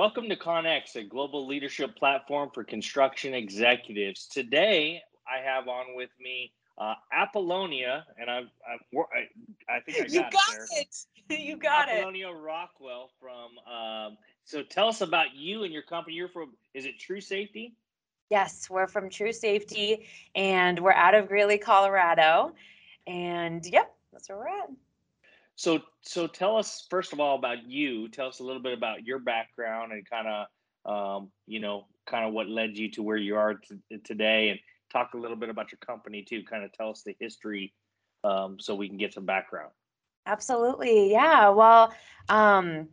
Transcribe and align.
Welcome 0.00 0.30
to 0.30 0.36
ConX, 0.36 0.96
a 0.96 1.04
global 1.04 1.46
leadership 1.46 1.94
platform 1.94 2.48
for 2.54 2.64
construction 2.64 3.34
executives. 3.34 4.26
Today, 4.28 5.02
I 5.28 5.46
have 5.46 5.68
on 5.68 5.94
with 5.94 6.08
me 6.18 6.54
uh, 6.78 6.94
Apollonia, 7.12 8.06
and 8.18 8.30
I, 8.30 8.38
I, 8.66 9.76
I 9.76 9.80
think 9.80 9.98
I 9.98 10.00
got 10.04 10.10
you 10.14 10.20
got 10.22 10.54
it. 10.72 10.96
it. 11.28 11.38
you 11.38 11.56
got 11.58 11.90
Apollonia 11.90 12.28
it. 12.28 12.30
Apollonia 12.30 12.32
Rockwell 12.32 13.10
from. 13.20 13.58
Um, 13.70 14.16
so 14.46 14.62
tell 14.62 14.88
us 14.88 15.02
about 15.02 15.34
you 15.34 15.64
and 15.64 15.72
your 15.72 15.82
company. 15.82 16.16
You're 16.16 16.28
from. 16.28 16.54
Is 16.72 16.86
it 16.86 16.98
True 16.98 17.20
Safety? 17.20 17.74
Yes, 18.30 18.70
we're 18.70 18.88
from 18.88 19.10
True 19.10 19.34
Safety, 19.34 20.06
and 20.34 20.80
we're 20.80 20.94
out 20.94 21.14
of 21.14 21.28
Greeley, 21.28 21.58
Colorado. 21.58 22.54
And 23.06 23.66
yep, 23.66 23.94
that's 24.14 24.30
where 24.30 24.38
we're 24.38 24.48
at. 24.48 24.70
So, 25.60 25.82
so 26.00 26.26
tell 26.26 26.56
us 26.56 26.86
first 26.88 27.12
of 27.12 27.20
all 27.20 27.36
about 27.36 27.68
you. 27.68 28.08
Tell 28.08 28.28
us 28.28 28.40
a 28.40 28.42
little 28.42 28.62
bit 28.62 28.72
about 28.72 29.04
your 29.04 29.18
background 29.18 29.92
and 29.92 30.08
kind 30.08 30.26
of, 30.26 30.46
um, 30.90 31.30
you 31.46 31.60
know, 31.60 31.86
kind 32.06 32.26
of 32.26 32.32
what 32.32 32.48
led 32.48 32.78
you 32.78 32.90
to 32.92 33.02
where 33.02 33.18
you 33.18 33.36
are 33.36 33.56
t- 33.56 33.98
today, 34.02 34.48
and 34.48 34.58
talk 34.90 35.12
a 35.12 35.18
little 35.18 35.36
bit 35.36 35.50
about 35.50 35.70
your 35.70 35.78
company 35.84 36.22
too. 36.22 36.42
Kind 36.44 36.64
of 36.64 36.72
tell 36.72 36.88
us 36.88 37.02
the 37.04 37.14
history, 37.20 37.74
um, 38.24 38.56
so 38.58 38.74
we 38.74 38.88
can 38.88 38.96
get 38.96 39.12
some 39.12 39.26
background. 39.26 39.70
Absolutely, 40.24 41.10
yeah. 41.10 41.50
Well, 41.50 41.92
um, 42.30 42.88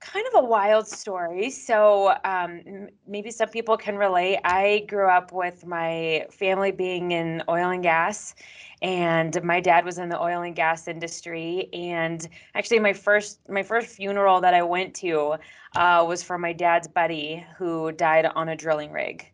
kind 0.00 0.26
of 0.32 0.44
a 0.44 0.46
wild 0.46 0.86
story. 0.86 1.50
So 1.50 2.14
um, 2.24 2.88
maybe 3.06 3.30
some 3.30 3.48
people 3.48 3.76
can 3.76 3.96
relate. 3.96 4.38
I 4.44 4.84
grew 4.88 5.08
up 5.08 5.32
with 5.32 5.66
my 5.66 6.26
family 6.30 6.70
being 6.70 7.12
in 7.12 7.42
oil 7.48 7.70
and 7.70 7.82
gas, 7.82 8.34
and 8.82 9.42
my 9.42 9.60
dad 9.60 9.84
was 9.84 9.98
in 9.98 10.08
the 10.08 10.20
oil 10.20 10.42
and 10.42 10.54
gas 10.54 10.86
industry. 10.86 11.68
And 11.72 12.28
actually, 12.54 12.78
my 12.80 12.92
first 12.92 13.40
my 13.48 13.62
first 13.62 13.88
funeral 13.88 14.40
that 14.40 14.54
I 14.54 14.62
went 14.62 14.94
to 14.96 15.36
uh, 15.74 16.04
was 16.06 16.22
for 16.22 16.38
my 16.38 16.52
dad's 16.52 16.88
buddy 16.88 17.44
who 17.56 17.92
died 17.92 18.26
on 18.26 18.48
a 18.48 18.56
drilling 18.56 18.92
rig, 18.92 19.30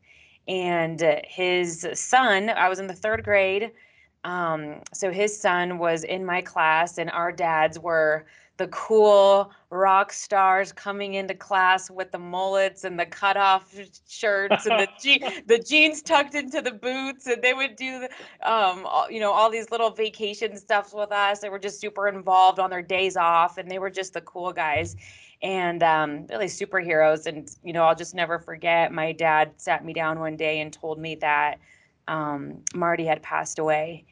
and 0.48 1.02
his 1.26 1.86
son. 1.94 2.50
I 2.50 2.68
was 2.68 2.78
in 2.78 2.86
the 2.86 2.94
third 2.94 3.24
grade. 3.24 3.72
Um, 4.24 4.82
so 4.94 5.10
his 5.10 5.36
son 5.36 5.78
was 5.78 6.04
in 6.04 6.24
my 6.24 6.42
class, 6.42 6.98
and 6.98 7.10
our 7.10 7.32
dads 7.32 7.76
were 7.78 8.24
the 8.58 8.68
cool 8.68 9.50
rock 9.70 10.12
stars 10.12 10.72
coming 10.72 11.14
into 11.14 11.34
class 11.34 11.90
with 11.90 12.12
the 12.12 12.18
mullets 12.18 12.84
and 12.84 13.00
the 13.00 13.06
cutoff 13.06 13.74
shirts 14.06 14.66
and 14.66 14.78
the 14.78 14.88
je- 15.00 15.42
the 15.46 15.58
jeans 15.58 16.02
tucked 16.02 16.34
into 16.34 16.60
the 16.60 16.70
boots 16.70 17.26
and 17.26 17.42
they 17.42 17.54
would 17.54 17.76
do 17.76 18.06
um 18.42 18.84
all, 18.86 19.10
you 19.10 19.20
know 19.20 19.32
all 19.32 19.50
these 19.50 19.70
little 19.70 19.90
vacation 19.90 20.56
stuffs 20.56 20.92
with 20.92 21.10
us. 21.10 21.40
They 21.40 21.48
were 21.48 21.58
just 21.58 21.80
super 21.80 22.08
involved 22.08 22.58
on 22.58 22.70
their 22.70 22.82
days 22.82 23.16
off 23.16 23.56
and 23.58 23.70
they 23.70 23.78
were 23.78 23.90
just 23.90 24.12
the 24.12 24.20
cool 24.20 24.52
guys 24.52 24.96
and 25.42 25.82
um, 25.82 26.26
really 26.28 26.46
superheroes. 26.46 27.26
And 27.26 27.50
you 27.64 27.72
know 27.72 27.84
i'll 27.84 27.96
just 27.96 28.14
never 28.14 28.38
forget 28.38 28.92
my 28.92 29.12
dad 29.12 29.52
sat 29.56 29.84
me 29.84 29.92
down 29.92 30.20
one 30.20 30.36
day 30.36 30.60
and 30.60 30.72
told 30.72 30.98
me 30.98 31.14
that 31.16 31.58
um, 32.08 32.58
marty 32.74 33.06
had 33.06 33.22
passed 33.22 33.58
away 33.58 34.04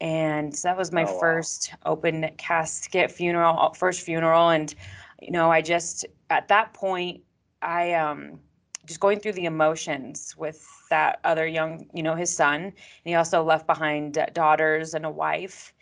and 0.00 0.54
so 0.54 0.68
that 0.68 0.76
was 0.76 0.92
my 0.92 1.04
oh, 1.04 1.18
first 1.18 1.72
open 1.84 2.30
casket 2.36 3.10
funeral 3.10 3.58
uh, 3.58 3.70
first 3.70 4.02
funeral. 4.02 4.50
And 4.50 4.74
you 5.20 5.30
know 5.30 5.50
i 5.50 5.62
just 5.62 6.04
at 6.30 6.48
that 6.48 6.74
point 6.74 7.22
i 7.62 7.94
um 7.94 8.38
just 8.84 9.00
going 9.00 9.18
through 9.18 9.32
the 9.32 9.46
emotions 9.46 10.34
with 10.36 10.64
that 10.90 11.18
other 11.24 11.46
young 11.46 11.86
you 11.94 12.02
know 12.02 12.14
his 12.14 12.34
son. 12.34 12.62
And 12.62 12.74
he 13.04 13.14
also 13.14 13.42
left 13.42 13.66
behind 13.66 14.18
daughters 14.32 14.94
and 14.94 15.06
a 15.06 15.10
wife. 15.10 15.72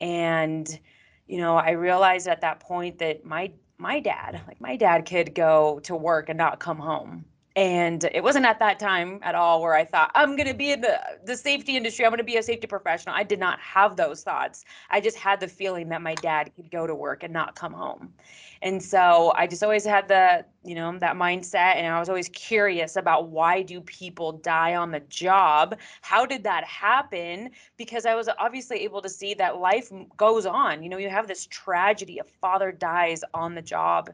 And 0.00 0.78
you 1.26 1.38
know 1.38 1.56
i 1.56 1.70
realized 1.70 2.26
at 2.26 2.40
that 2.40 2.60
point 2.60 2.98
that 2.98 3.24
my 3.24 3.52
my 3.78 4.00
dad 4.00 4.40
like 4.46 4.60
my 4.60 4.76
dad 4.76 5.06
could 5.06 5.34
go 5.34 5.80
to 5.84 5.94
work 5.94 6.28
and 6.28 6.36
not 6.36 6.58
come 6.58 6.78
home 6.78 7.24
and 7.56 8.04
it 8.12 8.22
wasn't 8.22 8.46
at 8.46 8.58
that 8.60 8.78
time 8.78 9.18
at 9.22 9.34
all 9.34 9.60
where 9.60 9.74
I 9.74 9.84
thought 9.84 10.10
I'm 10.14 10.36
going 10.36 10.48
to 10.48 10.54
be 10.54 10.72
in 10.72 10.80
the 10.80 11.00
the 11.24 11.36
safety 11.36 11.76
industry. 11.76 12.04
I'm 12.04 12.10
going 12.10 12.18
to 12.18 12.24
be 12.24 12.36
a 12.36 12.42
safety 12.42 12.66
professional. 12.66 13.14
I 13.14 13.24
did 13.24 13.40
not 13.40 13.58
have 13.60 13.96
those 13.96 14.22
thoughts. 14.22 14.64
I 14.90 15.00
just 15.00 15.16
had 15.16 15.40
the 15.40 15.48
feeling 15.48 15.88
that 15.88 16.02
my 16.02 16.14
dad 16.14 16.52
could 16.54 16.70
go 16.70 16.86
to 16.86 16.94
work 16.94 17.22
and 17.22 17.32
not 17.32 17.56
come 17.56 17.72
home. 17.72 18.14
And 18.62 18.82
so 18.82 19.32
I 19.36 19.46
just 19.46 19.62
always 19.62 19.84
had 19.84 20.06
the, 20.08 20.44
you 20.62 20.74
know, 20.74 20.98
that 20.98 21.16
mindset 21.16 21.76
and 21.76 21.86
I 21.86 21.98
was 21.98 22.08
always 22.08 22.28
curious 22.28 22.96
about 22.96 23.28
why 23.28 23.62
do 23.62 23.80
people 23.80 24.32
die 24.32 24.74
on 24.74 24.90
the 24.90 25.00
job? 25.00 25.78
How 26.02 26.26
did 26.26 26.44
that 26.44 26.64
happen? 26.64 27.50
Because 27.78 28.04
I 28.04 28.14
was 28.14 28.28
obviously 28.38 28.80
able 28.80 29.00
to 29.02 29.08
see 29.08 29.32
that 29.34 29.58
life 29.58 29.90
goes 30.16 30.44
on. 30.44 30.82
You 30.82 30.90
know, 30.90 30.98
you 30.98 31.08
have 31.08 31.26
this 31.26 31.46
tragedy, 31.46 32.18
a 32.18 32.24
father 32.24 32.72
dies 32.72 33.22
on 33.32 33.54
the 33.54 33.62
job 33.62 34.10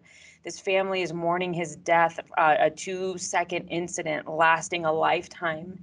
this 0.47 0.61
family 0.61 1.03
is 1.03 1.13
mourning 1.13 1.53
his 1.53 1.75
death, 1.75 2.21
uh, 2.39 2.55
a 2.61 2.71
two 2.71 3.19
second 3.19 3.67
incident 3.67 4.29
lasting 4.29 4.85
a 4.85 4.93
lifetime. 4.93 5.77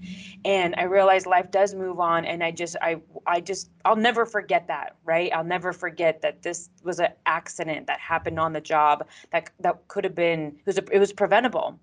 And 0.46 0.74
I 0.78 0.84
realized 0.84 1.26
life 1.26 1.52
does 1.52 1.76
move 1.76 2.00
on. 2.00 2.24
And 2.24 2.42
I 2.42 2.52
just, 2.52 2.78
I, 2.82 3.02
I 3.28 3.42
just, 3.42 3.70
I'll 3.84 3.98
never 3.98 4.26
forget 4.26 4.66
that, 4.68 4.96
right? 5.04 5.30
I'll 5.34 5.44
never 5.44 5.74
forget 5.74 6.22
that 6.22 6.44
this 6.44 6.70
was 6.82 7.02
an 7.02 7.10
accident 7.26 7.88
that 7.88 8.00
happened 8.00 8.40
on 8.40 8.54
the 8.54 8.62
job 8.62 9.06
that, 9.34 9.50
that 9.60 9.86
could 9.90 10.06
have 10.06 10.16
been, 10.16 10.53
it 10.60 10.66
was, 10.66 10.78
a, 10.78 10.84
it 10.92 11.00
was 11.00 11.14
preventable. 11.14 11.80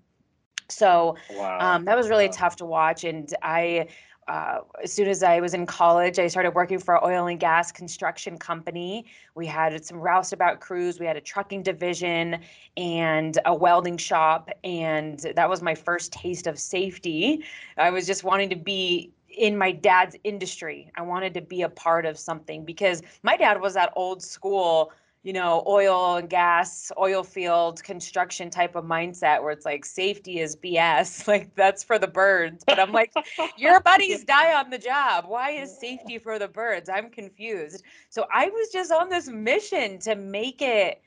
So 0.69 1.17
wow. 1.31 1.57
um, 1.59 1.85
that 1.85 1.97
was 1.97 2.09
really 2.09 2.27
wow. 2.27 2.33
tough 2.33 2.55
to 2.57 2.65
watch. 2.65 3.03
And 3.03 3.33
I, 3.41 3.87
uh, 4.27 4.59
as 4.83 4.93
soon 4.93 5.07
as 5.07 5.23
I 5.23 5.41
was 5.41 5.53
in 5.53 5.65
college, 5.65 6.17
I 6.17 6.27
started 6.27 6.51
working 6.51 6.79
for 6.79 6.95
an 6.95 7.01
oil 7.03 7.27
and 7.27 7.39
gas 7.39 7.71
construction 7.71 8.37
company. 8.37 9.05
We 9.35 9.45
had 9.45 9.83
some 9.83 9.97
roustabout 9.97 10.61
crews, 10.61 10.99
we 10.99 11.05
had 11.05 11.17
a 11.17 11.21
trucking 11.21 11.63
division, 11.63 12.39
and 12.77 13.37
a 13.45 13.53
welding 13.53 13.97
shop. 13.97 14.49
And 14.63 15.19
that 15.35 15.49
was 15.49 15.61
my 15.61 15.75
first 15.75 16.13
taste 16.13 16.47
of 16.47 16.57
safety. 16.57 17.43
I 17.77 17.89
was 17.89 18.07
just 18.07 18.23
wanting 18.23 18.49
to 18.51 18.55
be 18.55 19.11
in 19.37 19.57
my 19.57 19.71
dad's 19.71 20.15
industry. 20.23 20.91
I 20.95 21.01
wanted 21.01 21.33
to 21.33 21.41
be 21.41 21.63
a 21.63 21.69
part 21.69 22.05
of 22.05 22.17
something 22.17 22.63
because 22.63 23.01
my 23.23 23.37
dad 23.37 23.59
was 23.59 23.73
that 23.73 23.91
old 23.95 24.21
school 24.21 24.91
you 25.23 25.33
know, 25.33 25.63
oil 25.67 26.15
and 26.15 26.29
gas, 26.29 26.91
oil 26.97 27.23
field 27.23 27.83
construction 27.83 28.49
type 28.49 28.75
of 28.75 28.83
mindset 28.83 29.43
where 29.43 29.51
it's 29.51 29.65
like 29.65 29.85
safety 29.85 30.39
is 30.39 30.55
BS. 30.55 31.27
Like 31.31 31.55
that's 31.55 31.83
for 31.83 31.97
the 31.97 32.07
birds. 32.07 32.63
But 32.65 32.77
I'm 32.77 32.91
like, 32.91 33.13
your 33.57 33.79
buddies 33.85 34.25
die 34.25 34.53
on 34.53 34.69
the 34.69 34.77
job. 34.77 35.25
Why 35.27 35.51
is 35.51 35.79
safety 35.79 36.17
for 36.17 36.39
the 36.39 36.47
birds? 36.47 36.89
I'm 36.89 37.09
confused. 37.09 37.83
So 38.09 38.25
I 38.33 38.49
was 38.49 38.69
just 38.69 38.91
on 38.91 39.07
this 39.07 39.29
mission 39.29 39.99
to 39.99 40.15
make 40.15 40.61
it. 40.61 41.01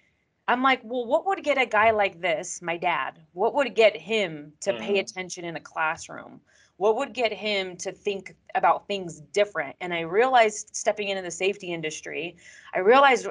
I'm 0.49 0.63
like, 0.63 0.81
well, 0.83 1.05
what 1.05 1.27
would 1.27 1.43
get 1.43 1.61
a 1.61 1.67
guy 1.67 1.91
like 1.91 2.21
this, 2.21 2.63
my 2.63 2.79
dad? 2.79 3.19
What 3.33 3.55
would 3.55 3.75
get 3.75 3.97
him 3.97 4.53
to 4.61 4.73
mm. 4.73 4.81
pay 4.81 4.99
attention 4.99 5.45
in 5.45 5.57
a 5.57 5.61
classroom? 5.61 6.41
What 6.77 6.97
would 6.97 7.13
get 7.13 7.33
him 7.33 7.77
to 7.79 7.93
think 7.93 8.35
about 8.55 8.87
things 8.87 9.21
different? 9.21 9.77
And 9.81 9.93
I 9.93 10.01
realized 10.01 10.75
stepping 10.75 11.09
into 11.09 11.23
the 11.23 11.31
safety 11.31 11.73
industry, 11.73 12.37
I 12.75 12.79
realized 12.79 13.29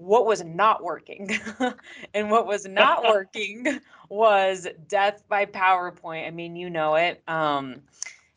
what 0.00 0.26
was 0.26 0.42
not 0.42 0.82
working. 0.82 1.30
and 2.14 2.30
what 2.30 2.46
was 2.46 2.66
not 2.66 3.02
working 3.08 3.80
was 4.08 4.66
death 4.88 5.22
by 5.28 5.46
PowerPoint. 5.46 6.26
I 6.26 6.30
mean, 6.30 6.56
you 6.56 6.70
know 6.70 6.94
it. 6.94 7.22
Um, 7.28 7.82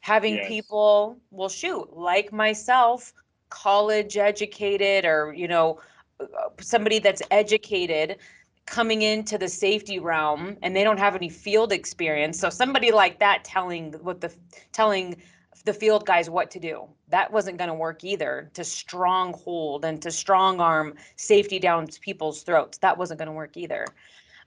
having 0.01 0.35
yes. 0.35 0.47
people, 0.47 1.18
well, 1.31 1.50
shoot, 1.50 1.96
like 1.96 2.34
myself, 2.34 3.13
college 3.50 4.18
educated 4.18 5.06
or, 5.06 5.34
you 5.34 5.47
know, 5.47 5.79
uh, 6.19 6.25
somebody 6.59 7.00
that's 7.00 7.22
educated 7.31 8.18
coming 8.66 9.01
into 9.01 9.38
the 9.38 9.48
safety 9.48 10.00
realm 10.00 10.57
and 10.62 10.75
they 10.75 10.83
don't 10.83 11.00
have 11.00 11.18
any 11.18 11.27
field 11.27 11.74
experience 11.74 12.39
so 12.39 12.50
somebody 12.50 12.92
like 12.92 13.19
that 13.19 13.44
telling 13.44 13.92
what 14.04 14.21
the 14.21 14.33
telling 14.71 15.18
the 15.65 15.74
field 15.74 16.06
guys 16.06 16.30
what 16.30 16.51
to 16.51 16.60
do. 16.60 16.88
That 17.10 17.31
wasn't 17.31 17.57
going 17.57 17.69
to 17.69 17.74
work 17.74 18.04
either 18.04 18.50
to 18.54 18.63
stronghold 18.63 19.86
and 19.86 20.01
to 20.01 20.12
strong 20.12 20.60
arm 20.60 20.95
safety 21.15 21.60
down 21.60 21.88
people's 22.01 22.44
throats. 22.44 22.77
That 22.80 22.98
wasn't 22.98 23.19
going 23.19 23.27
to 23.27 23.33
work 23.33 23.56
either. 23.56 23.88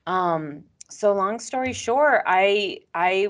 Um, 0.06 0.64
so 0.88 1.12
long 1.12 1.40
story 1.40 1.72
short, 1.72 2.22
I 2.26 2.80
I 2.94 3.28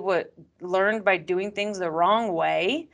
learned 0.61 1.05
by 1.05 1.17
doing 1.17 1.51
things 1.51 1.79
the 1.79 1.91
wrong 1.91 2.33
way. 2.33 2.89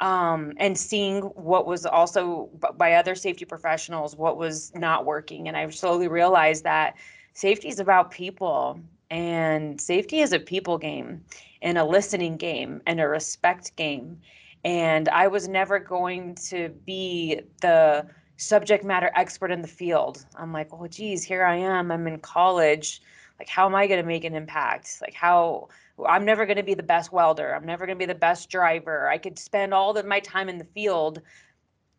Um, 0.00 0.54
and 0.56 0.76
seeing 0.76 1.22
what 1.22 1.68
was 1.68 1.86
also 1.86 2.50
by 2.76 2.94
other 2.94 3.14
safety 3.14 3.44
professionals 3.44 4.16
what 4.16 4.36
was 4.36 4.74
not 4.74 5.04
working 5.06 5.46
and 5.46 5.56
i 5.56 5.70
slowly 5.70 6.08
realized 6.08 6.64
that 6.64 6.96
safety 7.32 7.68
is 7.68 7.78
about 7.78 8.10
people 8.10 8.80
and 9.12 9.80
safety 9.80 10.18
is 10.18 10.32
a 10.32 10.40
people 10.40 10.78
game 10.78 11.24
and 11.64 11.78
a 11.78 11.84
listening 11.84 12.36
game 12.36 12.80
and 12.86 13.00
a 13.00 13.08
respect 13.08 13.74
game. 13.74 14.20
And 14.64 15.08
I 15.08 15.26
was 15.26 15.48
never 15.48 15.78
going 15.78 16.36
to 16.46 16.68
be 16.86 17.40
the 17.60 18.06
subject 18.36 18.84
matter 18.84 19.10
expert 19.16 19.50
in 19.50 19.62
the 19.62 19.68
field. 19.68 20.24
I'm 20.36 20.52
like, 20.52 20.68
oh, 20.72 20.86
geez, 20.86 21.24
here 21.24 21.44
I 21.44 21.56
am. 21.56 21.90
I'm 21.90 22.06
in 22.06 22.20
college. 22.20 23.02
Like, 23.38 23.48
how 23.48 23.66
am 23.66 23.74
I 23.74 23.86
going 23.86 24.00
to 24.00 24.06
make 24.06 24.24
an 24.24 24.34
impact? 24.34 24.98
Like, 25.00 25.14
how 25.14 25.68
I'm 26.06 26.24
never 26.24 26.44
going 26.46 26.56
to 26.56 26.62
be 26.62 26.74
the 26.74 26.82
best 26.82 27.12
welder. 27.12 27.54
I'm 27.54 27.66
never 27.66 27.86
going 27.86 27.96
to 27.98 28.02
be 28.02 28.12
the 28.12 28.18
best 28.18 28.50
driver. 28.50 29.08
I 29.08 29.18
could 29.18 29.38
spend 29.38 29.72
all 29.72 29.96
of 29.96 30.06
my 30.06 30.20
time 30.20 30.48
in 30.48 30.58
the 30.58 30.64
field 30.64 31.20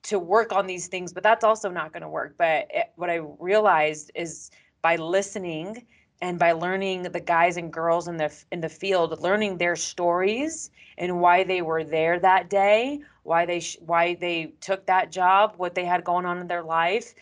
to 0.03 0.19
work 0.19 0.53
on 0.53 0.67
these 0.67 0.87
things, 0.87 1.11
but 1.11 1.23
that's 1.23 1.43
also 1.43 1.69
not 1.69 1.91
going 1.91 2.03
to 2.03 2.09
work. 2.09 2.35
But 2.37 2.67
it, 2.69 2.91
what 2.95 3.09
I 3.09 3.21
realized 3.39 4.11
is 4.13 4.51
by 4.81 4.97
listening 4.97 5.85
and 6.21 6.39
by 6.39 6.51
learning 6.51 7.03
the 7.03 7.19
guys 7.19 7.57
and 7.57 7.71
girls 7.71 8.07
in 8.07 8.17
the 8.17 8.31
in 8.51 8.61
the 8.61 8.69
field 8.69 9.19
learning 9.21 9.57
their 9.57 9.75
stories 9.75 10.71
and 10.97 11.19
why 11.19 11.43
they 11.43 11.61
were 11.61 11.83
there 11.83 12.19
that 12.19 12.49
day 12.49 12.99
why 13.23 13.45
they 13.45 13.59
sh- 13.59 13.77
why 13.85 14.15
they 14.15 14.53
took 14.61 14.85
that 14.85 15.11
job 15.11 15.53
what 15.57 15.75
they 15.75 15.85
had 15.85 16.03
going 16.03 16.25
on 16.25 16.37
in 16.39 16.47
their 16.47 16.63
life 16.63 17.13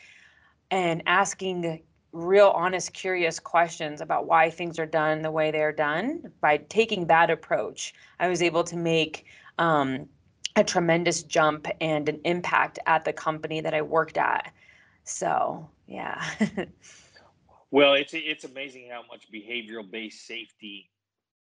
and 0.71 1.01
asking 1.05 1.81
real 2.11 2.49
honest 2.49 2.93
curious 2.93 3.39
questions 3.39 3.99
about 3.99 4.27
why 4.27 4.49
things 4.49 4.77
are 4.77 4.85
done 4.85 5.21
the 5.21 5.31
way 5.31 5.49
they're 5.49 5.71
done 5.71 6.31
by 6.41 6.57
taking 6.57 7.07
that 7.07 7.29
approach 7.31 7.93
i 8.19 8.27
was 8.27 8.41
able 8.41 8.63
to 8.63 8.77
make 8.77 9.25
um, 9.57 10.07
a 10.55 10.63
tremendous 10.63 11.23
jump 11.23 11.67
and 11.81 12.07
an 12.09 12.19
impact 12.25 12.77
at 12.85 13.05
the 13.05 13.13
company 13.13 13.61
that 13.61 13.73
i 13.73 13.81
worked 13.81 14.17
at. 14.17 14.51
So 15.03 15.69
yeah 15.87 16.23
Well, 17.73 17.95
it's 17.95 18.13
it's 18.13 18.43
amazing 18.43 18.89
how 18.91 19.01
much 19.11 19.31
behavioral 19.33 19.89
based 19.89 20.27
safety 20.27 20.91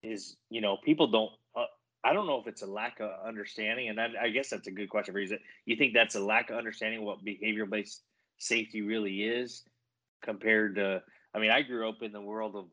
is. 0.05 0.37
You 0.49 0.61
know, 0.61 0.77
people 0.77 1.09
don't. 1.09 1.33
Uh, 1.57 1.65
I 2.05 2.13
don't 2.13 2.29
know 2.29 2.41
if 2.41 2.47
it's 2.47 2.63
a 2.63 2.69
lack 2.69 3.01
of 3.01 3.11
understanding, 3.27 3.89
and 3.89 4.01
I, 4.01 4.11
I 4.23 4.31
guess 4.31 4.49
that's 4.49 4.69
a 4.69 4.71
good 4.71 4.89
question 4.89 5.13
for 5.13 5.19
you. 5.19 5.37
You 5.67 5.75
think 5.75 5.93
that's 5.93 6.15
a 6.15 6.21
lack 6.21 6.51
of 6.51 6.57
understanding 6.57 7.03
what 7.03 7.25
behavioral 7.25 7.69
based 7.69 8.03
safety 8.39 8.81
really 8.81 9.25
is 9.25 9.65
compared 10.23 10.77
to? 10.77 11.03
I 11.35 11.41
mean, 11.41 11.51
I 11.51 11.63
grew 11.63 11.89
up 11.89 12.01
in 12.01 12.13
the 12.13 12.21
world 12.21 12.55
of 12.55 12.67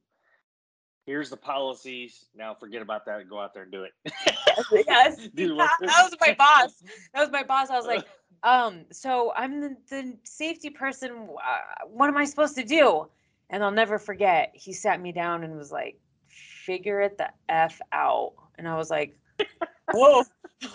here's 1.08 1.32
the 1.32 1.38
policies. 1.38 2.26
Now 2.36 2.54
forget 2.54 2.84
about 2.84 3.08
that 3.08 3.22
and 3.22 3.28
go 3.28 3.42
out 3.42 3.56
there 3.56 3.64
and 3.64 3.72
do 3.72 3.86
it. 3.86 3.94
yes, 4.88 5.18
that 5.34 5.78
was 5.82 6.16
my 6.22 6.36
boss. 6.36 6.84
That 7.16 7.22
was 7.22 7.32
my 7.32 7.42
boss. 7.42 7.72
I 7.72 7.76
was 7.76 7.88
like, 7.88 8.06
um, 8.44 8.86
so 8.92 9.34
I'm 9.36 9.62
the, 9.62 9.76
the 9.90 10.16
safety 10.26 10.70
person. 10.70 11.28
Uh, 11.32 11.88
what 11.88 12.08
am 12.08 12.18
I 12.18 12.26
supposed 12.26 12.54
to 12.58 12.64
do? 12.64 13.08
And 13.50 13.64
I'll 13.64 13.72
never 13.72 13.98
forget, 13.98 14.52
he 14.54 14.74
sat 14.74 15.02
me 15.02 15.12
down 15.12 15.44
and 15.44 15.58
was 15.58 15.72
like, 15.72 16.00
figure 16.28 17.02
it 17.02 17.18
the 17.18 17.30
F 17.48 17.80
out. 17.92 18.34
And 18.56 18.68
I 18.68 18.76
was 18.76 18.90
like, 18.90 19.18
whoa, 19.94 20.24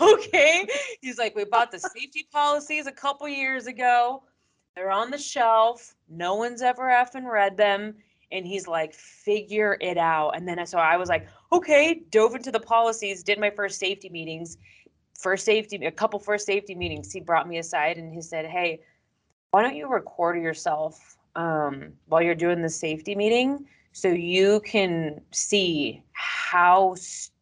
okay. 0.01 0.67
He's 1.01 1.19
like, 1.19 1.37
we 1.37 1.45
bought 1.45 1.71
the 1.71 1.79
safety 1.79 2.27
policies 2.33 2.87
a 2.87 2.93
couple 2.93 3.29
years 3.29 3.67
ago. 3.67 4.23
They're 4.75 4.91
on 4.91 5.11
the 5.11 5.19
shelf. 5.19 5.95
No 6.09 6.37
one's 6.37 6.63
ever 6.63 6.85
effing 6.85 7.31
read 7.31 7.57
them. 7.57 7.95
And 8.31 8.47
he's 8.47 8.67
like, 8.67 8.95
figure 8.95 9.77
it 9.81 9.99
out. 9.99 10.31
And 10.31 10.49
then 10.49 10.65
so 10.67 10.79
I 10.79 10.97
was 10.97 11.11
like, 11.11 11.29
okay, 11.53 12.03
dove 12.11 12.35
into 12.35 12.51
the 12.51 12.61
policies, 12.61 13.23
did 13.23 13.39
my 13.39 13.51
first 13.51 13.79
safety 13.79 14.09
meetings. 14.09 14.57
First 15.19 15.45
safety, 15.45 15.77
a 15.85 15.91
couple 15.91 16.19
first 16.19 16.47
safety 16.47 16.75
meetings. 16.75 17.13
He 17.13 17.21
brought 17.21 17.47
me 17.47 17.59
aside 17.59 17.99
and 17.99 18.13
he 18.13 18.23
said, 18.23 18.47
hey, 18.47 18.81
why 19.51 19.63
don't 19.63 19.77
you 19.77 19.87
record 19.87 20.43
yourself 20.43 21.19
um, 21.37 21.93
while 22.07 22.23
you're 22.23 22.35
doing 22.35 22.63
the 22.63 22.69
safety 22.69 23.15
meeting 23.15 23.67
so 23.93 24.09
you 24.09 24.61
can 24.61 25.21
see 25.31 26.03
how 26.13 26.97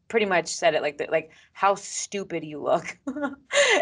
pretty 0.09 0.27
much 0.27 0.49
said 0.49 0.75
it 0.75 0.83
like 0.83 0.99
that 0.99 1.11
like 1.11 1.31
how 1.53 1.75
stupid 1.75 2.45
you 2.45 2.61
look. 2.63 2.99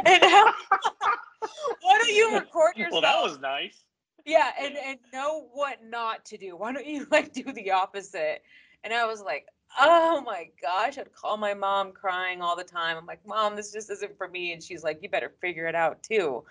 And 0.05 0.23
how, 0.23 0.53
why 1.83 1.99
don't 1.99 2.15
you 2.15 2.35
record 2.35 2.77
yourself 2.77 2.93
well 2.93 3.01
that 3.03 3.23
was 3.23 3.39
nice. 3.41 3.85
Yeah 4.25 4.51
and 4.61 4.77
and 4.77 4.99
know 5.13 5.49
what 5.53 5.79
not 5.85 6.25
to 6.27 6.37
do. 6.37 6.57
Why 6.57 6.73
don't 6.73 6.87
you 6.87 7.07
like 7.11 7.33
do 7.33 7.45
the 7.53 7.73
opposite? 7.73 8.43
And 8.85 8.93
i 8.95 9.07
was 9.07 9.21
like 9.21 9.47
oh 9.79 10.23
my 10.23 10.49
gosh 10.63 10.97
i'd 10.97 11.13
call 11.13 11.37
my 11.37 11.53
mom 11.53 11.93
crying 11.93 12.43
all 12.43 12.57
the 12.57 12.65
time. 12.65 12.97
I'm 12.97 13.07
like 13.07 13.27
mom 13.27 13.57
this 13.57 13.73
just 13.73 13.91
isn't 13.91 14.17
for 14.17 14.29
me. 14.29 14.53
And 14.53 14.63
she's 14.63 14.85
like 14.85 14.99
you 15.03 15.09
better 15.09 15.33
figure 15.41 15.67
it 15.67 15.75
out 15.75 16.03
too. 16.03 16.45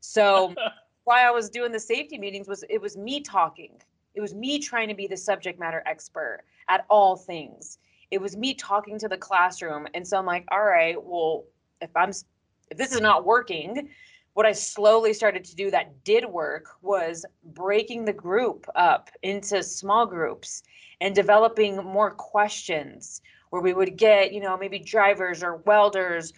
So 0.00 0.54
why 1.04 1.26
I 1.26 1.30
was 1.30 1.50
doing 1.50 1.72
the 1.72 1.80
safety 1.80 2.18
meetings 2.18 2.48
was 2.48 2.64
it 2.68 2.80
was 2.80 2.96
me 2.96 3.20
talking. 3.20 3.80
It 4.14 4.20
was 4.20 4.34
me 4.34 4.58
trying 4.58 4.88
to 4.88 4.94
be 4.94 5.06
the 5.06 5.16
subject 5.16 5.58
matter 5.58 5.82
expert 5.86 6.42
at 6.68 6.84
all 6.88 7.16
things. 7.16 7.78
It 8.10 8.20
was 8.20 8.36
me 8.36 8.54
talking 8.54 8.98
to 8.98 9.08
the 9.08 9.16
classroom. 9.16 9.86
And 9.94 10.06
so 10.06 10.18
I'm 10.18 10.26
like, 10.26 10.44
all 10.50 10.64
right, 10.64 10.96
well, 11.02 11.44
if 11.80 11.90
I'm 11.96 12.10
if 12.10 12.78
this 12.78 12.92
is 12.92 13.00
not 13.00 13.24
working, 13.24 13.88
what 14.34 14.46
I 14.46 14.52
slowly 14.52 15.12
started 15.12 15.44
to 15.44 15.56
do 15.56 15.70
that 15.70 16.04
did 16.04 16.24
work 16.24 16.68
was 16.80 17.26
breaking 17.44 18.04
the 18.04 18.12
group 18.12 18.66
up 18.74 19.10
into 19.22 19.62
small 19.62 20.06
groups 20.06 20.62
and 21.00 21.14
developing 21.14 21.76
more 21.76 22.12
questions 22.12 23.20
where 23.50 23.60
we 23.60 23.74
would 23.74 23.96
get, 23.96 24.32
you 24.32 24.40
know, 24.40 24.56
maybe 24.56 24.78
drivers 24.78 25.42
or 25.42 25.56
welders 25.56 26.32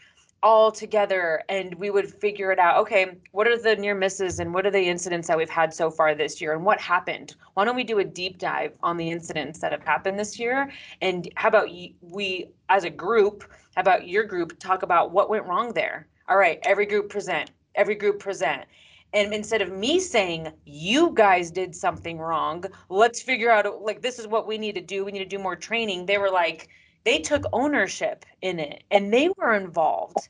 all 0.44 0.70
together 0.70 1.42
and 1.48 1.74
we 1.76 1.88
would 1.88 2.06
figure 2.06 2.52
it 2.52 2.58
out. 2.58 2.76
Okay, 2.82 3.16
what 3.32 3.48
are 3.48 3.56
the 3.56 3.74
near 3.76 3.94
misses 3.94 4.40
and 4.40 4.52
what 4.52 4.66
are 4.66 4.70
the 4.70 4.88
incidents 4.88 5.26
that 5.26 5.38
we've 5.38 5.48
had 5.48 5.72
so 5.72 5.90
far 5.90 6.14
this 6.14 6.38
year 6.38 6.52
and 6.52 6.62
what 6.62 6.78
happened? 6.78 7.34
Why 7.54 7.64
don't 7.64 7.74
we 7.74 7.82
do 7.82 7.98
a 7.98 8.04
deep 8.04 8.36
dive 8.36 8.76
on 8.82 8.98
the 8.98 9.10
incidents 9.10 9.58
that 9.60 9.72
have 9.72 9.82
happened 9.82 10.18
this 10.18 10.38
year? 10.38 10.70
And 11.00 11.28
how 11.36 11.48
about 11.48 11.68
we, 12.02 12.50
as 12.68 12.84
a 12.84 12.90
group, 12.90 13.50
how 13.74 13.80
about 13.80 14.06
your 14.06 14.24
group, 14.24 14.58
talk 14.58 14.82
about 14.82 15.12
what 15.12 15.30
went 15.30 15.46
wrong 15.46 15.72
there? 15.72 16.06
All 16.28 16.36
right, 16.36 16.58
every 16.62 16.84
group 16.84 17.08
present, 17.08 17.50
every 17.74 17.94
group 17.94 18.18
present. 18.18 18.66
And 19.14 19.32
instead 19.32 19.62
of 19.62 19.72
me 19.72 19.98
saying, 19.98 20.52
you 20.66 21.12
guys 21.14 21.50
did 21.50 21.74
something 21.74 22.18
wrong, 22.18 22.64
let's 22.90 23.22
figure 23.22 23.50
out, 23.50 23.80
like, 23.80 24.02
this 24.02 24.18
is 24.18 24.26
what 24.26 24.46
we 24.46 24.58
need 24.58 24.74
to 24.74 24.82
do. 24.82 25.06
We 25.06 25.12
need 25.12 25.20
to 25.20 25.24
do 25.24 25.38
more 25.38 25.56
training. 25.56 26.04
They 26.04 26.18
were 26.18 26.30
like, 26.30 26.68
they 27.04 27.18
took 27.18 27.44
ownership 27.52 28.24
in 28.42 28.58
it 28.58 28.84
and 28.90 29.12
they 29.12 29.28
were 29.36 29.54
involved. 29.54 30.28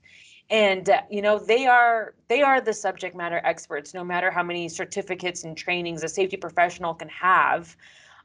And 0.51 0.89
uh, 0.91 1.01
you 1.11 1.23
know 1.23 1.39
they 1.39 1.67
are 1.67 2.15
they 2.29 2.43
are 2.43 2.61
the 2.61 2.75
subject 2.75 3.17
matter 3.17 3.41
experts 3.45 3.95
no 3.95 4.05
matter 4.05 4.31
how 4.31 4.43
many 4.43 4.69
certificates 4.69 5.45
and 5.45 5.57
trainings 5.57 6.05
a 6.05 6.09
safety 6.09 6.37
professional 6.37 6.95
can 6.95 7.09
have. 7.09 7.75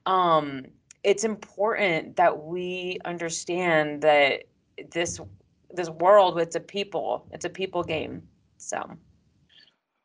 Um, 0.06 0.66
it's 1.04 1.24
important 1.24 2.18
that 2.18 2.44
we 2.44 3.00
understand 3.06 4.01
that 4.01 4.44
this 4.92 5.19
this 5.72 5.90
world 5.90 6.40
it's 6.40 6.56
a 6.56 6.60
people 6.60 7.28
it's 7.31 7.45
a 7.45 7.50
people 7.50 7.84
game 7.84 8.22
so 8.57 8.98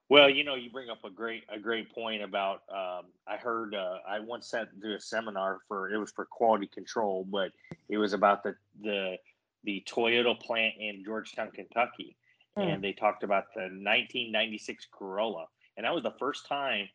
well, 0.09 0.29
you 0.29 0.45
know, 0.45 0.55
you 0.55 0.71
bring 0.71 0.91
up 0.91 1.05
a 1.05 1.11
great 1.11 1.45
a 1.49 1.59
great 1.59 1.93
point 1.95 2.23
about. 2.23 2.63
Um, 2.71 3.07
I 3.27 3.37
heard 3.37 3.75
uh, 3.75 3.99
I 4.07 4.21
once 4.21 4.49
sat 4.49 4.69
through 4.81 4.97
a 4.97 5.01
seminar 5.01 5.59
for 5.67 5.91
it 5.91 5.97
was 5.97 6.11
for 6.11 6.27
quality 6.27 6.67
control, 6.67 7.27
but 7.29 7.53
it 7.89 7.97
was 7.97 8.13
about 8.13 8.43
the 8.43 8.55
the 8.83 9.17
the 9.65 9.83
Toyota 9.89 10.39
plant 10.39 10.75
in 10.79 11.03
Georgetown, 11.05 11.51
Kentucky, 11.51 12.17
mm. 12.59 12.63
and 12.63 12.85
they 12.85 12.93
talked 12.93 13.25
about 13.25 13.45
the 13.55 13.63
1996 13.63 14.89
Corolla, 14.93 15.47
and 15.77 15.85
that 15.85 15.95
was 15.95 16.03
the 16.03 16.15
first 16.19 16.47
time 16.47 16.87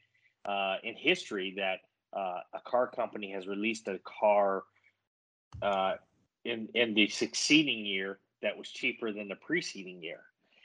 uh, 0.46 0.76
in 0.84 0.96
history 0.96 1.56
that 1.58 1.80
uh, 2.16 2.42
a 2.54 2.62
car 2.64 2.88
company 2.88 3.32
has 3.32 3.48
released 3.48 3.88
a 3.88 4.00
car 4.04 4.64
uh, 5.64 5.94
in 6.46 6.70
in 6.76 6.94
the 6.94 7.08
succeeding 7.08 7.86
year 7.86 8.20
that 8.44 8.56
was 8.56 8.70
cheaper 8.70 9.12
than 9.12 9.28
the 9.28 9.36
preceding 9.36 10.02
year. 10.04 10.22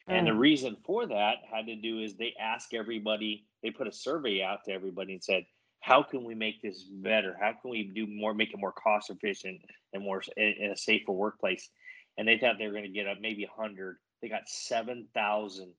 And 0.06 0.26
the 0.26 0.32
mm. 0.32 0.38
reason 0.38 0.76
for 0.84 1.06
that 1.06 1.36
had 1.50 1.66
to 1.66 1.76
do 1.76 2.00
is 2.00 2.14
they 2.14 2.34
ask 2.38 2.74
everybody, 2.74 3.46
they 3.62 3.70
put 3.70 3.86
a 3.86 3.92
survey 3.92 4.42
out 4.42 4.64
to 4.64 4.72
everybody 4.72 5.14
and 5.14 5.24
said, 5.24 5.46
how 5.80 6.02
can 6.02 6.24
we 6.24 6.34
make 6.34 6.60
this 6.62 6.82
better? 6.82 7.36
How 7.40 7.52
can 7.52 7.70
we 7.70 7.84
do 7.84 8.06
more, 8.06 8.34
make 8.34 8.52
it 8.52 8.58
more 8.58 8.72
cost 8.72 9.10
efficient 9.10 9.60
and 9.92 10.02
more 10.02 10.22
in 10.36 10.70
a 10.72 10.76
safer 10.76 11.12
workplace? 11.12 11.70
And 12.16 12.28
they 12.28 12.38
thought 12.38 12.56
they 12.58 12.66
were 12.66 12.72
going 12.72 12.84
to 12.84 12.90
get 12.90 13.06
up 13.06 13.18
maybe 13.20 13.44
100. 13.44 13.96
They 14.20 14.28
got 14.28 14.48
7,000 14.48 15.72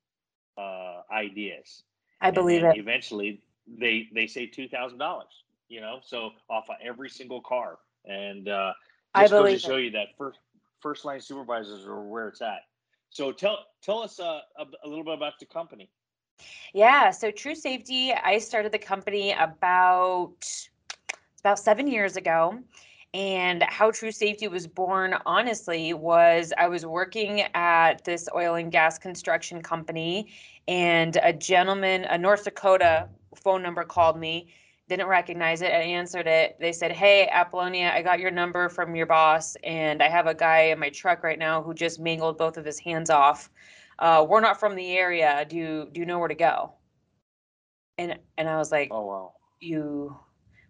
uh, 0.57 1.01
ideas. 1.11 1.83
I 2.21 2.31
believe 2.31 2.63
it. 2.63 2.77
Eventually, 2.77 3.41
they 3.67 4.07
they 4.13 4.27
say 4.27 4.45
two 4.45 4.67
thousand 4.67 4.99
dollars. 4.99 5.43
You 5.67 5.81
know, 5.81 5.99
so 6.03 6.31
off 6.49 6.69
of 6.69 6.75
every 6.83 7.09
single 7.09 7.41
car, 7.41 7.79
and 8.05 8.47
uh, 8.47 8.73
just 9.17 9.33
I 9.33 9.37
believe 9.37 9.61
to 9.61 9.67
show 9.67 9.75
it. 9.77 9.85
you 9.85 9.91
that 9.91 10.09
first 10.17 10.39
first 10.81 11.05
line 11.05 11.21
supervisors 11.21 11.85
are 11.85 12.03
where 12.03 12.27
it's 12.27 12.41
at. 12.41 12.61
So 13.15 13.31
tell 13.31 13.59
tell 13.81 14.01
us 14.01 14.19
uh, 14.19 14.41
a, 14.57 14.65
a 14.83 14.87
little 14.89 15.05
bit 15.05 15.13
about 15.13 15.39
the 15.39 15.45
company. 15.45 15.89
Yeah, 16.73 17.11
so 17.11 17.31
True 17.31 17.55
Safety, 17.55 18.11
I 18.11 18.39
started 18.39 18.73
the 18.73 18.77
company 18.77 19.31
about 19.31 20.35
about 21.39 21.57
seven 21.57 21.87
years 21.87 22.17
ago. 22.17 22.59
And 23.13 23.63
how 23.63 23.91
True 23.91 24.11
Safety 24.11 24.49
was 24.49 24.67
born, 24.67 25.15
honestly, 25.25 25.93
was 25.93 26.51
I 26.57 26.67
was 26.67 26.85
working 26.85 27.43
at 27.53 28.03
this 28.03 28.27
oil 28.35 28.55
and 28.55 28.69
gas 28.69 28.97
construction 28.97 29.61
company, 29.61 30.27
and 30.67 31.17
a 31.23 31.31
gentleman, 31.31 32.03
a 32.03 32.17
North 32.17 32.43
Dakota 32.43 33.07
phone 33.33 33.63
number 33.63 33.85
called 33.85 34.19
me 34.19 34.49
didn't 34.87 35.07
recognize 35.07 35.61
it. 35.61 35.71
I 35.71 35.81
answered 35.81 36.27
it. 36.27 36.57
They 36.59 36.71
said, 36.71 36.91
Hey, 36.91 37.27
Apollonia, 37.31 37.91
I 37.93 38.01
got 38.01 38.19
your 38.19 38.31
number 38.31 38.69
from 38.69 38.95
your 38.95 39.07
boss, 39.07 39.55
and 39.63 40.01
I 40.03 40.09
have 40.09 40.27
a 40.27 40.33
guy 40.33 40.65
in 40.65 40.79
my 40.79 40.89
truck 40.89 41.23
right 41.23 41.39
now 41.39 41.63
who 41.63 41.73
just 41.73 41.99
mangled 41.99 42.37
both 42.37 42.57
of 42.57 42.65
his 42.65 42.79
hands 42.79 43.09
off. 43.09 43.49
Uh, 43.97 44.25
we're 44.27 44.41
not 44.41 44.59
from 44.59 44.75
the 44.75 44.97
area. 44.97 45.45
Do 45.47 45.55
you, 45.55 45.89
do 45.91 45.99
you 45.99 46.05
know 46.05 46.19
where 46.19 46.27
to 46.27 46.35
go? 46.35 46.73
And 47.97 48.19
and 48.37 48.49
I 48.49 48.57
was 48.57 48.71
like, 48.71 48.89
Oh 48.91 49.05
wow. 49.05 49.33
You 49.61 50.17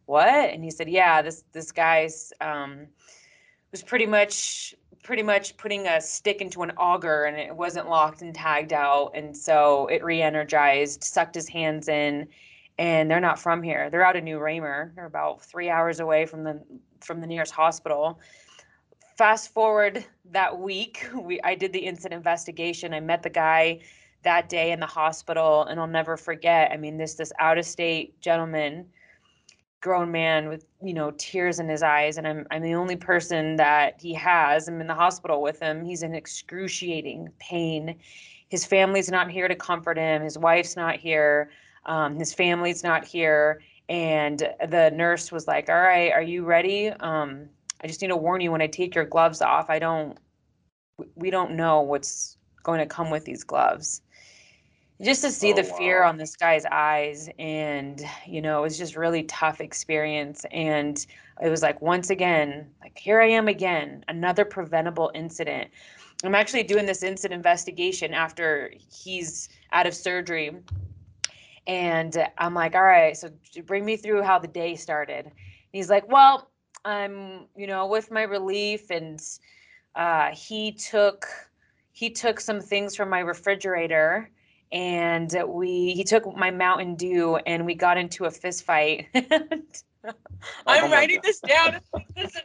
what? 0.05 0.27
And 0.27 0.63
he 0.63 0.69
said, 0.69 0.89
Yeah, 0.89 1.21
this 1.21 1.43
this 1.51 1.71
guy's 1.71 2.31
um 2.39 2.87
was 3.71 3.83
pretty 3.83 4.05
much 4.05 4.75
pretty 5.03 5.23
much 5.23 5.57
putting 5.57 5.85
a 5.87 5.99
stick 5.99 6.41
into 6.41 6.63
an 6.63 6.71
auger 6.71 7.25
and 7.25 7.37
it 7.37 7.55
wasn't 7.55 7.89
locked 7.89 8.21
and 8.21 8.33
tagged 8.33 8.73
out 8.73 9.11
and 9.13 9.35
so 9.35 9.85
it 9.87 10.03
re-energized 10.03 11.03
sucked 11.03 11.35
his 11.35 11.47
hands 11.47 11.87
in 11.87 12.27
and 12.77 13.09
they're 13.09 13.19
not 13.19 13.39
from 13.39 13.63
here. 13.63 13.89
They're 13.89 14.05
out 14.05 14.15
of 14.15 14.23
New 14.23 14.39
Raymer. 14.39 14.91
They're 14.95 15.05
about 15.05 15.41
three 15.41 15.69
hours 15.69 15.99
away 15.99 16.25
from 16.25 16.43
the 16.43 16.61
from 17.01 17.21
the 17.21 17.27
nearest 17.27 17.53
hospital. 17.53 18.19
Fast 19.17 19.53
forward 19.53 20.05
that 20.31 20.59
week, 20.59 21.07
we 21.19 21.39
I 21.41 21.55
did 21.55 21.71
the 21.71 21.79
incident 21.79 22.19
investigation. 22.19 22.93
I 22.93 22.99
met 22.99 23.23
the 23.23 23.29
guy 23.29 23.81
that 24.23 24.49
day 24.49 24.71
in 24.71 24.79
the 24.79 24.85
hospital, 24.85 25.63
and 25.63 25.79
I'll 25.79 25.87
never 25.87 26.17
forget. 26.17 26.71
I 26.71 26.77
mean, 26.77 26.97
this 26.97 27.15
this 27.15 27.31
out 27.39 27.57
of 27.57 27.65
state 27.65 28.19
gentleman, 28.19 28.87
grown 29.79 30.11
man 30.11 30.49
with 30.49 30.65
you 30.81 30.93
know 30.93 31.11
tears 31.17 31.59
in 31.59 31.69
his 31.69 31.81
eyes, 31.83 32.17
and 32.17 32.27
I'm 32.27 32.45
I'm 32.51 32.61
the 32.61 32.75
only 32.75 32.97
person 32.97 33.55
that 33.55 34.01
he 34.01 34.13
has. 34.15 34.67
I'm 34.67 34.81
in 34.81 34.87
the 34.87 34.93
hospital 34.93 35.41
with 35.41 35.61
him. 35.61 35.85
He's 35.85 36.03
in 36.03 36.13
excruciating 36.13 37.29
pain. 37.39 37.97
His 38.49 38.65
family's 38.65 39.09
not 39.09 39.31
here 39.31 39.47
to 39.47 39.55
comfort 39.55 39.97
him. 39.97 40.21
His 40.21 40.37
wife's 40.37 40.75
not 40.75 40.97
here. 40.97 41.49
Um, 41.85 42.15
his 42.15 42.33
family's 42.33 42.83
not 42.83 43.05
here. 43.05 43.61
And 43.87 44.39
the 44.67 44.91
nurse 44.93 45.31
was 45.31 45.47
like, 45.47 45.69
All 45.69 45.79
right, 45.79 46.11
are 46.11 46.21
you 46.21 46.43
ready? 46.43 46.89
Um, 46.89 47.49
I 47.81 47.87
just 47.87 48.01
need 48.01 48.07
to 48.07 48.17
warn 48.17 48.41
you 48.41 48.51
when 48.51 48.61
I 48.61 48.67
take 48.67 48.95
your 48.95 49.05
gloves 49.05 49.41
off, 49.41 49.69
I 49.69 49.79
don't, 49.79 50.17
we 51.15 51.29
don't 51.29 51.51
know 51.51 51.81
what's 51.81 52.37
going 52.63 52.79
to 52.79 52.85
come 52.85 53.11
with 53.11 53.25
these 53.25 53.43
gloves. 53.43 54.01
Just 55.01 55.21
to 55.23 55.29
see 55.29 55.51
Oh, 55.51 55.57
the 55.57 55.63
fear 55.63 56.03
on 56.03 56.17
this 56.17 56.37
guy's 56.37 56.65
eyes, 56.71 57.29
and 57.37 58.01
you 58.25 58.41
know, 58.41 58.59
it 58.59 58.61
was 58.61 58.77
just 58.77 58.95
really 58.95 59.23
tough 59.23 59.59
experience. 59.59 60.45
And 60.51 61.05
it 61.43 61.49
was 61.49 61.61
like, 61.61 61.81
once 61.81 62.09
again, 62.09 62.71
like, 62.81 62.97
here 62.97 63.21
I 63.21 63.27
am 63.27 63.49
again, 63.49 64.05
another 64.07 64.45
preventable 64.45 65.11
incident. 65.13 65.69
I'm 66.23 66.33
actually 66.33 66.63
doing 66.63 66.85
this 66.85 67.03
incident 67.03 67.37
investigation 67.37 68.13
after 68.13 68.71
he's 68.89 69.49
out 69.73 69.85
of 69.85 69.93
surgery 69.93 70.55
and 71.67 72.15
I'm 72.37 72.53
like, 72.53 72.75
all 72.75 72.83
right, 72.83 73.15
so 73.17 73.29
bring 73.65 73.85
me 73.85 73.97
through 73.97 74.21
how 74.21 74.39
the 74.39 74.47
day 74.47 74.75
started. 74.75 75.25
And 75.25 75.33
he's 75.71 75.89
like, 75.89 76.07
well, 76.07 76.49
I'm, 76.83 77.47
you 77.55 77.67
know, 77.67 77.87
with 77.87 78.11
my 78.11 78.23
relief, 78.23 78.89
and 78.91 79.19
uh, 79.95 80.29
he 80.31 80.71
took 80.71 81.25
he 81.91 82.09
took 82.09 82.39
some 82.39 82.61
things 82.61 82.95
from 82.95 83.09
my 83.09 83.19
refrigerator, 83.19 84.29
and 84.71 85.33
we 85.47 85.93
he 85.93 86.03
took 86.03 86.35
my 86.35 86.51
Mountain 86.51 86.95
Dew, 86.95 87.37
and 87.47 87.65
we 87.65 87.73
got 87.73 87.97
into 87.97 88.25
a 88.25 88.31
fist 88.31 88.63
fight. 88.63 89.07
Oh 90.67 90.73
I'm 90.73 90.91
my 90.91 90.97
writing 90.97 91.17
God. 91.17 91.23
this 91.23 91.39
down. 91.39 91.79
Listen, 92.15 92.41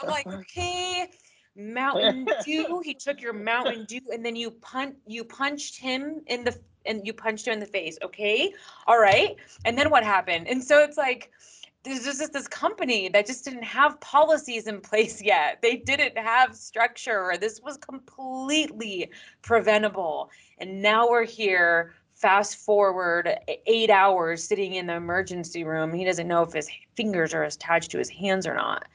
I'm 0.00 0.08
like, 0.08 0.26
okay, 0.32 1.08
Mountain 1.56 2.26
Dew. 2.44 2.80
He 2.84 2.94
took 2.94 3.20
your 3.20 3.32
Mountain 3.32 3.84
Dew, 3.86 4.00
and 4.12 4.24
then 4.24 4.36
you 4.36 4.50
punch 4.50 4.96
you 5.06 5.24
punched 5.24 5.78
him 5.78 6.22
in 6.26 6.44
the 6.44 6.58
and 6.86 7.06
you 7.06 7.12
punched 7.12 7.46
him 7.46 7.54
in 7.54 7.60
the 7.60 7.66
face. 7.66 7.98
Okay, 8.02 8.52
all 8.86 8.98
right. 8.98 9.36
And 9.64 9.76
then 9.76 9.90
what 9.90 10.04
happened? 10.04 10.48
And 10.48 10.62
so 10.62 10.82
it's 10.82 10.96
like 10.96 11.30
there's 11.82 12.04
just 12.04 12.32
this 12.32 12.46
company 12.46 13.08
that 13.08 13.26
just 13.26 13.44
didn't 13.44 13.64
have 13.64 13.98
policies 14.00 14.66
in 14.66 14.80
place 14.80 15.22
yet. 15.22 15.60
They 15.62 15.76
didn't 15.76 16.16
have 16.18 16.54
structure. 16.54 17.34
This 17.40 17.60
was 17.62 17.76
completely 17.78 19.10
preventable. 19.42 20.30
And 20.58 20.82
now 20.82 21.08
we're 21.08 21.24
here 21.24 21.94
fast 22.14 22.56
forward 22.56 23.34
eight 23.66 23.88
hours 23.88 24.44
sitting 24.44 24.74
in 24.74 24.86
the 24.86 24.94
emergency 24.94 25.64
room. 25.64 25.94
He 25.94 26.04
doesn't 26.04 26.28
know 26.28 26.42
if 26.42 26.52
his 26.52 26.68
fingers 26.94 27.32
are 27.32 27.44
attached 27.44 27.90
to 27.92 27.98
his 27.98 28.10
hands 28.10 28.46
or 28.46 28.54
not. 28.54 28.86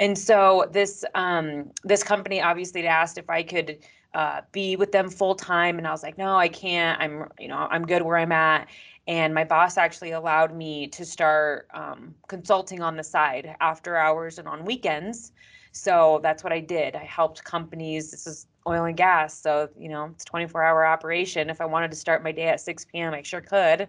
And 0.00 0.18
so 0.18 0.66
this 0.72 1.04
um, 1.14 1.70
this 1.84 2.02
company 2.02 2.40
obviously 2.40 2.86
asked 2.86 3.18
if 3.18 3.28
I 3.28 3.42
could 3.42 3.78
uh, 4.14 4.40
be 4.50 4.74
with 4.74 4.90
them 4.92 5.10
full 5.10 5.34
time, 5.34 5.78
and 5.78 5.86
I 5.86 5.92
was 5.92 6.02
like, 6.02 6.18
no, 6.18 6.36
I 6.36 6.48
can't. 6.48 7.00
I'm 7.00 7.28
you 7.38 7.48
know 7.48 7.68
I'm 7.70 7.86
good 7.86 8.02
where 8.02 8.16
I'm 8.16 8.32
at. 8.32 8.66
And 9.06 9.34
my 9.34 9.44
boss 9.44 9.76
actually 9.76 10.12
allowed 10.12 10.54
me 10.54 10.86
to 10.88 11.04
start 11.04 11.68
um, 11.74 12.14
consulting 12.28 12.80
on 12.80 12.96
the 12.96 13.04
side 13.04 13.54
after 13.60 13.96
hours 13.96 14.38
and 14.38 14.48
on 14.48 14.64
weekends. 14.64 15.32
So 15.72 16.20
that's 16.22 16.42
what 16.42 16.52
I 16.52 16.60
did. 16.60 16.96
I 16.96 17.04
helped 17.04 17.44
companies. 17.44 18.10
This 18.10 18.26
is 18.26 18.46
oil 18.66 18.84
and 18.84 18.96
gas, 18.96 19.38
so 19.38 19.68
you 19.78 19.90
know 19.90 20.06
it's 20.14 20.24
24 20.24 20.62
hour 20.62 20.86
operation. 20.86 21.50
If 21.50 21.60
I 21.60 21.66
wanted 21.66 21.90
to 21.90 21.96
start 21.98 22.24
my 22.24 22.32
day 22.32 22.48
at 22.48 22.60
6 22.62 22.86
p.m., 22.86 23.12
I 23.12 23.20
sure 23.20 23.42
could. 23.42 23.88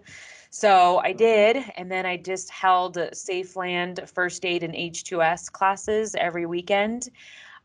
So 0.53 0.97
I 0.97 1.13
did, 1.13 1.63
and 1.77 1.89
then 1.89 2.05
I 2.05 2.17
just 2.17 2.49
held 2.49 2.97
Safeland 2.97 4.09
first 4.09 4.43
aid 4.43 4.63
and 4.63 4.73
H2S 4.75 5.49
classes 5.49 6.13
every 6.13 6.45
weekend. 6.45 7.09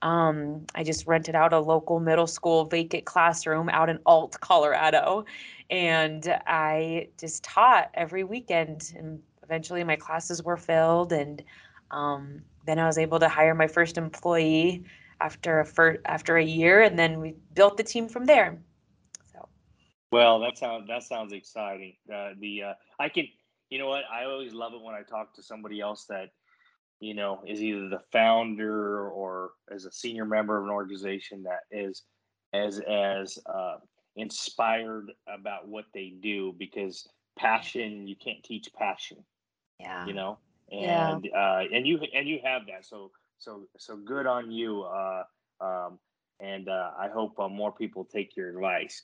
Um, 0.03 0.67
I 0.73 0.85
just 0.85 1.05
rented 1.05 1.35
out 1.35 1.53
a 1.53 1.59
local 1.59 1.99
middle 1.99 2.29
school 2.29 2.65
vacant 2.65 3.05
classroom 3.05 3.69
out 3.71 3.89
in 3.89 3.99
Ault, 4.07 4.39
Colorado, 4.41 5.25
and 5.69 6.29
I 6.47 7.09
just 7.19 7.43
taught 7.43 7.91
every 7.95 8.23
weekend. 8.23 8.95
And 8.97 9.21
eventually, 9.43 9.83
my 9.83 9.97
classes 9.97 10.45
were 10.45 10.57
filled, 10.57 11.13
and 11.13 11.43
um, 11.91 12.41
then 12.67 12.79
I 12.79 12.87
was 12.87 12.99
able 12.99 13.19
to 13.19 13.29
hire 13.29 13.55
my 13.57 13.67
first 13.67 13.99
employee 13.99 14.85
after 15.21 15.59
a 15.59 15.65
fir- 15.65 16.03
after 16.05 16.37
a 16.37 16.45
year, 16.45 16.83
and 16.83 16.97
then 16.97 17.19
we 17.19 17.35
built 17.53 17.79
the 17.79 17.83
team 17.83 18.09
from 18.09 18.27
there. 18.27 18.61
Well, 20.13 20.41
that 20.41 20.57
sounds 20.57 20.87
that 20.89 21.03
sounds 21.03 21.33
exciting. 21.33 21.97
Uh, 22.13 22.31
the 22.39 22.63
uh, 22.63 22.75
I 22.99 23.09
can, 23.09 23.27
you 23.71 23.79
know 23.79 23.89
what? 23.89 24.05
I 24.11 24.25
always 24.25 24.53
love 24.53 24.73
it 24.73 24.81
when 24.81 24.95
I 24.95 25.03
talk 25.03 25.35
to 25.35 25.43
somebody 25.43 25.81
else 25.81 26.07
that, 26.09 26.31
you 27.01 27.15
know, 27.15 27.43
is 27.47 27.63
either 27.63 27.89
the 27.89 28.03
founder 28.13 29.09
or 29.09 29.51
as 29.71 29.85
a 29.85 29.91
senior 29.93 30.25
member 30.25 30.57
of 30.57 30.65
an 30.65 30.71
organization 30.71 31.43
that 31.45 31.61
is 31.71 32.03
as 32.53 32.81
as 32.81 33.39
uh, 33.47 33.77
inspired 34.15 35.13
about 35.27 35.69
what 35.69 35.87
they 35.93 36.15
do 36.23 36.55
because 36.57 37.07
passion 37.37 38.07
you 38.07 38.17
can't 38.17 38.43
teach 38.45 38.73
passion, 38.75 39.19
yeah, 39.79 40.07
you 40.07 40.15
know, 40.15 40.39
Yeah. 40.71 41.11
and 41.11 41.29
uh, 41.37 41.63
and 41.73 41.87
you 41.87 42.01
and 42.15 42.29
you 42.29 42.39
have 42.45 42.63
that. 42.67 42.87
So 42.87 43.11
so 43.39 43.67
so 43.77 43.97
good 43.97 44.27
on 44.27 44.51
you. 44.51 44.83
Uh, 44.83 45.25
um, 45.61 45.99
and 46.41 46.69
uh, 46.69 46.91
I 46.99 47.09
hope 47.09 47.39
uh, 47.39 47.49
more 47.49 47.73
people 47.73 48.05
take 48.05 48.37
your 48.37 48.51
advice. 48.51 49.03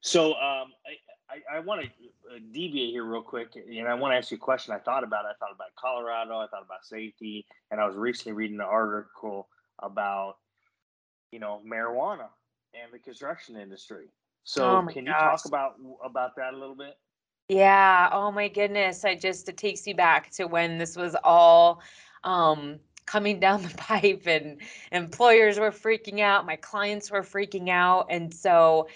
So 0.00 0.32
um, 0.34 0.72
I, 0.86 1.34
I, 1.54 1.56
I 1.56 1.60
want 1.60 1.82
to 1.82 2.40
deviate 2.52 2.90
here 2.90 3.04
real 3.04 3.22
quick, 3.22 3.56
and 3.56 3.88
I 3.88 3.94
want 3.94 4.12
to 4.12 4.16
ask 4.16 4.30
you 4.30 4.36
a 4.36 4.40
question. 4.40 4.74
I 4.74 4.78
thought 4.78 5.04
about. 5.04 5.24
I 5.24 5.32
thought 5.40 5.52
about 5.54 5.68
Colorado. 5.78 6.38
I 6.38 6.46
thought 6.46 6.64
about 6.64 6.84
safety, 6.84 7.46
and 7.70 7.80
I 7.80 7.86
was 7.86 7.96
recently 7.96 8.32
reading 8.32 8.60
an 8.60 8.66
article 8.66 9.48
about 9.80 10.36
you 11.32 11.38
know 11.38 11.60
marijuana 11.66 12.28
and 12.74 12.92
the 12.92 12.98
construction 12.98 13.56
industry. 13.56 14.06
So 14.44 14.64
Oh 14.64 14.88
can 14.90 15.06
you 15.06 15.12
talk 15.12 15.44
about 15.44 15.74
about 16.04 16.36
that 16.36 16.54
a 16.54 16.56
little 16.56 16.76
bit? 16.76 16.96
Yeah, 17.48 18.08
oh 18.12 18.30
my 18.30 18.48
goodness. 18.48 19.04
I 19.04 19.14
just 19.14 19.48
it 19.48 19.56
takes 19.56 19.86
you 19.86 19.94
back 19.94 20.30
to 20.32 20.46
when 20.46 20.78
this 20.78 20.96
was 20.96 21.16
all 21.24 21.82
um 22.24 22.78
coming 23.06 23.40
down 23.46 23.62
the 23.62 23.74
pipe 23.76 24.26
and 24.26 24.60
employers 24.92 25.58
were 25.58 25.70
freaking 25.70 26.20
out, 26.20 26.46
my 26.46 26.56
clients 26.56 27.10
were 27.10 27.22
freaking 27.22 27.68
out. 27.68 28.06
And 28.10 28.32
so 28.32 28.88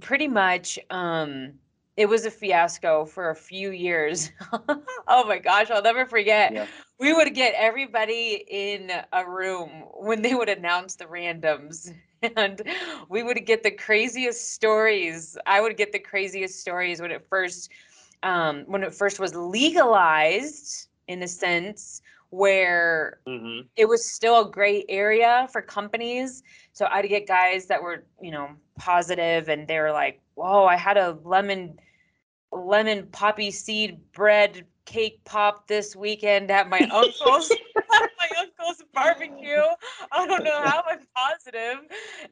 pretty 0.00 0.28
much 0.28 0.78
um 0.90 1.54
it 1.96 2.06
was 2.08 2.24
a 2.24 2.30
fiasco 2.30 3.04
for 3.04 3.30
a 3.30 3.34
few 3.34 3.70
years. 3.70 4.32
oh 5.08 5.26
my 5.26 5.38
gosh, 5.38 5.70
I'll 5.70 5.82
never 5.82 6.06
forget. 6.06 6.52
Yeah. 6.52 6.66
We 6.98 7.12
would 7.12 7.34
get 7.34 7.54
everybody 7.56 8.44
in 8.48 8.90
a 9.12 9.28
room 9.28 9.68
when 9.98 10.22
they 10.22 10.34
would 10.34 10.48
announce 10.48 10.96
the 10.96 11.04
randoms. 11.04 11.92
And 12.36 12.62
we 13.08 13.24
would 13.24 13.44
get 13.46 13.64
the 13.64 13.72
craziest 13.72 14.52
stories. 14.54 15.36
I 15.44 15.60
would 15.60 15.76
get 15.76 15.90
the 15.90 15.98
craziest 15.98 16.60
stories 16.60 17.00
when 17.00 17.10
it 17.10 17.26
first 17.28 17.68
um, 18.22 18.62
when 18.68 18.84
it 18.84 18.94
first 18.94 19.18
was 19.18 19.34
legalized 19.34 20.86
in 21.08 21.20
a 21.24 21.26
sense 21.26 22.00
where 22.32 23.20
Mm-hmm. 23.28 23.66
it 23.76 23.86
was 23.86 24.10
still 24.10 24.48
a 24.48 24.50
great 24.50 24.86
area 24.88 25.46
for 25.52 25.60
companies. 25.60 26.42
So 26.72 26.86
I'd 26.90 27.08
get 27.08 27.28
guys 27.28 27.66
that 27.66 27.82
were, 27.82 28.04
you 28.20 28.30
know, 28.30 28.48
positive 28.78 29.48
and 29.48 29.68
they 29.68 29.78
were 29.78 29.92
like, 29.92 30.20
whoa, 30.34 30.64
I 30.64 30.76
had 30.76 30.96
a 30.96 31.18
lemon 31.24 31.78
lemon 32.50 33.08
poppy 33.12 33.50
seed 33.50 33.98
bread 34.12 34.64
cake 34.86 35.20
pop 35.24 35.68
this 35.68 35.94
weekend 35.94 36.50
at 36.50 36.68
my 36.68 36.84
uncle's 36.86 37.50
at 37.92 38.10
my 38.18 38.28
uncle's 38.40 38.82
barbecue. 38.94 39.62
I 40.10 40.26
don't 40.26 40.44
know 40.44 40.60
how 40.62 40.82
I'm 40.88 41.00
positive. 41.14 41.84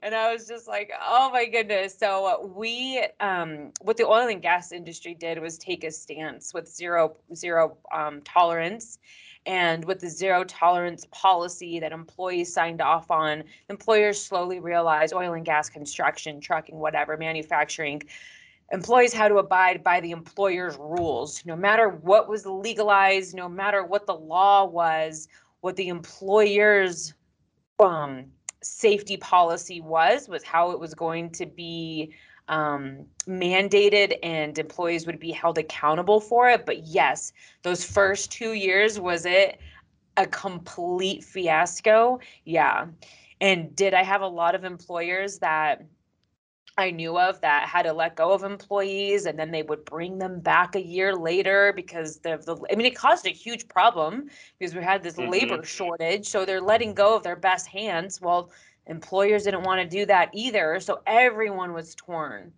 And 0.02 0.14
I 0.14 0.32
was 0.32 0.46
just 0.48 0.66
like, 0.66 0.90
oh 1.00 1.30
my 1.30 1.44
goodness. 1.46 1.98
So 1.98 2.52
we 2.56 3.04
um 3.20 3.72
what 3.82 3.98
the 3.98 4.06
oil 4.06 4.28
and 4.28 4.40
gas 4.42 4.72
industry 4.72 5.14
did 5.14 5.40
was 5.40 5.58
take 5.58 5.84
a 5.84 5.90
stance 5.90 6.54
with 6.54 6.68
zero 6.68 7.16
zero 7.34 7.76
um, 7.92 8.22
tolerance 8.22 8.98
and 9.46 9.84
with 9.84 10.00
the 10.00 10.08
zero 10.08 10.44
tolerance 10.44 11.06
policy 11.10 11.80
that 11.80 11.92
employees 11.92 12.52
signed 12.52 12.80
off 12.80 13.10
on, 13.10 13.44
employers 13.68 14.22
slowly 14.22 14.60
realized 14.60 15.14
oil 15.14 15.34
and 15.34 15.44
gas 15.44 15.70
construction, 15.70 16.40
trucking, 16.40 16.76
whatever, 16.76 17.16
manufacturing, 17.16 18.02
employees 18.72 19.12
had 19.12 19.28
to 19.28 19.38
abide 19.38 19.82
by 19.82 20.00
the 20.00 20.10
employer's 20.10 20.76
rules. 20.76 21.44
No 21.46 21.56
matter 21.56 21.88
what 21.88 22.28
was 22.28 22.46
legalized, 22.46 23.34
no 23.34 23.48
matter 23.48 23.84
what 23.84 24.06
the 24.06 24.14
law 24.14 24.64
was, 24.64 25.28
what 25.60 25.76
the 25.76 25.88
employer's 25.88 27.14
um, 27.78 28.26
safety 28.62 29.16
policy 29.16 29.80
was, 29.80 30.28
was 30.28 30.44
how 30.44 30.70
it 30.70 30.78
was 30.78 30.94
going 30.94 31.30
to 31.30 31.46
be 31.46 32.14
um, 32.50 33.06
mandated 33.26 34.18
and 34.22 34.58
employees 34.58 35.06
would 35.06 35.20
be 35.20 35.30
held 35.30 35.56
accountable 35.56 36.20
for 36.20 36.50
it. 36.50 36.66
But 36.66 36.84
yes, 36.84 37.32
those 37.62 37.84
first 37.84 38.30
two 38.30 38.52
years, 38.52 39.00
was 39.00 39.24
it 39.24 39.58
a 40.16 40.26
complete 40.26 41.24
fiasco? 41.24 42.18
Yeah. 42.44 42.86
And 43.40 43.74
did 43.74 43.94
I 43.94 44.02
have 44.02 44.20
a 44.20 44.26
lot 44.26 44.54
of 44.54 44.64
employers 44.64 45.38
that 45.38 45.86
I 46.76 46.90
knew 46.90 47.18
of 47.18 47.40
that 47.42 47.68
had 47.68 47.82
to 47.82 47.92
let 47.92 48.16
go 48.16 48.32
of 48.32 48.42
employees 48.42 49.26
and 49.26 49.38
then 49.38 49.50
they 49.50 49.62
would 49.62 49.84
bring 49.84 50.18
them 50.18 50.40
back 50.40 50.74
a 50.74 50.82
year 50.82 51.14
later 51.14 51.72
because 51.74 52.18
the, 52.18 52.38
the 52.38 52.56
I 52.72 52.74
mean 52.74 52.86
it 52.86 52.96
caused 52.96 53.26
a 53.26 53.30
huge 53.30 53.68
problem 53.68 54.30
because 54.58 54.74
we 54.74 54.82
had 54.82 55.02
this 55.02 55.16
mm-hmm. 55.16 55.30
labor 55.30 55.64
shortage 55.64 56.26
so 56.26 56.44
they're 56.44 56.60
letting 56.60 56.94
go 56.94 57.14
of 57.14 57.22
their 57.22 57.36
best 57.36 57.66
hands 57.66 58.20
well 58.20 58.50
employers 58.86 59.44
didn't 59.44 59.62
want 59.62 59.80
to 59.80 59.96
do 59.96 60.06
that 60.06 60.30
either 60.32 60.80
so 60.80 61.00
everyone 61.06 61.72
was 61.72 61.94
torn 61.94 62.52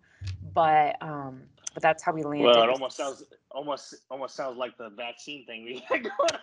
but 0.53 0.95
um 1.01 1.41
but 1.73 1.81
that's 1.81 2.03
how 2.03 2.11
we 2.11 2.23
landed 2.23 2.45
well 2.45 2.63
it 2.63 2.69
almost 2.69 2.97
sounds 2.97 3.23
almost 3.51 3.95
almost 4.09 4.35
sounds 4.35 4.57
like 4.57 4.77
the 4.77 4.89
vaccine 4.89 5.45
thing 5.45 5.63
we 5.65 5.83
had 5.89 6.03
going 6.17 6.39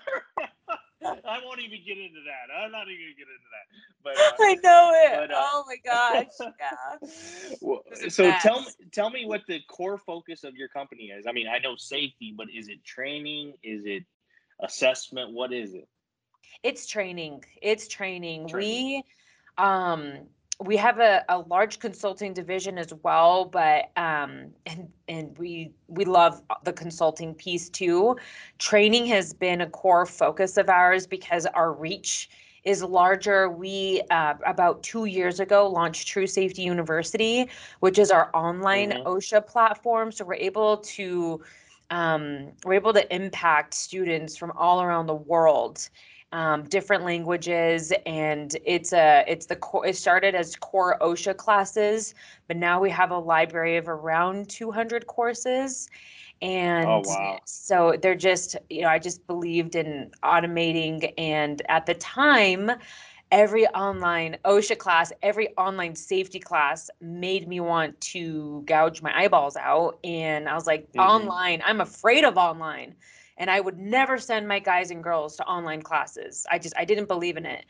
I 1.02 1.40
won't 1.44 1.60
even 1.60 1.78
get 1.86 1.96
into 1.96 2.20
that. 2.26 2.54
I'm 2.54 2.70
not 2.70 2.86
even 2.88 3.00
gonna 3.00 3.16
get 3.16 3.26
into 3.28 3.48
that. 3.50 3.66
But 4.02 4.16
uh, 4.18 4.32
I 4.40 4.54
know 4.62 4.92
it. 4.94 5.28
But, 5.28 5.34
uh, 5.34 5.42
oh 5.50 5.64
my 5.66 5.76
gosh, 5.84 6.26
yeah. 6.40 7.56
well, 7.60 7.82
so 8.08 8.30
tell 8.40 8.60
me, 8.60 8.66
tell 8.92 9.10
me 9.10 9.24
what 9.24 9.42
the 9.46 9.60
core 9.68 9.98
focus 9.98 10.44
of 10.44 10.54
your 10.56 10.68
company 10.68 11.04
is. 11.04 11.26
I 11.26 11.32
mean, 11.32 11.46
I 11.48 11.58
know 11.58 11.76
safety, 11.76 12.34
but 12.36 12.48
is 12.54 12.68
it 12.68 12.84
training? 12.84 13.54
Is 13.62 13.84
it 13.86 14.04
assessment? 14.62 15.32
What 15.32 15.52
is 15.52 15.72
it? 15.72 15.88
It's 16.62 16.86
training. 16.86 17.44
It's 17.62 17.88
training. 17.88 18.48
training. 18.48 18.86
We 18.86 19.04
um 19.58 20.14
we 20.62 20.76
have 20.76 20.98
a, 20.98 21.24
a 21.30 21.38
large 21.38 21.78
consulting 21.78 22.34
division 22.34 22.76
as 22.76 22.92
well 23.02 23.46
but 23.46 23.90
um 23.96 24.48
and 24.66 24.88
and 25.10 25.36
we 25.38 25.72
we 25.88 26.04
love 26.04 26.40
the 26.64 26.72
consulting 26.72 27.34
piece 27.34 27.68
too. 27.68 28.16
Training 28.58 29.06
has 29.06 29.34
been 29.34 29.60
a 29.60 29.68
core 29.68 30.06
focus 30.06 30.56
of 30.56 30.70
ours 30.70 31.06
because 31.06 31.46
our 31.46 31.72
reach 31.72 32.30
is 32.64 32.82
larger. 32.82 33.50
We 33.50 34.02
uh, 34.10 34.34
about 34.46 34.82
two 34.82 35.06
years 35.06 35.40
ago 35.40 35.68
launched 35.68 36.06
true 36.06 36.26
safety 36.26 36.62
university 36.62 37.48
which 37.80 37.98
is 37.98 38.10
our 38.10 38.30
online 38.34 38.92
mm-hmm. 38.92 39.08
osha 39.08 39.44
platform. 39.44 40.12
So 40.12 40.24
we're 40.24 40.34
able 40.34 40.78
to 40.78 41.42
um, 41.90 42.52
we're 42.64 42.74
able 42.74 42.92
to 42.92 43.14
impact 43.14 43.74
students 43.74 44.36
from 44.36 44.52
all 44.52 44.80
around 44.80 45.06
the 45.06 45.14
world 45.14 45.88
um, 46.32 46.64
different 46.64 47.04
languages, 47.04 47.92
and 48.06 48.56
it's 48.64 48.92
a 48.92 49.24
it's 49.26 49.46
the 49.46 49.56
core. 49.56 49.86
It 49.86 49.96
started 49.96 50.34
as 50.34 50.54
core 50.56 50.96
OSHA 51.00 51.36
classes, 51.36 52.14
but 52.46 52.56
now 52.56 52.80
we 52.80 52.90
have 52.90 53.10
a 53.10 53.18
library 53.18 53.76
of 53.76 53.88
around 53.88 54.48
200 54.48 55.06
courses. 55.06 55.88
And 56.42 56.86
oh, 56.86 57.02
wow. 57.04 57.38
so 57.44 57.96
they're 58.00 58.14
just, 58.14 58.56
you 58.70 58.82
know, 58.82 58.88
I 58.88 58.98
just 58.98 59.26
believed 59.26 59.74
in 59.74 60.10
automating. 60.22 61.12
And 61.18 61.60
at 61.68 61.84
the 61.84 61.94
time, 61.94 62.70
every 63.30 63.66
online 63.68 64.38
OSHA 64.44 64.78
class, 64.78 65.12
every 65.22 65.54
online 65.56 65.94
safety 65.94 66.38
class 66.38 66.90
made 67.00 67.46
me 67.46 67.60
want 67.60 68.00
to 68.00 68.62
gouge 68.64 69.02
my 69.02 69.16
eyeballs 69.16 69.56
out. 69.56 69.98
And 70.02 70.48
I 70.48 70.54
was 70.54 70.66
like, 70.66 70.88
mm-hmm. 70.88 71.00
online, 71.00 71.62
I'm 71.64 71.80
afraid 71.80 72.24
of 72.24 72.36
online 72.36 72.94
and 73.40 73.50
I 73.50 73.58
would 73.58 73.78
never 73.78 74.18
send 74.18 74.46
my 74.46 74.58
guys 74.60 74.90
and 74.92 75.02
girls 75.02 75.36
to 75.38 75.46
online 75.46 75.82
classes. 75.82 76.46
I 76.50 76.58
just 76.58 76.74
I 76.76 76.84
didn't 76.84 77.08
believe 77.08 77.36
in 77.36 77.46
it. 77.46 77.64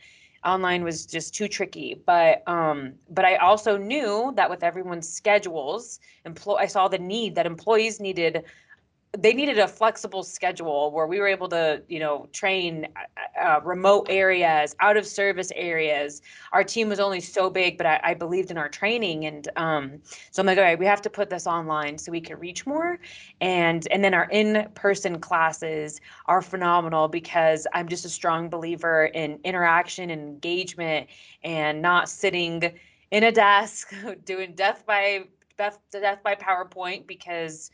Online 0.45 0.83
was 0.83 1.05
just 1.05 1.33
too 1.33 1.47
tricky. 1.47 1.99
But 2.05 2.43
um, 2.47 2.93
but 3.09 3.25
I 3.25 3.37
also 3.37 3.77
knew 3.77 4.33
that 4.35 4.49
with 4.49 4.63
everyone's 4.63 5.09
schedules, 5.09 5.99
employ 6.25 6.55
I 6.55 6.65
saw 6.67 6.87
the 6.87 6.99
need 6.99 7.35
that 7.35 7.45
employees 7.45 7.99
needed 7.99 8.43
they 9.17 9.33
needed 9.33 9.59
a 9.59 9.67
flexible 9.67 10.23
schedule 10.23 10.89
where 10.91 11.05
we 11.05 11.19
were 11.19 11.27
able 11.27 11.49
to, 11.49 11.81
you 11.89 11.99
know, 11.99 12.29
train 12.31 12.87
uh, 12.95 13.39
uh, 13.41 13.61
remote 13.61 14.07
areas, 14.09 14.73
out 14.79 14.95
of 14.95 15.05
service 15.05 15.51
areas. 15.53 16.21
Our 16.53 16.63
team 16.63 16.87
was 16.87 16.99
only 17.01 17.19
so 17.19 17.49
big, 17.49 17.77
but 17.77 17.85
I, 17.85 17.99
I 18.03 18.13
believed 18.13 18.51
in 18.51 18.57
our 18.57 18.69
training, 18.69 19.25
and 19.25 19.49
um, 19.57 19.99
so 20.31 20.39
I'm 20.41 20.45
like, 20.45 20.57
all 20.57 20.63
right, 20.63 20.79
we 20.79 20.85
have 20.85 21.01
to 21.01 21.09
put 21.09 21.29
this 21.29 21.45
online 21.45 21.97
so 21.97 22.09
we 22.09 22.21
can 22.21 22.39
reach 22.39 22.65
more, 22.65 22.99
and 23.41 23.85
and 23.91 24.01
then 24.01 24.13
our 24.13 24.29
in-person 24.29 25.19
classes 25.19 25.99
are 26.27 26.41
phenomenal 26.41 27.09
because 27.09 27.67
I'm 27.73 27.89
just 27.89 28.05
a 28.05 28.09
strong 28.09 28.47
believer 28.47 29.05
in 29.07 29.39
interaction 29.43 30.09
and 30.09 30.21
engagement, 30.21 31.07
and 31.43 31.81
not 31.81 32.07
sitting 32.07 32.79
in 33.11 33.23
a 33.25 33.31
desk 33.31 33.93
doing 34.25 34.53
death 34.55 34.85
by 34.85 35.25
death, 35.57 35.79
death 35.91 36.23
by 36.23 36.35
PowerPoint 36.35 37.07
because 37.07 37.71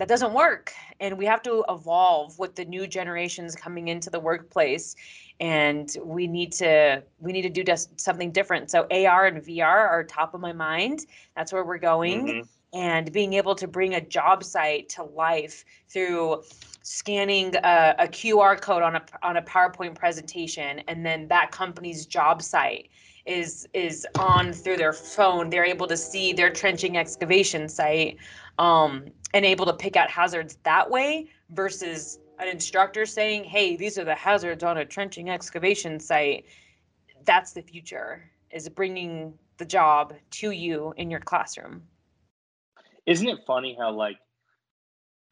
that 0.00 0.08
doesn't 0.08 0.32
work 0.32 0.72
and 0.98 1.18
we 1.18 1.26
have 1.26 1.42
to 1.42 1.62
evolve 1.68 2.38
with 2.38 2.54
the 2.54 2.64
new 2.64 2.86
generations 2.86 3.54
coming 3.54 3.88
into 3.88 4.08
the 4.08 4.18
workplace 4.18 4.96
and 5.40 5.94
we 6.02 6.26
need 6.26 6.52
to 6.52 7.02
we 7.18 7.32
need 7.32 7.42
to 7.42 7.50
do 7.50 7.62
just 7.62 8.00
something 8.00 8.32
different. 8.32 8.70
So 8.70 8.86
ar 8.90 9.26
and 9.26 9.42
vr 9.44 9.62
are 9.62 10.02
top 10.04 10.32
of 10.32 10.40
my 10.40 10.54
mind. 10.54 11.04
That's 11.36 11.52
where 11.52 11.64
we're 11.64 11.78
going. 11.78 12.26
Mm-hmm. 12.26 12.78
and 12.78 13.12
being 13.12 13.34
able 13.34 13.54
to 13.56 13.68
bring 13.68 13.94
a 13.94 14.00
job 14.00 14.42
site 14.42 14.88
to 14.90 15.02
life 15.02 15.66
through 15.88 16.44
scanning 16.82 17.54
a, 17.56 17.94
a 17.98 18.08
qr 18.08 18.58
code 18.58 18.82
on 18.82 18.96
a 18.96 19.02
on 19.22 19.36
a 19.36 19.42
powerpoint 19.42 19.94
presentation 19.94 20.78
and 20.88 21.04
then 21.04 21.28
that 21.28 21.50
company's 21.50 22.06
job 22.06 22.40
site 22.40 22.88
is 23.26 23.68
is 23.74 24.06
on 24.18 24.52
through 24.52 24.76
their 24.76 24.92
phone. 24.92 25.50
They're 25.50 25.64
able 25.64 25.86
to 25.86 25.96
see 25.96 26.32
their 26.32 26.50
trenching 26.50 26.96
excavation 26.96 27.68
site 27.68 28.16
um, 28.60 29.06
and 29.32 29.44
able 29.44 29.64
to 29.64 29.72
pick 29.72 29.96
out 29.96 30.10
hazards 30.10 30.58
that 30.64 30.88
way 30.88 31.30
versus 31.50 32.20
an 32.38 32.46
instructor 32.46 33.06
saying, 33.06 33.42
hey, 33.42 33.74
these 33.74 33.98
are 33.98 34.04
the 34.04 34.14
hazards 34.14 34.62
on 34.62 34.78
a 34.78 34.84
trenching 34.84 35.30
excavation 35.30 35.98
site. 35.98 36.44
That's 37.24 37.52
the 37.52 37.62
future, 37.62 38.30
is 38.50 38.68
bringing 38.68 39.32
the 39.56 39.64
job 39.64 40.14
to 40.32 40.50
you 40.50 40.92
in 40.98 41.10
your 41.10 41.20
classroom. 41.20 41.82
Isn't 43.06 43.28
it 43.28 43.38
funny 43.46 43.76
how, 43.78 43.92
like, 43.92 44.18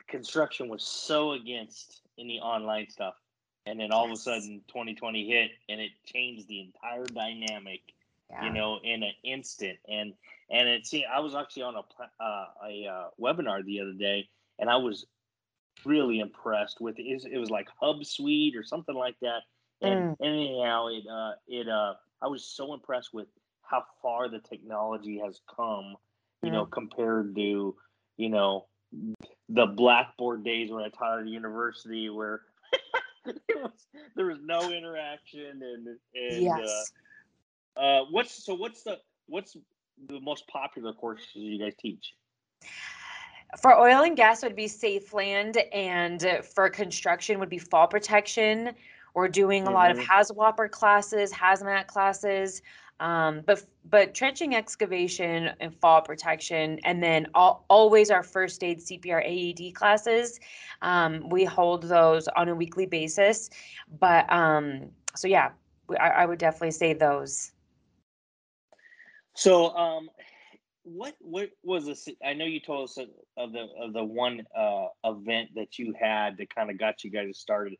construction 0.08 0.70
was 0.70 0.82
so 0.82 1.32
against 1.32 2.00
any 2.18 2.40
online 2.40 2.88
stuff? 2.88 3.14
And 3.66 3.78
then 3.78 3.92
all 3.92 4.06
of 4.06 4.10
a 4.10 4.16
sudden 4.16 4.62
2020 4.68 5.28
hit 5.28 5.50
and 5.68 5.80
it 5.82 5.90
changed 6.06 6.48
the 6.48 6.60
entire 6.60 7.04
dynamic, 7.04 7.82
yeah. 8.30 8.44
you 8.44 8.52
know, 8.52 8.78
in 8.82 9.02
an 9.02 9.12
instant. 9.24 9.78
And 9.88 10.14
and 10.50 10.68
it 10.68 10.86
see, 10.86 11.04
I 11.04 11.20
was 11.20 11.34
actually 11.34 11.62
on 11.62 11.74
a 11.76 12.22
uh, 12.22 12.46
a 12.66 12.86
uh, 12.86 13.08
webinar 13.20 13.64
the 13.64 13.80
other 13.80 13.92
day, 13.92 14.28
and 14.58 14.70
I 14.70 14.76
was 14.76 15.06
really 15.84 16.20
impressed 16.20 16.80
with 16.80 16.98
it. 16.98 17.02
It 17.02 17.38
was 17.38 17.50
like 17.50 17.68
Hubsuite 17.82 18.56
or 18.56 18.62
something 18.62 18.94
like 18.94 19.16
that. 19.22 19.42
And, 19.80 20.16
mm. 20.16 20.26
anyhow, 20.26 20.88
it 20.88 21.04
uh, 21.08 21.32
it 21.46 21.68
uh, 21.68 21.94
I 22.22 22.26
was 22.28 22.44
so 22.44 22.74
impressed 22.74 23.14
with 23.14 23.28
how 23.62 23.84
far 24.02 24.28
the 24.28 24.40
technology 24.40 25.20
has 25.24 25.40
come. 25.54 25.96
You 26.42 26.50
mm. 26.50 26.52
know, 26.52 26.66
compared 26.66 27.34
to 27.36 27.76
you 28.16 28.28
know 28.28 28.66
the 29.48 29.66
blackboard 29.66 30.44
days 30.44 30.70
when 30.70 30.84
I 30.84 30.88
taught 30.88 31.20
at 31.20 31.26
a 31.26 31.30
university 31.30 32.08
where 32.08 32.42
was, 33.26 33.86
there 34.16 34.26
was 34.26 34.38
no 34.42 34.70
interaction 34.70 35.62
and 35.62 35.86
and 36.14 36.48
uh, 36.48 36.56
yes. 36.58 36.68
uh, 36.68 36.84
uh, 37.78 38.04
what's 38.10 38.44
so 38.44 38.54
what's 38.54 38.82
the 38.82 38.98
what's 39.26 39.56
the 40.08 40.20
most 40.20 40.46
popular 40.48 40.92
courses 40.92 41.28
you 41.34 41.58
guys 41.58 41.74
teach? 41.80 42.12
For 43.62 43.74
oil 43.78 44.02
and 44.02 44.16
gas 44.16 44.42
would 44.42 44.56
be 44.56 44.66
Safeland, 44.66 45.56
and 45.72 46.44
for 46.54 46.68
construction 46.68 47.38
would 47.40 47.48
be 47.48 47.58
fall 47.58 47.86
protection. 47.86 48.72
We're 49.14 49.28
doing 49.28 49.62
a 49.62 49.66
mm-hmm. 49.66 49.74
lot 49.74 49.90
of 49.90 49.96
mm-hmm. 49.96 50.10
HAZWOPER 50.10 50.70
classes, 50.70 51.32
hazmat 51.32 51.86
classes, 51.86 52.62
um, 53.00 53.42
but 53.46 53.64
but 53.88 54.14
trenching 54.14 54.54
excavation 54.54 55.50
and 55.60 55.74
fall 55.74 56.02
protection, 56.02 56.78
and 56.84 57.02
then 57.02 57.26
all, 57.34 57.64
always 57.68 58.10
our 58.10 58.22
first 58.22 58.62
aid 58.62 58.80
CPR 58.80 59.24
AED 59.24 59.74
classes. 59.74 60.38
Um, 60.82 61.28
we 61.30 61.44
hold 61.44 61.84
those 61.84 62.28
on 62.28 62.48
a 62.48 62.54
weekly 62.54 62.86
basis, 62.86 63.48
but 63.98 64.30
um, 64.30 64.90
so 65.16 65.26
yeah, 65.26 65.50
I, 65.98 66.08
I 66.08 66.26
would 66.26 66.38
definitely 66.38 66.72
say 66.72 66.92
those. 66.92 67.52
So, 69.38 69.70
um, 69.76 70.10
what 70.82 71.14
what 71.20 71.50
was 71.62 71.86
this? 71.86 72.08
I 72.26 72.32
know 72.32 72.44
you 72.44 72.58
told 72.58 72.88
us 72.88 72.98
of 73.36 73.52
the 73.52 73.68
of 73.80 73.92
the 73.92 74.02
one 74.02 74.42
uh, 74.56 74.86
event 75.04 75.50
that 75.54 75.78
you 75.78 75.94
had 75.98 76.38
that 76.38 76.52
kind 76.52 76.72
of 76.72 76.78
got 76.78 77.04
you 77.04 77.10
guys 77.12 77.38
started. 77.38 77.74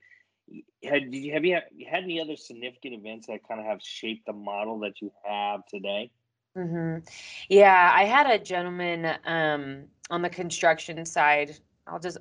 Had 0.85 1.11
did 1.11 1.17
you 1.19 1.33
have 1.33 1.45
you 1.45 1.59
had 1.91 2.05
any 2.05 2.21
other 2.21 2.37
significant 2.37 2.95
events 2.95 3.27
that 3.27 3.41
kind 3.49 3.59
of 3.59 3.67
have 3.67 3.83
shaped 3.83 4.27
the 4.27 4.33
model 4.33 4.79
that 4.81 5.03
you 5.03 5.11
have 5.25 5.67
today? 5.67 6.13
Mm-hmm. 6.57 7.05
Yeah, 7.49 7.91
I 7.93 8.05
had 8.05 8.31
a 8.31 8.39
gentleman 8.39 9.17
um, 9.25 9.87
on 10.11 10.23
the 10.23 10.31
construction 10.31 11.05
side. 11.05 11.59
I'll 11.89 11.99
just 11.99 12.19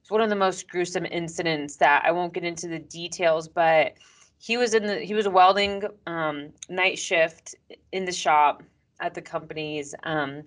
it's 0.00 0.10
one 0.10 0.20
of 0.20 0.30
the 0.30 0.36
most 0.36 0.68
gruesome 0.68 1.06
incidents 1.06 1.76
that 1.76 2.02
I 2.04 2.10
won't 2.10 2.34
get 2.34 2.42
into 2.42 2.66
the 2.66 2.80
details, 2.80 3.46
but 3.46 3.94
he 4.38 4.56
was 4.56 4.74
in 4.74 4.86
the 4.86 5.00
he 5.00 5.14
was 5.14 5.28
welding 5.28 5.84
um, 6.06 6.50
night 6.68 6.98
shift 6.98 7.54
in 7.92 8.04
the 8.04 8.12
shop 8.12 8.62
at 9.00 9.14
the 9.14 9.22
company's 9.22 9.94
um, 10.04 10.42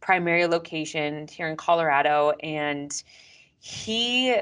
primary 0.00 0.46
location 0.46 1.28
here 1.28 1.48
in 1.48 1.56
Colorado, 1.56 2.32
and 2.42 3.02
he 3.58 4.36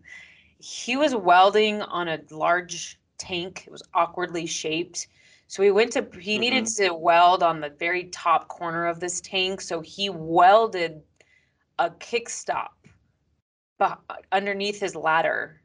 he 0.58 0.96
was 0.96 1.14
welding 1.14 1.82
on 1.82 2.08
a 2.08 2.20
large 2.30 2.98
tank. 3.18 3.64
It 3.66 3.70
was 3.70 3.82
awkwardly 3.94 4.46
shaped. 4.46 5.08
So 5.48 5.62
he 5.62 5.70
went 5.70 5.92
to 5.92 6.06
he 6.20 6.34
mm-hmm. 6.34 6.40
needed 6.40 6.66
to 6.66 6.90
weld 6.90 7.42
on 7.42 7.60
the 7.60 7.70
very 7.70 8.04
top 8.04 8.48
corner 8.48 8.86
of 8.86 9.00
this 9.00 9.20
tank. 9.20 9.60
So 9.60 9.80
he 9.80 10.10
welded 10.10 11.02
a 11.78 11.90
kickstop 11.90 12.74
underneath 14.32 14.80
his 14.80 14.96
ladder. 14.96 15.60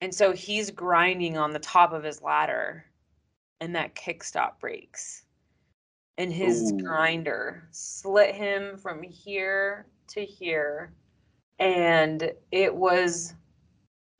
And 0.00 0.14
so 0.14 0.32
he's 0.32 0.70
grinding 0.70 1.36
on 1.36 1.52
the 1.52 1.58
top 1.58 1.92
of 1.92 2.02
his 2.02 2.22
ladder 2.22 2.84
and 3.60 3.74
that 3.74 3.94
kickstop 3.94 4.60
breaks. 4.60 5.24
And 6.18 6.32
his 6.32 6.72
Ooh. 6.72 6.78
grinder 6.78 7.68
slit 7.70 8.34
him 8.34 8.76
from 8.76 9.02
here 9.02 9.86
to 10.08 10.24
here. 10.24 10.92
And 11.58 12.32
it 12.50 12.74
was 12.74 13.34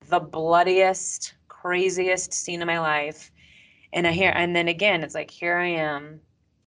the 0.09 0.21
bloodiest, 0.21 1.35
craziest 1.49 2.33
scene 2.33 2.62
of 2.62 2.66
my 2.66 2.81
life. 2.81 3.31
And 3.93 4.07
I 4.07 4.12
hear, 4.12 4.33
and 4.35 4.55
then 4.55 4.69
again, 4.69 5.03
it's 5.03 5.14
like, 5.14 5.31
here 5.31 5.57
I 5.57 5.69
am 5.69 6.21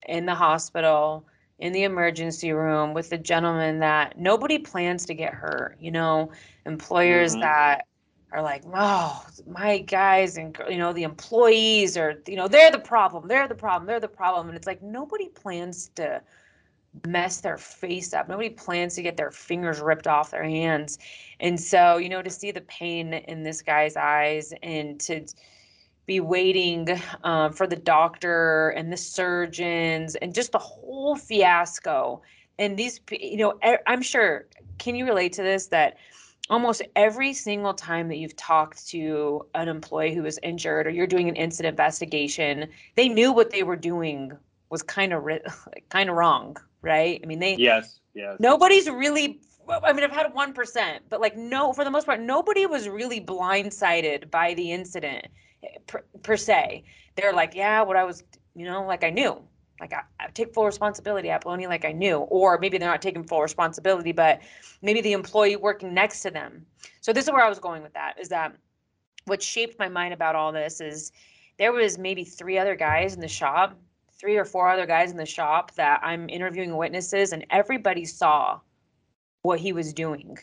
in 0.09 0.27
the 0.27 0.35
hospital, 0.35 1.27
in 1.59 1.73
the 1.73 1.85
emergency 1.85 2.53
room 2.53 2.93
with 2.93 3.11
the 3.11 3.19
gentleman 3.19 3.79
that 3.81 4.19
nobody 4.19 4.59
plans 4.59 5.07
to 5.07 5.15
get 5.15 5.33
hurt. 5.33 5.77
You 5.79 5.93
know, 5.93 6.33
employers 6.67 7.33
mm-hmm. 7.33 7.43
that 7.43 7.87
are 8.33 8.43
like, 8.43 8.63
oh, 8.73 9.25
my 9.47 9.79
guys 9.79 10.37
and 10.37 10.57
you 10.69 10.79
know 10.79 10.93
the 10.93 11.03
employees 11.03 11.97
are, 11.97 12.15
you 12.27 12.37
know, 12.37 12.49
they're 12.49 12.71
the 12.71 12.79
problem, 12.79 13.29
they're 13.29 13.49
the 13.49 13.55
problem, 13.55 13.87
they're 13.87 14.01
the 14.01 14.09
problem, 14.09 14.49
and 14.49 14.57
it's 14.57 14.67
like 14.67 14.83
nobody 14.83 15.29
plans 15.29 15.91
to 15.97 16.21
mess 17.07 17.41
their 17.41 17.59
face 17.59 18.13
up. 18.13 18.29
Nobody 18.29 18.51
plans 18.51 18.95
to 18.97 19.03
get 19.03 19.17
their 19.17 19.31
fingers 19.31 19.81
ripped 19.81 20.07
off 20.07 20.31
their 20.31 20.45
hands, 20.45 20.99
and 21.41 21.61
so 21.61 21.99
you 21.99 22.09
know 22.09 22.23
to 22.23 22.31
see 22.31 22.51
the 22.51 22.63
pain 22.63 23.13
in 23.15 23.43
this 23.43 23.63
guy's 23.63 23.97
eyes 23.97 24.53
and 24.63 24.99
to 25.01 25.27
be 26.07 26.21
waiting 26.21 26.89
um, 27.23 27.53
for 27.53 27.67
the 27.67 27.77
doctor 27.77 28.71
and 28.71 28.93
the 28.93 28.97
surgeons 28.97 30.17
and 30.17 30.35
just 30.35 30.53
the 30.53 30.59
whole 30.59 31.15
fiasco 31.15 32.21
and 32.59 32.77
these 32.77 33.01
you 33.13 33.37
know 33.37 33.59
i'm 33.87 34.03
sure 34.03 34.47
can 34.79 34.95
you 34.95 35.07
relate 35.07 35.33
to 35.33 35.43
this 35.43 35.69
that 35.69 35.97
almost 36.51 36.83
every 36.97 37.33
single 37.33 37.75
time 37.75 38.09
that 38.09 38.17
you've 38.17 38.37
talked 38.37 38.87
to 38.89 39.47
an 39.55 39.69
employee 39.69 40.15
who 40.15 40.23
was 40.23 40.39
injured 40.43 40.87
or 40.87 40.91
you're 40.91 41.07
doing 41.07 41.29
an 41.29 41.37
incident 41.37 41.73
investigation, 41.73 42.69
they 42.97 43.09
knew 43.09 43.33
what 43.33 43.51
they 43.51 43.63
were 43.63 43.77
doing 43.77 44.33
was 44.71 44.83
kind 44.83 45.13
of 45.13 45.25
kind 45.91 46.11
of 46.11 46.17
wrong, 46.17 46.57
right? 46.81 47.21
I 47.23 47.27
mean, 47.27 47.39
they 47.39 47.57
yes, 47.57 48.01
yes. 48.15 48.37
Nobody's 48.41 48.89
really. 48.89 49.41
I 49.69 49.93
mean, 49.93 50.03
I've 50.03 50.11
had 50.11 50.35
one 50.35 50.53
percent, 50.53 51.05
but 51.09 51.21
like 51.21 51.37
no, 51.37 51.73
for 51.73 51.85
the 51.85 51.91
most 51.91 52.05
part, 52.05 52.21
nobody 52.21 52.67
was 52.67 52.89
really 52.89 53.21
blindsided 53.21 54.29
by 54.31 54.55
the 54.55 54.73
incident 54.73 55.29
eh, 55.63 55.69
per, 55.87 56.03
per 56.23 56.37
se. 56.37 56.83
They're 57.15 57.33
like, 57.33 57.55
yeah, 57.55 57.83
what 57.83 57.97
I 57.97 58.03
was, 58.03 58.25
you 58.57 58.65
know, 58.65 58.85
like 58.85 59.05
I 59.05 59.11
knew, 59.11 59.41
like 59.83 59.93
I, 59.93 60.03
I, 60.21 60.29
take 60.29 60.55
full 60.55 60.65
responsibility 60.65 61.29
at 61.29 61.41
Apollonia 61.41 61.69
like 61.69 61.85
I 61.85 61.91
knew, 61.91 62.19
or 62.19 62.57
maybe 62.59 62.79
they're 62.79 62.89
not 62.89 63.03
taking 63.03 63.25
full 63.25 63.43
responsibility, 63.43 64.13
but 64.13 64.41
maybe 64.81 65.01
the 65.01 65.13
employee 65.13 65.57
working 65.57 65.93
next 65.93 66.23
to 66.23 66.31
them. 66.31 66.65
So 67.01 67.13
this 67.13 67.25
is 67.25 67.33
where 67.33 67.45
I 67.45 67.49
was 67.49 67.59
going 67.59 67.83
with 67.83 67.93
that 67.95 68.15
is 68.19 68.29
that 68.29 68.57
what 69.25 69.43
shaped 69.43 69.79
my 69.81 69.89
mind 69.89 70.15
about 70.15 70.37
all 70.37 70.53
this 70.53 70.81
is 70.81 71.11
there 71.59 71.73
was 71.73 71.99
maybe 71.99 72.23
three 72.23 72.59
other 72.59 72.77
guys 72.77 73.15
in 73.15 73.21
the 73.21 73.29
shop, 73.29 73.77
three 74.13 74.37
or 74.37 74.45
four 74.45 74.71
other 74.71 74.87
guys 74.87 75.11
in 75.11 75.17
the 75.17 75.27
shop 75.27 75.75
that 75.75 76.01
I'm 76.03 76.29
interviewing 76.29 76.77
witnesses 76.77 77.33
and 77.33 77.45
everybody 77.51 78.05
saw 78.05 78.61
what 79.43 79.59
he 79.59 79.73
was 79.73 79.93
doing 79.93 80.39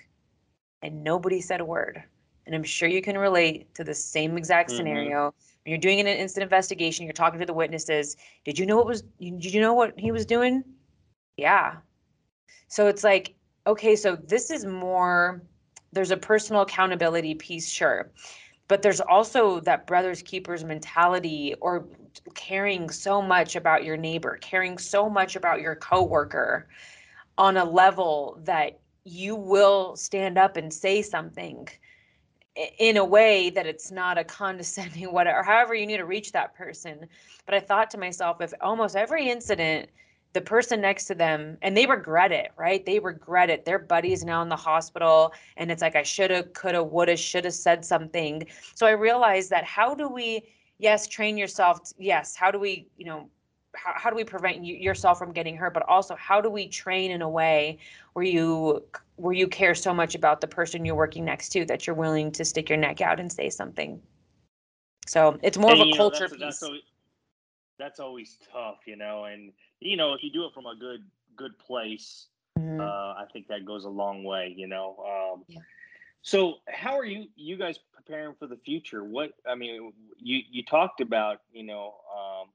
and 0.81 1.01
nobody 1.01 1.39
said 1.39 1.61
a 1.61 1.65
word. 1.65 2.03
And 2.49 2.55
I'm 2.55 2.63
sure 2.63 2.89
you 2.89 3.03
can 3.03 3.15
relate 3.15 3.71
to 3.75 3.83
the 3.83 3.93
same 3.93 4.35
exact 4.35 4.71
mm-hmm. 4.71 4.77
scenario 4.77 5.35
when 5.69 5.71
you're 5.71 5.77
doing 5.77 5.99
an 5.99 6.07
instant 6.07 6.41
investigation, 6.41 7.05
you're 7.05 7.13
talking 7.13 7.39
to 7.39 7.45
the 7.45 7.53
witnesses. 7.53 8.17
Did 8.43 8.57
you 8.57 8.65
know 8.65 8.75
what 8.75 8.87
was? 8.87 9.03
Did 9.19 9.53
you 9.53 9.61
know 9.61 9.75
what 9.75 9.93
he 9.99 10.11
was 10.11 10.25
doing? 10.25 10.63
Yeah. 11.37 11.75
So 12.69 12.87
it's 12.87 13.03
like, 13.03 13.35
okay, 13.67 13.95
so 13.95 14.15
this 14.15 14.49
is 14.49 14.65
more. 14.65 15.43
There's 15.91 16.09
a 16.09 16.17
personal 16.17 16.63
accountability 16.63 17.35
piece, 17.35 17.69
sure, 17.69 18.11
but 18.67 18.81
there's 18.81 18.99
also 18.99 19.59
that 19.59 19.85
brothers 19.85 20.23
keepers 20.23 20.63
mentality, 20.63 21.53
or 21.61 21.85
caring 22.33 22.89
so 22.89 23.21
much 23.21 23.55
about 23.55 23.83
your 23.83 23.95
neighbor, 23.95 24.39
caring 24.41 24.79
so 24.79 25.07
much 25.07 25.35
about 25.35 25.61
your 25.61 25.75
coworker, 25.75 26.67
on 27.37 27.57
a 27.57 27.65
level 27.65 28.39
that 28.43 28.79
you 29.03 29.35
will 29.35 29.95
stand 29.95 30.39
up 30.39 30.57
and 30.57 30.73
say 30.73 31.03
something 31.03 31.67
in 32.77 32.97
a 32.97 33.05
way 33.05 33.49
that 33.49 33.65
it's 33.65 33.91
not 33.91 34.17
a 34.17 34.23
condescending 34.23 35.05
whatever 35.13 35.43
however 35.43 35.73
you 35.73 35.85
need 35.85 35.97
to 35.97 36.05
reach 36.05 36.31
that 36.31 36.55
person. 36.55 37.07
But 37.45 37.55
i 37.55 37.59
thought 37.59 37.89
to 37.91 37.97
myself 37.97 38.41
if 38.41 38.53
almost 38.61 38.95
every 38.95 39.29
incident 39.29 39.89
the 40.33 40.41
person 40.41 40.79
next 40.79 41.05
to 41.05 41.15
them 41.15 41.57
and 41.63 41.75
they 41.75 41.87
regret 41.87 42.31
it 42.31 42.51
right? 42.55 42.85
They 42.85 42.99
regret 42.99 43.49
it. 43.49 43.65
Their 43.65 43.79
buddy's 43.79 44.23
now 44.23 44.41
in 44.41 44.49
the 44.49 44.55
hospital 44.55 45.33
and 45.57 45.71
it's 45.71 45.81
like 45.81 45.95
i 45.95 46.03
shoulda 46.03 46.43
coulda 46.43 46.83
woulda 46.83 47.17
shoulda 47.17 47.51
said 47.51 47.85
something. 47.85 48.45
So 48.75 48.85
i 48.85 48.91
realized 48.91 49.49
that 49.51 49.63
how 49.63 49.95
do 49.95 50.07
we 50.09 50.43
yes 50.79 51.07
train 51.07 51.37
yourself 51.37 51.79
yes 51.97 52.35
how 52.35 52.51
do 52.51 52.59
we 52.59 52.87
you 52.97 53.05
know 53.05 53.29
how, 53.75 53.93
how 53.95 54.09
do 54.09 54.15
we 54.15 54.23
prevent 54.23 54.63
you, 54.63 54.75
yourself 54.75 55.19
from 55.19 55.31
getting 55.31 55.55
hurt 55.55 55.73
but 55.73 55.83
also 55.87 56.15
how 56.15 56.41
do 56.41 56.49
we 56.49 56.67
train 56.67 57.11
in 57.11 57.21
a 57.21 57.29
way 57.29 57.77
where 58.13 58.25
you 58.25 58.83
where 59.15 59.33
you 59.33 59.47
care 59.47 59.75
so 59.75 59.93
much 59.93 60.15
about 60.15 60.41
the 60.41 60.47
person 60.47 60.85
you're 60.85 60.95
working 60.95 61.25
next 61.25 61.49
to 61.49 61.65
that 61.65 61.85
you're 61.85 61.95
willing 61.95 62.31
to 62.31 62.43
stick 62.43 62.69
your 62.69 62.77
neck 62.77 63.01
out 63.01 63.19
and 63.19 63.31
say 63.31 63.49
something 63.49 64.01
so 65.07 65.37
it's 65.43 65.57
more 65.57 65.71
and, 65.71 65.81
of 65.81 65.87
a 65.87 65.97
culture 65.97 66.27
know, 66.27 66.27
that's, 66.27 66.33
piece 66.33 66.41
that's 66.41 66.63
always, 66.63 66.81
that's 67.77 67.99
always 67.99 68.37
tough 68.51 68.79
you 68.85 68.95
know 68.95 69.25
and 69.25 69.51
you 69.79 69.97
know 69.97 70.13
if 70.13 70.23
you 70.23 70.31
do 70.31 70.45
it 70.45 70.53
from 70.53 70.65
a 70.65 70.75
good 70.75 71.03
good 71.35 71.57
place 71.59 72.27
mm-hmm. 72.57 72.79
uh, 72.79 73.13
i 73.13 73.25
think 73.31 73.47
that 73.47 73.65
goes 73.65 73.85
a 73.85 73.89
long 73.89 74.23
way 74.23 74.53
you 74.55 74.67
know 74.67 74.95
um, 75.05 75.43
yeah. 75.47 75.59
so 76.21 76.55
how 76.67 76.97
are 76.97 77.05
you 77.05 77.27
you 77.35 77.55
guys 77.55 77.79
preparing 77.93 78.33
for 78.39 78.47
the 78.47 78.57
future 78.57 79.03
what 79.03 79.31
i 79.47 79.53
mean 79.53 79.93
you 80.17 80.41
you 80.49 80.63
talked 80.63 81.01
about 81.01 81.41
you 81.53 81.63
know 81.63 81.93
um, 82.17 82.47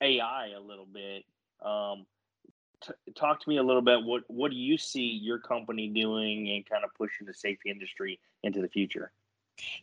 AI 0.00 0.50
a 0.56 0.60
little 0.60 0.86
bit. 0.86 1.24
Um, 1.62 2.06
t- 2.82 3.12
talk 3.14 3.40
to 3.40 3.48
me 3.48 3.58
a 3.58 3.62
little 3.62 3.82
bit. 3.82 4.02
What 4.02 4.22
what 4.28 4.50
do 4.50 4.56
you 4.56 4.76
see 4.76 5.20
your 5.22 5.38
company 5.38 5.88
doing 5.88 6.50
and 6.50 6.68
kind 6.68 6.84
of 6.84 6.90
pushing 6.94 7.26
the 7.26 7.34
safety 7.34 7.70
industry 7.70 8.18
into 8.42 8.60
the 8.60 8.68
future? 8.68 9.12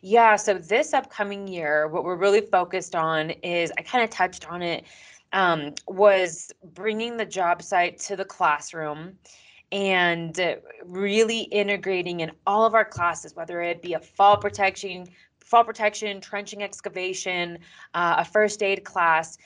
Yeah, 0.00 0.36
so 0.36 0.54
this 0.54 0.94
upcoming 0.94 1.48
year, 1.48 1.88
what 1.88 2.04
we're 2.04 2.16
really 2.16 2.40
focused 2.40 2.94
on 2.94 3.30
is 3.30 3.72
I 3.76 3.82
kind 3.82 4.04
of 4.04 4.10
touched 4.10 4.48
on 4.50 4.62
it. 4.62 4.84
Um, 5.32 5.74
was 5.88 6.52
bringing 6.62 7.16
the 7.16 7.26
job 7.26 7.60
site 7.60 7.98
to 8.00 8.14
the 8.14 8.24
classroom 8.24 9.18
and 9.72 10.38
really 10.84 11.40
integrating 11.40 12.20
in 12.20 12.30
all 12.46 12.64
of 12.64 12.74
our 12.74 12.84
classes, 12.84 13.34
whether 13.34 13.60
it 13.60 13.82
be 13.82 13.94
a 13.94 13.98
fall 13.98 14.36
protection, 14.36 15.08
fall 15.40 15.64
protection, 15.64 16.20
trenching 16.20 16.62
excavation, 16.62 17.58
uh, 17.94 18.16
a 18.18 18.24
first 18.24 18.62
aid 18.62 18.84
class, 18.84 19.36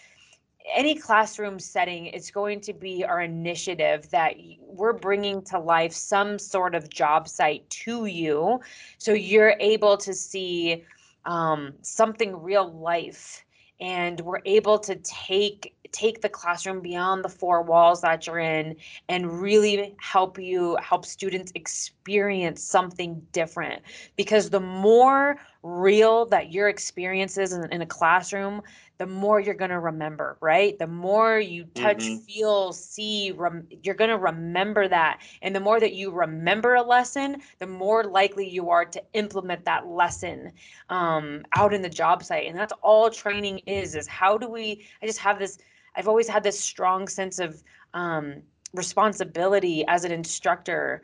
any 0.73 0.95
classroom 0.95 1.59
setting 1.59 2.07
it's 2.07 2.31
going 2.31 2.61
to 2.61 2.73
be 2.73 3.05
our 3.05 3.21
initiative 3.23 4.09
that 4.11 4.35
we're 4.61 4.93
bringing 4.93 5.43
to 5.43 5.59
life 5.59 5.93
some 5.93 6.39
sort 6.39 6.75
of 6.75 6.89
job 6.89 7.29
site 7.29 7.69
to 7.71 8.07
you. 8.07 8.61
So 8.99 9.13
you're 9.13 9.55
able 9.61 9.97
to 9.99 10.15
see 10.15 10.85
um, 11.25 11.75
something 11.83 12.41
real 12.41 12.73
life 12.73 13.45
and 13.81 14.21
we're 14.21 14.41
able 14.45 14.79
to 14.81 14.97
take 14.97 15.75
take 15.93 16.21
the 16.21 16.29
classroom 16.29 16.81
beyond 16.81 17.25
the 17.25 17.29
four 17.29 17.63
walls 17.63 18.03
that 18.03 18.27
you're 18.27 18.39
in 18.39 18.77
and 19.09 19.41
really 19.41 19.95
help 20.01 20.39
you 20.39 20.77
help 20.83 21.07
students 21.07 21.51
experience 21.55 22.63
something 22.63 23.23
different. 23.33 23.83
Because 24.17 24.51
the 24.51 24.61
more 24.61 25.37
real 25.63 26.27
that 26.27 26.53
your 26.53 26.69
experiences 26.69 27.53
in, 27.53 27.73
in 27.73 27.83
a 27.83 27.87
classroom 27.87 28.63
the 28.99 29.07
more 29.07 29.39
you're 29.39 29.55
going 29.55 29.71
to 29.71 29.79
remember, 29.79 30.37
right? 30.41 30.79
The 30.79 30.87
more 30.87 31.39
you 31.39 31.65
touch, 31.75 31.99
mm-hmm. 31.99 32.25
feel, 32.25 32.73
see, 32.73 33.31
rem- 33.31 33.69
you're 33.83 33.95
going 33.95 34.11
to 34.11 34.19
remember 34.19 34.89
that. 34.89 35.21
And 35.41 35.55
the 35.55 35.61
more 35.61 35.79
that 35.79 35.95
you 35.95 36.11
remember 36.11 36.75
a 36.75 36.83
lesson, 36.83 37.41
the 37.61 37.67
more 37.67 38.05
likely 38.05 38.49
you 38.49 38.71
are 38.71 38.85
to 38.85 39.03
implement 39.13 39.65
that 39.65 39.87
lesson 39.87 40.53
um, 40.89 41.45
out 41.57 41.73
in 41.73 41.81
the 41.81 41.89
job 41.89 42.25
site. 42.25 42.49
And 42.49 42.59
that's 42.59 42.73
all 42.83 43.09
training 43.09 43.61
is, 43.67 43.95
is 43.95 44.09
how 44.09 44.37
do 44.37 44.49
we, 44.49 44.85
I 45.01 45.07
just 45.07 45.21
have 45.21 45.39
this, 45.39 45.59
I've 45.95 46.09
always 46.09 46.29
had 46.29 46.43
this 46.43 46.59
strong 46.59 47.07
sense 47.07 47.39
of 47.39 47.63
um, 47.95 48.43
responsibility 48.75 49.85
as 49.87 50.05
an 50.05 50.13
instructor 50.13 51.03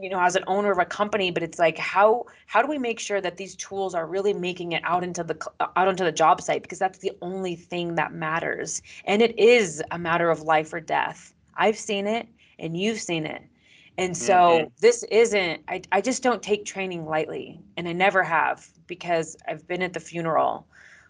you 0.00 0.08
know 0.08 0.20
as 0.20 0.36
an 0.36 0.44
owner 0.46 0.70
of 0.70 0.78
a 0.78 0.84
company 0.84 1.30
but 1.30 1.42
it's 1.42 1.58
like 1.58 1.76
how 1.78 2.24
how 2.46 2.62
do 2.62 2.68
we 2.68 2.78
make 2.78 2.98
sure 2.98 3.20
that 3.20 3.36
these 3.36 3.56
tools 3.56 3.94
are 3.94 4.06
really 4.06 4.32
making 4.32 4.72
it 4.72 4.82
out 4.84 5.04
into 5.04 5.22
the 5.24 5.36
out 5.60 5.88
onto 5.88 6.04
the 6.04 6.12
job 6.12 6.40
site 6.40 6.62
because 6.62 6.78
that's 6.78 6.98
the 6.98 7.12
only 7.22 7.56
thing 7.56 7.94
that 7.96 8.12
matters 8.12 8.80
and 9.04 9.22
it 9.22 9.38
is 9.38 9.82
a 9.90 9.98
matter 9.98 10.30
of 10.30 10.42
life 10.42 10.72
or 10.72 10.80
death 10.80 11.34
i've 11.56 11.76
seen 11.78 12.06
it 12.06 12.26
and 12.58 12.76
you've 12.76 13.00
seen 13.00 13.24
it. 13.24 13.40
And 13.96 14.16
so 14.16 14.66
Mm-hmm. 14.66 14.80
this 14.80 15.02
isn't, 15.04 15.62
I, 15.68 15.82
I 15.92 16.00
just 16.00 16.22
don't 16.22 16.42
take 16.42 16.64
training 16.64 17.06
lightly. 17.06 17.60
And 17.76 17.88
I 17.88 17.92
never 17.92 18.22
have 18.22 18.66
because 18.86 19.36
I've 19.46 19.66
been 19.66 19.82
at 19.82 19.92
the 19.94 20.00
funeral 20.00 20.68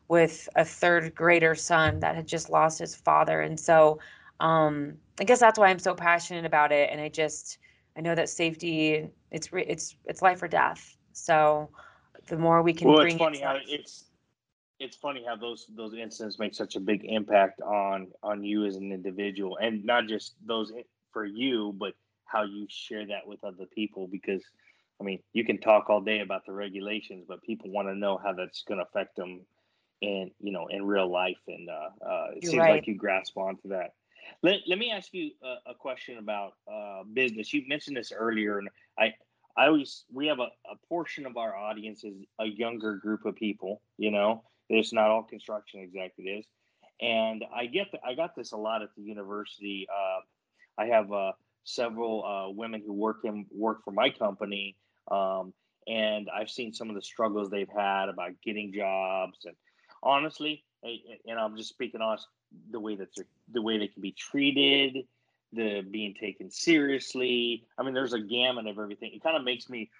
with 0.08 0.48
a 0.56 0.64
third 0.64 1.14
grader 1.14 1.54
son 1.54 2.00
that 2.00 2.16
had 2.16 2.26
just 2.26 2.50
lost 2.50 2.78
his 2.78 2.94
father. 2.94 3.40
And 3.40 3.58
so 3.58 4.00
um, 4.40 4.96
I 5.20 5.24
guess 5.24 5.40
that's 5.40 5.58
why 5.58 5.68
I'm 5.68 5.78
so 5.78 5.94
passionate 5.94 6.44
about 6.44 6.72
it. 6.72 6.88
And 6.90 7.00
I 7.00 7.08
just, 7.08 7.58
I 8.00 8.02
know 8.02 8.14
that 8.14 8.30
safety, 8.30 9.10
it's, 9.30 9.52
re- 9.52 9.66
it's, 9.68 9.94
it's 10.06 10.22
life 10.22 10.42
or 10.42 10.48
death. 10.48 10.96
So 11.12 11.68
the 12.28 12.38
more 12.38 12.62
we 12.62 12.72
can 12.72 12.88
well, 12.88 12.96
bring 12.96 13.16
it's 13.16 13.18
funny 13.18 13.40
how 13.40 13.58
it's 13.68 14.04
it's 14.78 14.96
funny 14.96 15.22
how 15.26 15.36
those 15.36 15.66
those 15.76 15.92
incidents 15.92 16.38
make 16.38 16.54
such 16.54 16.76
a 16.76 16.80
big 16.80 17.04
impact 17.04 17.60
on 17.60 18.08
on 18.22 18.42
you 18.42 18.64
as 18.64 18.76
an 18.76 18.90
individual, 18.90 19.58
and 19.58 19.84
not 19.84 20.06
just 20.06 20.36
those 20.46 20.72
for 21.12 21.26
you, 21.26 21.74
but 21.76 21.92
how 22.24 22.44
you 22.44 22.66
share 22.70 23.06
that 23.06 23.26
with 23.26 23.44
other 23.44 23.66
people. 23.66 24.06
Because 24.06 24.42
I 24.98 25.04
mean, 25.04 25.18
you 25.34 25.44
can 25.44 25.58
talk 25.58 25.90
all 25.90 26.00
day 26.00 26.20
about 26.20 26.46
the 26.46 26.52
regulations, 26.52 27.26
but 27.28 27.42
people 27.42 27.70
want 27.70 27.88
to 27.88 27.94
know 27.94 28.16
how 28.16 28.32
that's 28.32 28.62
going 28.62 28.78
to 28.78 28.86
affect 28.86 29.16
them, 29.16 29.42
in 30.00 30.30
you 30.40 30.52
know, 30.52 30.68
in 30.68 30.86
real 30.86 31.12
life. 31.12 31.42
And 31.46 31.68
uh, 31.68 31.90
uh, 32.02 32.26
it 32.36 32.44
You're 32.44 32.52
seems 32.52 32.62
right. 32.62 32.76
like 32.76 32.86
you 32.86 32.94
grasp 32.94 33.36
onto 33.36 33.68
that. 33.68 33.92
Let, 34.42 34.60
let 34.66 34.78
me 34.78 34.90
ask 34.90 35.12
you 35.12 35.30
a, 35.42 35.70
a 35.70 35.74
question 35.74 36.18
about 36.18 36.52
uh, 36.70 37.02
business. 37.12 37.52
You 37.52 37.62
mentioned 37.68 37.96
this 37.96 38.12
earlier, 38.12 38.58
and 38.58 38.68
I 38.98 39.14
I 39.56 39.66
always 39.66 40.04
we 40.12 40.26
have 40.28 40.38
a, 40.38 40.48
a 40.70 40.76
portion 40.88 41.26
of 41.26 41.36
our 41.36 41.56
audience 41.56 42.04
is 42.04 42.14
a 42.38 42.46
younger 42.46 42.96
group 42.96 43.24
of 43.26 43.34
people. 43.36 43.82
You 43.98 44.10
know, 44.10 44.44
it's 44.68 44.92
not 44.92 45.10
all 45.10 45.22
construction 45.22 45.80
executives, 45.80 46.46
and 47.00 47.44
I 47.54 47.66
get 47.66 47.92
the, 47.92 47.98
I 48.04 48.14
got 48.14 48.34
this 48.34 48.52
a 48.52 48.56
lot 48.56 48.82
at 48.82 48.90
the 48.96 49.02
university. 49.02 49.86
Uh, 49.92 50.82
I 50.82 50.86
have 50.86 51.12
uh, 51.12 51.32
several 51.64 52.24
uh, 52.24 52.50
women 52.50 52.82
who 52.86 52.92
work 52.92 53.18
in 53.24 53.46
work 53.50 53.84
for 53.84 53.90
my 53.90 54.10
company, 54.10 54.76
um, 55.10 55.52
and 55.86 56.28
I've 56.34 56.50
seen 56.50 56.72
some 56.72 56.88
of 56.88 56.94
the 56.94 57.02
struggles 57.02 57.50
they've 57.50 57.68
had 57.68 58.08
about 58.08 58.32
getting 58.44 58.72
jobs. 58.72 59.38
And 59.44 59.56
honestly, 60.02 60.64
And 60.82 61.38
I'm 61.38 61.56
just 61.56 61.68
speaking 61.70 62.00
honest, 62.00 62.26
the 62.70 62.80
way 62.80 62.96
that 62.96 63.08
they're, 63.14 63.26
the 63.52 63.62
way 63.62 63.78
they 63.78 63.88
can 63.88 64.02
be 64.02 64.12
treated, 64.12 65.06
the 65.52 65.82
being 65.82 66.14
taken 66.14 66.50
seriously. 66.50 67.64
I 67.78 67.82
mean, 67.82 67.94
there's 67.94 68.12
a 68.14 68.20
gamut 68.20 68.66
of 68.66 68.78
everything. 68.78 69.12
It 69.14 69.22
kind 69.22 69.36
of 69.36 69.44
makes 69.44 69.68
me. 69.68 69.90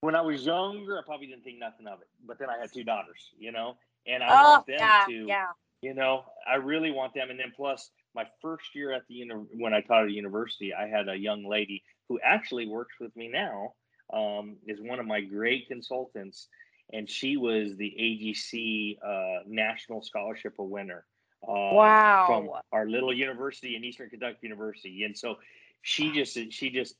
When 0.00 0.14
I 0.14 0.20
was 0.20 0.44
younger, 0.44 0.98
I 0.98 1.02
probably 1.04 1.26
didn't 1.28 1.44
think 1.44 1.58
nothing 1.58 1.86
of 1.86 2.00
it, 2.00 2.08
but 2.26 2.38
then 2.38 2.50
I 2.50 2.58
had 2.58 2.72
two 2.72 2.84
daughters, 2.84 3.30
you 3.38 3.52
know, 3.52 3.76
and 4.06 4.22
I 4.22 4.34
Oh, 4.34 4.42
want 4.42 4.66
them 4.66 4.78
yeah, 4.78 5.06
to 5.06 5.12
yeah. 5.26 5.46
you 5.80 5.94
know 5.94 6.24
i 6.46 6.54
really 6.56 6.90
want 6.90 7.14
them 7.14 7.30
and 7.30 7.38
then 7.38 7.52
plus 7.54 7.90
my 8.14 8.24
first 8.40 8.74
year 8.74 8.92
at 8.92 9.02
the 9.08 9.14
uni- 9.14 9.46
when 9.58 9.74
i 9.74 9.80
taught 9.80 10.04
at 10.04 10.10
university 10.10 10.72
i 10.74 10.86
had 10.86 11.08
a 11.08 11.16
young 11.16 11.44
lady 11.44 11.82
who 12.08 12.18
actually 12.24 12.66
works 12.66 12.94
with 13.00 13.14
me 13.16 13.28
now 13.28 13.72
um, 14.12 14.56
is 14.66 14.80
one 14.80 14.98
of 15.00 15.06
my 15.06 15.20
great 15.20 15.68
consultants 15.68 16.48
and 16.92 17.08
she 17.08 17.36
was 17.36 17.76
the 17.76 17.94
agc 18.00 18.98
uh, 19.04 19.42
national 19.46 20.02
scholarship 20.02 20.54
winner 20.58 21.04
uh, 21.46 21.74
Wow. 21.74 22.24
from 22.24 22.48
our 22.72 22.86
little 22.86 23.12
university 23.12 23.76
in 23.76 23.84
eastern 23.84 24.08
kentucky 24.08 24.38
university 24.42 25.04
and 25.04 25.16
so 25.16 25.36
she 25.82 26.12
just 26.12 26.38
she 26.52 26.70
just 26.70 26.96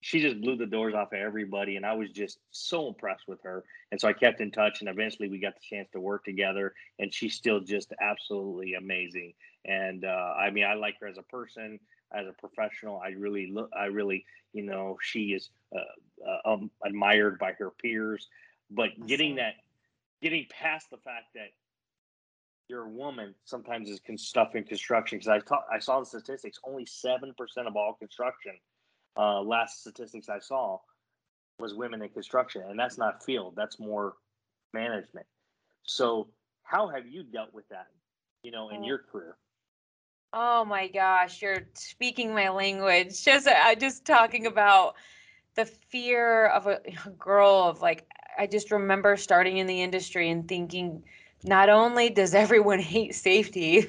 she 0.00 0.20
just 0.20 0.40
blew 0.40 0.56
the 0.56 0.66
doors 0.66 0.94
off 0.94 1.12
of 1.12 1.18
everybody 1.18 1.76
and 1.76 1.84
i 1.84 1.92
was 1.92 2.10
just 2.10 2.38
so 2.50 2.88
impressed 2.88 3.26
with 3.28 3.40
her 3.42 3.64
and 3.90 4.00
so 4.00 4.08
i 4.08 4.12
kept 4.12 4.40
in 4.40 4.50
touch 4.50 4.80
and 4.80 4.88
eventually 4.88 5.28
we 5.28 5.38
got 5.38 5.54
the 5.54 5.60
chance 5.60 5.88
to 5.92 6.00
work 6.00 6.24
together 6.24 6.74
and 6.98 7.12
she's 7.12 7.34
still 7.34 7.60
just 7.60 7.92
absolutely 8.00 8.74
amazing. 8.74 9.32
And 9.64 10.04
uh, 10.04 10.34
I 10.38 10.50
mean, 10.50 10.64
I 10.64 10.74
like 10.74 10.98
her 11.00 11.06
as 11.06 11.18
a 11.18 11.22
person, 11.22 11.78
as 12.12 12.26
a 12.26 12.32
professional. 12.32 12.98
I 13.04 13.08
really 13.10 13.46
look, 13.50 13.70
I 13.76 13.86
really, 13.86 14.24
you 14.52 14.62
know, 14.62 14.96
she 15.02 15.32
is 15.32 15.50
uh, 15.74 15.80
uh, 16.26 16.52
um, 16.52 16.70
admired 16.84 17.38
by 17.38 17.52
her 17.52 17.70
peers. 17.70 18.28
But 18.70 19.06
getting 19.06 19.36
that, 19.36 19.54
getting 20.22 20.46
past 20.50 20.90
the 20.90 20.98
fact 20.98 21.26
that 21.34 21.48
you're 22.68 22.84
a 22.84 22.88
woman 22.88 23.34
sometimes 23.44 23.90
is 23.90 24.00
con- 24.06 24.16
stuff 24.16 24.54
in 24.54 24.62
construction 24.64 25.18
because 25.18 25.28
I 25.28 25.40
thought 25.40 25.64
I 25.72 25.78
saw 25.80 25.98
the 26.00 26.06
statistics. 26.06 26.58
Only 26.64 26.86
seven 26.86 27.34
percent 27.36 27.66
of 27.66 27.76
all 27.76 27.94
construction, 27.94 28.52
uh, 29.16 29.40
last 29.40 29.80
statistics 29.80 30.28
I 30.28 30.38
saw, 30.38 30.78
was 31.58 31.74
women 31.74 32.00
in 32.02 32.08
construction, 32.10 32.62
and 32.68 32.78
that's 32.78 32.96
not 32.96 33.24
field. 33.24 33.54
That's 33.56 33.80
more 33.80 34.14
management. 34.72 35.26
So, 35.82 36.28
how 36.62 36.88
have 36.88 37.08
you 37.08 37.24
dealt 37.24 37.52
with 37.52 37.68
that, 37.70 37.88
you 38.44 38.52
know, 38.52 38.68
in 38.70 38.82
Oh. 38.82 38.86
your 38.86 38.98
career? 38.98 39.36
Oh 40.32 40.64
my 40.64 40.86
gosh, 40.86 41.42
you're 41.42 41.66
speaking 41.74 42.32
my 42.34 42.50
language. 42.50 43.24
Just 43.24 43.48
I 43.48 43.74
just 43.74 44.04
talking 44.04 44.46
about 44.46 44.94
the 45.56 45.64
fear 45.66 46.46
of 46.46 46.68
a, 46.68 46.80
a 47.04 47.10
girl 47.18 47.64
of 47.64 47.80
like 47.82 48.06
I 48.40 48.46
just 48.46 48.70
remember 48.70 49.18
starting 49.18 49.58
in 49.58 49.66
the 49.66 49.82
industry 49.82 50.30
and 50.30 50.48
thinking 50.48 51.04
not 51.44 51.68
only 51.68 52.08
does 52.08 52.34
everyone 52.34 52.78
hate 52.94 53.14
safety, 53.14 53.86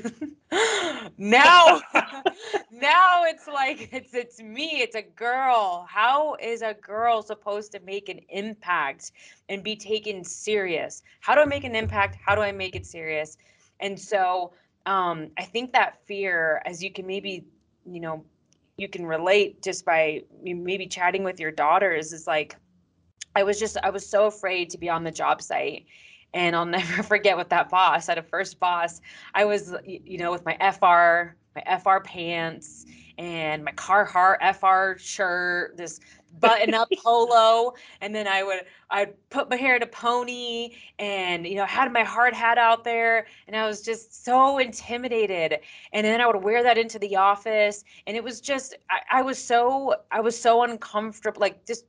now 1.18 1.80
now 2.70 3.24
it's 3.24 3.48
like 3.48 3.88
it's 3.94 4.14
it's 4.14 4.42
me, 4.42 4.82
it's 4.82 4.98
a 4.98 5.04
girl. 5.04 5.88
How 5.90 6.36
is 6.36 6.64
a 6.64 6.74
girl 6.74 7.22
supposed 7.22 7.72
to 7.72 7.80
make 7.86 8.10
an 8.10 8.20
impact 8.28 9.14
and 9.48 9.64
be 9.64 9.78
taken 9.78 10.22
serious? 10.22 11.02
How 11.22 11.34
do 11.34 11.40
I 11.40 11.46
make 11.46 11.64
an 11.64 11.74
impact? 11.74 12.18
How 12.22 12.36
do 12.36 12.42
I 12.42 12.52
make 12.52 12.76
it 12.76 12.86
serious? 12.86 13.38
And 13.80 13.98
so 13.98 14.52
um, 14.86 15.30
I 15.38 15.44
think 15.44 15.72
that 15.72 16.06
fear, 16.06 16.62
as 16.66 16.84
you 16.84 16.92
can 16.92 17.08
maybe, 17.08 17.46
you 17.86 18.02
know, 18.02 18.26
you 18.76 18.90
can 18.90 19.06
relate 19.06 19.64
just 19.64 19.86
by 19.86 20.24
maybe 20.44 20.88
chatting 20.88 21.24
with 21.24 21.40
your 21.40 21.52
daughters, 21.52 22.12
is 22.12 22.28
like, 22.28 22.58
I 23.36 23.44
was 23.44 23.60
just, 23.60 23.78
I 23.84 23.90
was 23.90 24.06
so 24.06 24.26
afraid 24.28 24.70
to 24.72 24.78
be 24.78 24.90
on 24.90 25.04
the 25.04 25.12
job 25.12 25.42
site. 25.42 25.86
And 26.34 26.56
I'll 26.56 26.66
never 26.80 27.04
forget 27.04 27.38
with 27.38 27.50
that 27.50 27.70
boss, 27.70 28.10
at 28.10 28.18
a 28.18 28.24
first 28.24 28.60
boss, 28.60 29.02
I 29.34 29.46
was, 29.46 29.74
you 29.86 30.18
know, 30.18 30.32
with 30.32 30.46
my 30.46 30.56
FR, 30.56 31.36
my 31.56 31.78
FR 31.78 32.00
pants 32.04 32.86
and 33.18 33.64
my 33.64 33.72
Carhartt 33.74 34.38
FR 34.56 34.98
shirt, 34.98 35.76
this 35.78 36.00
button 36.40 36.74
up 36.74 36.90
polo. 37.04 37.74
And 38.00 38.16
then 38.16 38.28
I 38.28 38.44
would, 38.44 38.62
I'd 38.90 39.14
put 39.30 39.50
my 39.50 39.58
hair 39.58 39.76
in 39.76 39.84
a 39.84 39.88
pony 39.88 40.76
and, 40.98 41.46
you 41.46 41.56
know, 41.56 41.66
had 41.66 41.92
my 41.92 42.04
hard 42.04 42.34
hat 42.34 42.58
out 42.58 42.84
there. 42.84 43.28
And 43.48 43.56
I 43.56 43.68
was 43.68 43.82
just 43.82 44.24
so 44.24 44.58
intimidated. 44.58 45.60
And 45.94 46.06
then 46.06 46.22
I 46.22 46.28
would 46.28 46.44
wear 46.44 46.64
that 46.64 46.78
into 46.78 46.98
the 47.00 47.16
office. 47.18 47.84
And 48.08 48.16
it 48.16 48.24
was 48.24 48.40
just, 48.42 48.76
I, 48.90 49.20
I 49.20 49.22
was 49.22 49.38
so, 49.38 49.96
I 50.12 50.22
was 50.22 50.40
so 50.40 50.64
uncomfortable, 50.64 51.42
like 51.42 51.66
just 51.66 51.86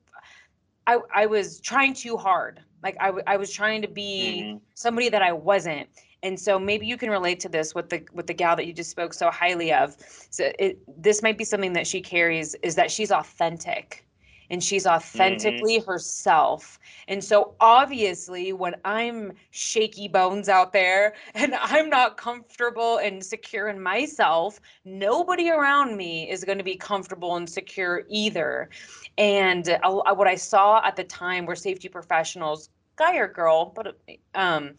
I, 0.86 0.98
I 1.14 1.26
was 1.26 1.60
trying 1.60 1.94
too 1.94 2.16
hard. 2.16 2.60
Like 2.82 2.96
I, 3.00 3.06
w- 3.06 3.24
I 3.26 3.36
was 3.36 3.52
trying 3.52 3.82
to 3.82 3.88
be 3.88 4.42
Mhm. 4.42 4.60
somebody 4.74 5.08
that 5.08 5.22
I 5.22 5.32
wasn't. 5.32 5.88
And 6.24 6.38
so 6.38 6.58
maybe 6.58 6.86
you 6.86 6.96
can 6.96 7.10
relate 7.10 7.40
to 7.40 7.48
this 7.48 7.74
with 7.74 7.88
the 7.90 8.06
with 8.12 8.26
the 8.26 8.34
gal 8.34 8.54
that 8.56 8.66
you 8.66 8.72
just 8.72 8.90
spoke 8.90 9.12
so 9.14 9.30
highly 9.30 9.72
of. 9.72 9.96
So 10.30 10.52
it 10.58 10.78
this 11.02 11.22
might 11.22 11.38
be 11.38 11.44
something 11.44 11.72
that 11.74 11.86
she 11.86 12.00
carries 12.00 12.54
is 12.62 12.74
that 12.76 12.90
she's 12.90 13.10
authentic 13.10 14.06
and 14.52 14.62
she's 14.62 14.86
authentically 14.86 15.78
herself. 15.80 16.78
And 17.08 17.24
so 17.24 17.54
obviously 17.58 18.52
when 18.52 18.76
I'm 18.84 19.32
shaky 19.50 20.08
bones 20.08 20.50
out 20.50 20.74
there 20.74 21.14
and 21.34 21.54
I'm 21.54 21.88
not 21.88 22.18
comfortable 22.18 22.98
and 22.98 23.24
secure 23.24 23.68
in 23.68 23.82
myself, 23.82 24.60
nobody 24.84 25.50
around 25.50 25.96
me 25.96 26.30
is 26.30 26.44
going 26.44 26.58
to 26.58 26.64
be 26.64 26.76
comfortable 26.76 27.36
and 27.36 27.48
secure 27.48 28.02
either. 28.10 28.68
And 29.16 29.66
a- 29.82 30.14
what 30.14 30.28
I 30.28 30.34
saw 30.34 30.84
at 30.84 30.96
the 30.96 31.04
time 31.04 31.46
were 31.46 31.56
safety 31.56 31.88
professionals, 31.88 32.68
guy 32.96 33.16
or 33.16 33.28
girl, 33.28 33.72
but 33.74 33.98
um, 34.34 34.74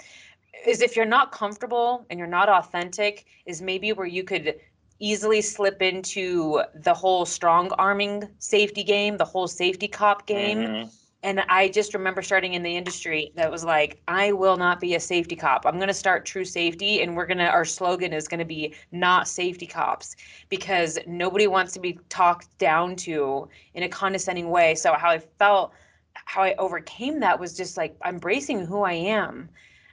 is 0.67 0.83
if 0.83 0.95
you're 0.95 1.05
not 1.05 1.31
comfortable 1.31 2.05
and 2.11 2.19
you're 2.19 2.27
not 2.27 2.47
authentic, 2.47 3.25
is 3.47 3.59
maybe 3.59 3.91
where 3.91 4.05
you 4.05 4.23
could 4.23 4.55
easily 5.03 5.41
slip 5.41 5.81
into 5.81 6.61
the 6.75 6.93
whole 6.93 7.25
strong 7.25 7.71
arming 7.73 8.23
safety 8.39 8.83
game, 8.83 9.17
the 9.17 9.25
whole 9.25 9.47
safety 9.47 9.87
cop 9.87 10.25
game. 10.25 10.59
Mhm. 10.59 10.91
And 11.23 11.39
I 11.49 11.69
just 11.69 11.93
remember 11.93 12.21
starting 12.21 12.53
in 12.53 12.63
the 12.63 12.75
industry 12.75 13.31
that 13.35 13.49
was 13.51 13.63
like, 13.63 14.01
I 14.07 14.33
will 14.33 14.57
not 14.57 14.79
be 14.81 14.95
a 14.95 14.99
safety 14.99 15.35
cop. 15.37 15.65
I'm 15.65 15.75
going 15.77 15.87
to 15.87 15.93
start 15.93 16.25
true 16.25 16.43
safety. 16.45 17.01
And 17.01 17.15
we're 17.15 17.25
going 17.25 17.37
to, 17.37 17.49
our 17.49 17.65
slogan 17.65 18.11
is 18.13 18.27
going 18.27 18.39
to 18.39 18.45
be 18.45 18.75
not 18.91 19.27
safety 19.27 19.65
cops 19.67 20.15
because 20.49 20.99
nobody 21.07 21.47
wants 21.47 21.73
to 21.73 21.79
be 21.79 21.99
talked 22.09 22.57
down 22.57 22.95
to 23.07 23.47
in 23.73 23.83
a 23.83 23.89
condescending 23.89 24.49
way. 24.49 24.75
So, 24.75 24.93
how 24.93 25.09
I 25.11 25.19
felt, 25.19 25.73
how 26.13 26.43
I 26.43 26.55
overcame 26.55 27.19
that 27.21 27.39
was 27.39 27.55
just 27.55 27.77
like 27.77 27.95
embracing 28.05 28.65
who 28.65 28.81
I 28.83 28.93
am. 28.93 29.49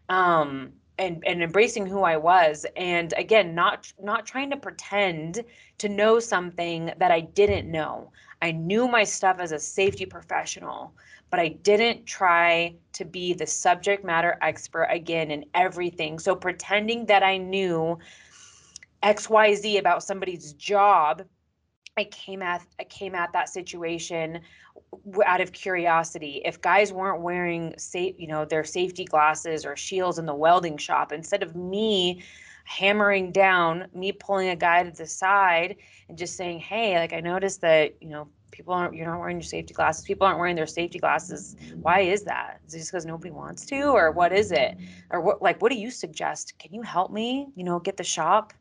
Um, 0.08 0.72
and, 1.00 1.24
and 1.26 1.42
embracing 1.42 1.86
who 1.86 2.02
I 2.02 2.18
was, 2.18 2.66
and 2.76 3.14
again, 3.16 3.54
not 3.54 3.90
not 4.00 4.26
trying 4.26 4.50
to 4.50 4.56
pretend 4.56 5.42
to 5.78 5.88
know 5.88 6.20
something 6.20 6.92
that 6.98 7.10
I 7.10 7.20
didn't 7.20 7.70
know. 7.70 8.12
I 8.42 8.52
knew 8.52 8.86
my 8.86 9.04
stuff 9.04 9.38
as 9.40 9.52
a 9.52 9.58
safety 9.58 10.04
professional, 10.04 10.92
but 11.30 11.40
I 11.40 11.48
didn't 11.48 12.04
try 12.04 12.74
to 12.92 13.04
be 13.06 13.32
the 13.32 13.46
subject 13.46 14.04
matter 14.04 14.36
expert 14.42 14.88
again 14.90 15.30
in 15.30 15.46
everything. 15.54 16.18
So 16.18 16.36
pretending 16.36 17.06
that 17.06 17.22
I 17.22 17.38
knew 17.38 17.98
XYZ 19.02 19.78
about 19.78 20.02
somebody's 20.02 20.52
job 20.52 21.22
I 21.96 22.04
came 22.04 22.42
at 22.42 22.62
I 22.78 22.84
came 22.84 23.14
at 23.14 23.32
that 23.32 23.48
situation 23.48 24.40
out 25.26 25.40
of 25.40 25.52
curiosity. 25.52 26.40
If 26.44 26.60
guys 26.60 26.92
weren't 26.92 27.22
wearing 27.22 27.74
safe, 27.76 28.14
you 28.18 28.26
know, 28.26 28.44
their 28.44 28.64
safety 28.64 29.04
glasses 29.04 29.64
or 29.64 29.76
shields 29.76 30.18
in 30.18 30.26
the 30.26 30.34
welding 30.34 30.76
shop, 30.76 31.12
instead 31.12 31.42
of 31.42 31.54
me 31.54 32.22
hammering 32.64 33.32
down, 33.32 33.86
me 33.94 34.12
pulling 34.12 34.48
a 34.48 34.56
guy 34.56 34.82
to 34.82 34.90
the 34.90 35.06
side 35.06 35.76
and 36.08 36.16
just 36.16 36.36
saying, 36.36 36.60
"Hey, 36.60 36.98
like 36.98 37.12
I 37.12 37.20
noticed 37.20 37.60
that, 37.62 37.94
you 38.00 38.08
know, 38.08 38.28
people 38.50 38.74
aren't 38.74 38.94
you're 38.94 39.06
not 39.06 39.18
wearing 39.18 39.36
your 39.36 39.42
safety 39.42 39.74
glasses. 39.74 40.04
People 40.04 40.26
aren't 40.26 40.38
wearing 40.38 40.56
their 40.56 40.66
safety 40.66 40.98
glasses. 40.98 41.56
Why 41.82 42.00
is 42.00 42.22
that? 42.24 42.60
Is 42.66 42.74
it 42.74 42.78
just 42.78 42.90
because 42.90 43.06
nobody 43.06 43.30
wants 43.30 43.64
to, 43.66 43.82
or 43.82 44.10
what 44.12 44.32
is 44.32 44.52
it? 44.52 44.76
Or 45.10 45.20
what 45.20 45.42
like 45.42 45.60
what 45.60 45.72
do 45.72 45.78
you 45.78 45.90
suggest? 45.90 46.58
Can 46.58 46.72
you 46.72 46.82
help 46.82 47.10
me? 47.10 47.48
You 47.56 47.64
know, 47.64 47.78
get 47.78 47.96
the 47.96 48.04
shop 48.04 48.52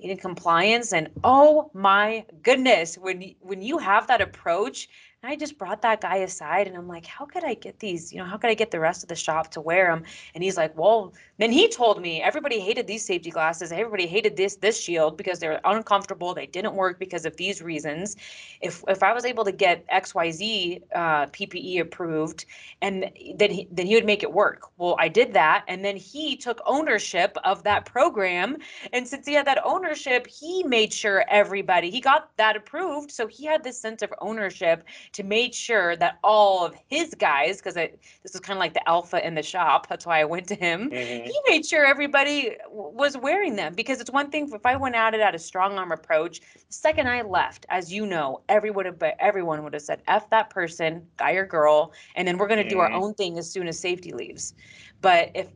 in 0.00 0.16
compliance 0.16 0.92
and 0.92 1.08
oh 1.24 1.70
my 1.74 2.24
goodness 2.42 2.96
when 2.96 3.34
when 3.40 3.62
you 3.62 3.78
have 3.78 4.06
that 4.06 4.20
approach 4.20 4.88
and 5.22 5.30
I 5.30 5.36
just 5.36 5.58
brought 5.58 5.82
that 5.82 6.00
guy 6.00 6.16
aside 6.16 6.66
and 6.66 6.74
I'm 6.74 6.88
like, 6.88 7.04
how 7.04 7.26
could 7.26 7.44
I 7.44 7.52
get 7.52 7.78
these? 7.78 8.10
You 8.10 8.20
know, 8.20 8.24
how 8.24 8.38
could 8.38 8.48
I 8.48 8.54
get 8.54 8.70
the 8.70 8.80
rest 8.80 9.02
of 9.02 9.08
the 9.10 9.14
shop 9.14 9.50
to 9.50 9.60
wear 9.60 9.88
them? 9.88 10.04
And 10.34 10.42
he's 10.42 10.56
like, 10.56 10.76
well, 10.78 11.12
then 11.36 11.52
he 11.52 11.68
told 11.68 12.00
me 12.00 12.22
everybody 12.22 12.58
hated 12.58 12.86
these 12.86 13.04
safety 13.04 13.30
glasses. 13.30 13.70
Everybody 13.70 14.06
hated 14.06 14.36
this 14.36 14.56
this 14.56 14.80
shield 14.80 15.18
because 15.18 15.38
they're 15.38 15.60
uncomfortable. 15.64 16.32
They 16.32 16.46
didn't 16.46 16.74
work 16.74 16.98
because 16.98 17.26
of 17.26 17.36
these 17.36 17.60
reasons. 17.60 18.16
If 18.62 18.82
if 18.88 19.02
I 19.02 19.12
was 19.12 19.26
able 19.26 19.44
to 19.44 19.52
get 19.52 19.84
X 19.90 20.14
Y 20.14 20.30
Z 20.30 20.80
uh, 20.94 21.26
PPE 21.26 21.80
approved, 21.80 22.46
and 22.80 23.10
then 23.36 23.50
he, 23.50 23.68
then 23.70 23.86
he 23.86 23.94
would 23.96 24.06
make 24.06 24.22
it 24.22 24.32
work. 24.32 24.68
Well, 24.78 24.96
I 24.98 25.08
did 25.08 25.34
that, 25.34 25.64
and 25.68 25.84
then 25.84 25.96
he 25.96 26.34
took 26.36 26.62
ownership 26.64 27.36
of 27.44 27.62
that 27.64 27.84
program. 27.84 28.56
And 28.94 29.06
since 29.06 29.26
he 29.26 29.34
had 29.34 29.46
that 29.46 29.60
ownership, 29.66 30.26
he 30.26 30.62
made 30.62 30.94
sure 30.94 31.24
everybody 31.28 31.90
he 31.90 32.00
got 32.00 32.34
that 32.38 32.56
approved. 32.56 33.10
So 33.10 33.26
he 33.26 33.44
had 33.44 33.62
this 33.62 33.78
sense 33.78 34.00
of 34.00 34.12
ownership 34.22 34.84
to 35.12 35.22
make 35.22 35.54
sure 35.54 35.96
that 35.96 36.18
all 36.22 36.64
of 36.64 36.74
his 36.86 37.14
guys, 37.14 37.58
because 37.58 37.74
this 37.74 38.32
was 38.32 38.40
kind 38.40 38.56
of 38.56 38.60
like 38.60 38.74
the 38.74 38.88
alpha 38.88 39.24
in 39.26 39.34
the 39.34 39.42
shop, 39.42 39.88
that's 39.88 40.06
why 40.06 40.20
I 40.20 40.24
went 40.24 40.46
to 40.48 40.54
him. 40.54 40.90
Mm-hmm. 40.90 41.24
He 41.24 41.40
made 41.48 41.66
sure 41.66 41.84
everybody 41.84 42.56
w- 42.64 42.90
was 42.90 43.16
wearing 43.16 43.56
them 43.56 43.74
because 43.74 44.00
it's 44.00 44.10
one 44.10 44.30
thing 44.30 44.50
if 44.52 44.64
I 44.64 44.76
went 44.76 44.94
at 44.94 45.14
it 45.14 45.20
at 45.20 45.34
a 45.34 45.38
strong 45.38 45.78
arm 45.78 45.92
approach. 45.92 46.40
The 46.40 46.72
second 46.72 47.08
I 47.08 47.22
left, 47.22 47.66
as 47.68 47.92
you 47.92 48.06
know, 48.06 48.42
everyone 48.48 48.70
would 48.76 48.86
have, 48.86 49.02
everyone 49.18 49.62
would 49.64 49.74
have 49.74 49.82
said, 49.82 50.02
"F 50.06 50.30
that 50.30 50.48
person, 50.50 51.06
guy 51.16 51.32
or 51.32 51.44
girl," 51.44 51.92
and 52.14 52.26
then 52.26 52.38
we're 52.38 52.46
going 52.46 52.58
to 52.58 52.64
mm-hmm. 52.64 52.70
do 52.70 52.78
our 52.78 52.90
mm-hmm. 52.90 53.02
own 53.02 53.14
thing 53.14 53.38
as 53.38 53.50
soon 53.50 53.68
as 53.68 53.78
safety 53.78 54.12
leaves. 54.12 54.54
But 55.00 55.30
if 55.34 55.48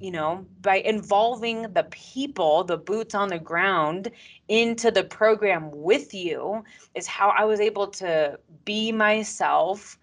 you 0.00 0.10
know, 0.10 0.46
by 0.60 0.76
involving 0.76 1.62
the 1.72 1.84
people, 1.90 2.64
the 2.64 2.76
boots 2.76 3.14
on 3.14 3.28
the 3.28 3.38
ground 3.38 4.10
into 4.48 4.90
the 4.90 5.04
program 5.04 5.70
with 5.72 6.12
you 6.12 6.64
is 6.94 7.06
how 7.06 7.30
I 7.30 7.44
was 7.44 7.60
able 7.60 7.86
to 7.88 8.38
be 8.64 8.92
myself, 8.92 9.98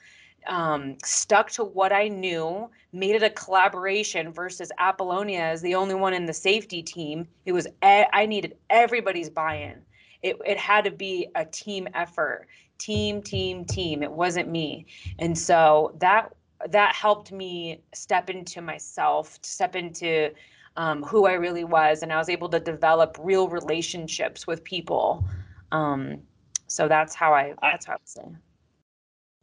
um, 0.47 0.97
stuck 1.03 1.49
to 1.51 1.63
what 1.63 1.91
I 1.91 2.07
knew, 2.07 2.69
made 2.93 3.15
it 3.15 3.23
a 3.23 3.29
collaboration 3.29 4.31
versus 4.31 4.71
Apollonia 4.79 5.41
as 5.41 5.61
the 5.61 5.75
only 5.75 5.95
one 5.95 6.13
in 6.13 6.25
the 6.25 6.33
safety 6.33 6.81
team. 6.81 7.27
It 7.45 7.51
was, 7.51 7.67
I 7.81 8.25
needed 8.25 8.55
everybody's 8.69 9.29
buy 9.29 9.55
in. 9.55 9.81
It, 10.21 10.37
it 10.45 10.57
had 10.57 10.83
to 10.85 10.91
be 10.91 11.27
a 11.35 11.45
team 11.45 11.87
effort 11.93 12.47
team 12.77 13.21
team 13.21 13.65
team 13.65 14.01
it 14.01 14.11
wasn't 14.11 14.49
me 14.49 14.85
and 15.19 15.37
so 15.37 15.93
that 15.99 16.33
that 16.67 16.95
helped 16.95 17.31
me 17.31 17.81
step 17.93 18.29
into 18.29 18.61
myself, 18.61 19.39
step 19.41 19.75
into 19.75 20.31
um, 20.75 21.03
who 21.03 21.25
I 21.25 21.33
really 21.33 21.63
was, 21.63 22.03
and 22.03 22.11
I 22.11 22.17
was 22.17 22.29
able 22.29 22.49
to 22.49 22.59
develop 22.59 23.17
real 23.19 23.49
relationships 23.49 24.47
with 24.47 24.63
people. 24.63 25.25
Um, 25.71 26.21
so 26.67 26.87
that's 26.87 27.15
how 27.15 27.33
I 27.33 27.53
that's 27.61 27.85
how 27.85 27.93
I 27.93 27.95
would 27.95 28.07
say. 28.07 28.35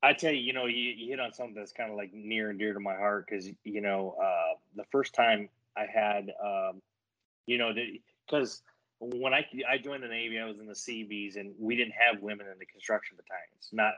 I 0.03 0.13
tell 0.13 0.33
you, 0.33 0.41
you 0.41 0.53
know, 0.53 0.67
you, 0.67 0.77
you 0.77 1.11
hit 1.11 1.21
on 1.21 1.33
something 1.33 1.55
that's 1.55 1.73
kind 1.73 1.91
of 1.91 1.97
like 1.97 2.13
near 2.13 2.51
and 2.51 2.59
dear 2.59 2.73
to 2.75 2.81
my 2.81 2.95
heart 2.95 3.27
because 3.29 3.51
you 3.65 3.81
know, 3.81 4.17
uh, 4.23 4.57
the 4.77 4.85
first 4.93 5.15
time 5.15 5.49
I 5.77 5.87
had, 5.93 6.33
um, 6.43 6.81
you 7.47 7.59
know, 7.59 7.73
because 8.27 8.63
when 9.01 9.35
I 9.35 9.47
I 9.69 9.79
joined 9.79 10.03
the 10.03 10.09
Navy, 10.09 10.39
I 10.39 10.47
was 10.47 10.59
in 10.59 10.67
the 10.67 10.77
Seabees, 10.77 11.37
and 11.37 11.55
we 11.59 11.77
didn't 11.77 11.95
have 11.95 12.23
women 12.23 12.47
in 12.53 12.59
the 12.59 12.67
construction 12.67 13.17
battalions. 13.17 13.71
Not 13.73 13.95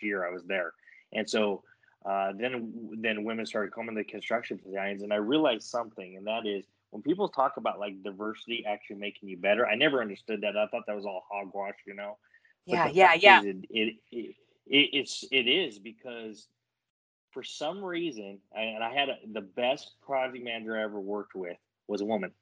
year 0.00 0.26
I 0.26 0.32
was 0.32 0.44
there, 0.44 0.72
and 1.12 1.28
so 1.28 1.62
uh, 2.04 2.32
then 2.36 2.98
then 2.98 3.24
women 3.24 3.46
started 3.46 3.72
coming 3.72 3.96
to 3.96 4.04
construction 4.04 4.58
designs, 4.64 5.02
and 5.02 5.12
I 5.12 5.16
realized 5.16 5.64
something, 5.64 6.16
and 6.16 6.26
that 6.26 6.46
is 6.46 6.64
when 6.90 7.02
people 7.02 7.28
talk 7.28 7.56
about 7.56 7.78
like 7.78 8.02
diversity 8.02 8.64
actually 8.66 8.96
making 8.96 9.28
you 9.28 9.36
better. 9.36 9.66
I 9.66 9.74
never 9.74 10.00
understood 10.00 10.40
that. 10.42 10.56
I 10.56 10.66
thought 10.68 10.86
that 10.86 10.96
was 10.96 11.06
all 11.06 11.24
hogwash, 11.30 11.76
you 11.86 11.94
know. 11.94 12.16
Yeah, 12.66 12.88
yeah, 12.88 13.14
yeah. 13.14 13.40
It, 13.42 13.56
it, 13.70 13.94
it, 14.10 14.34
it, 14.66 14.88
it's 14.92 15.24
it 15.30 15.48
is 15.48 15.78
because 15.78 16.48
for 17.32 17.42
some 17.42 17.84
reason, 17.84 18.38
and 18.54 18.82
I 18.82 18.92
had 18.92 19.08
a, 19.08 19.16
the 19.32 19.40
best 19.40 19.92
project 20.02 20.44
manager 20.44 20.76
I 20.76 20.82
ever 20.82 21.00
worked 21.00 21.34
with 21.34 21.56
was 21.88 22.00
a 22.00 22.06
woman, 22.06 22.32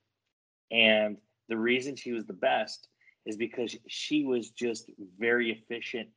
and 0.70 1.16
the 1.48 1.56
reason 1.56 1.96
she 1.96 2.12
was 2.12 2.26
the 2.26 2.32
best 2.32 2.88
is 3.26 3.36
because 3.36 3.76
she 3.88 4.24
was 4.24 4.50
just 4.50 4.90
very 5.18 5.50
efficient. 5.50 6.08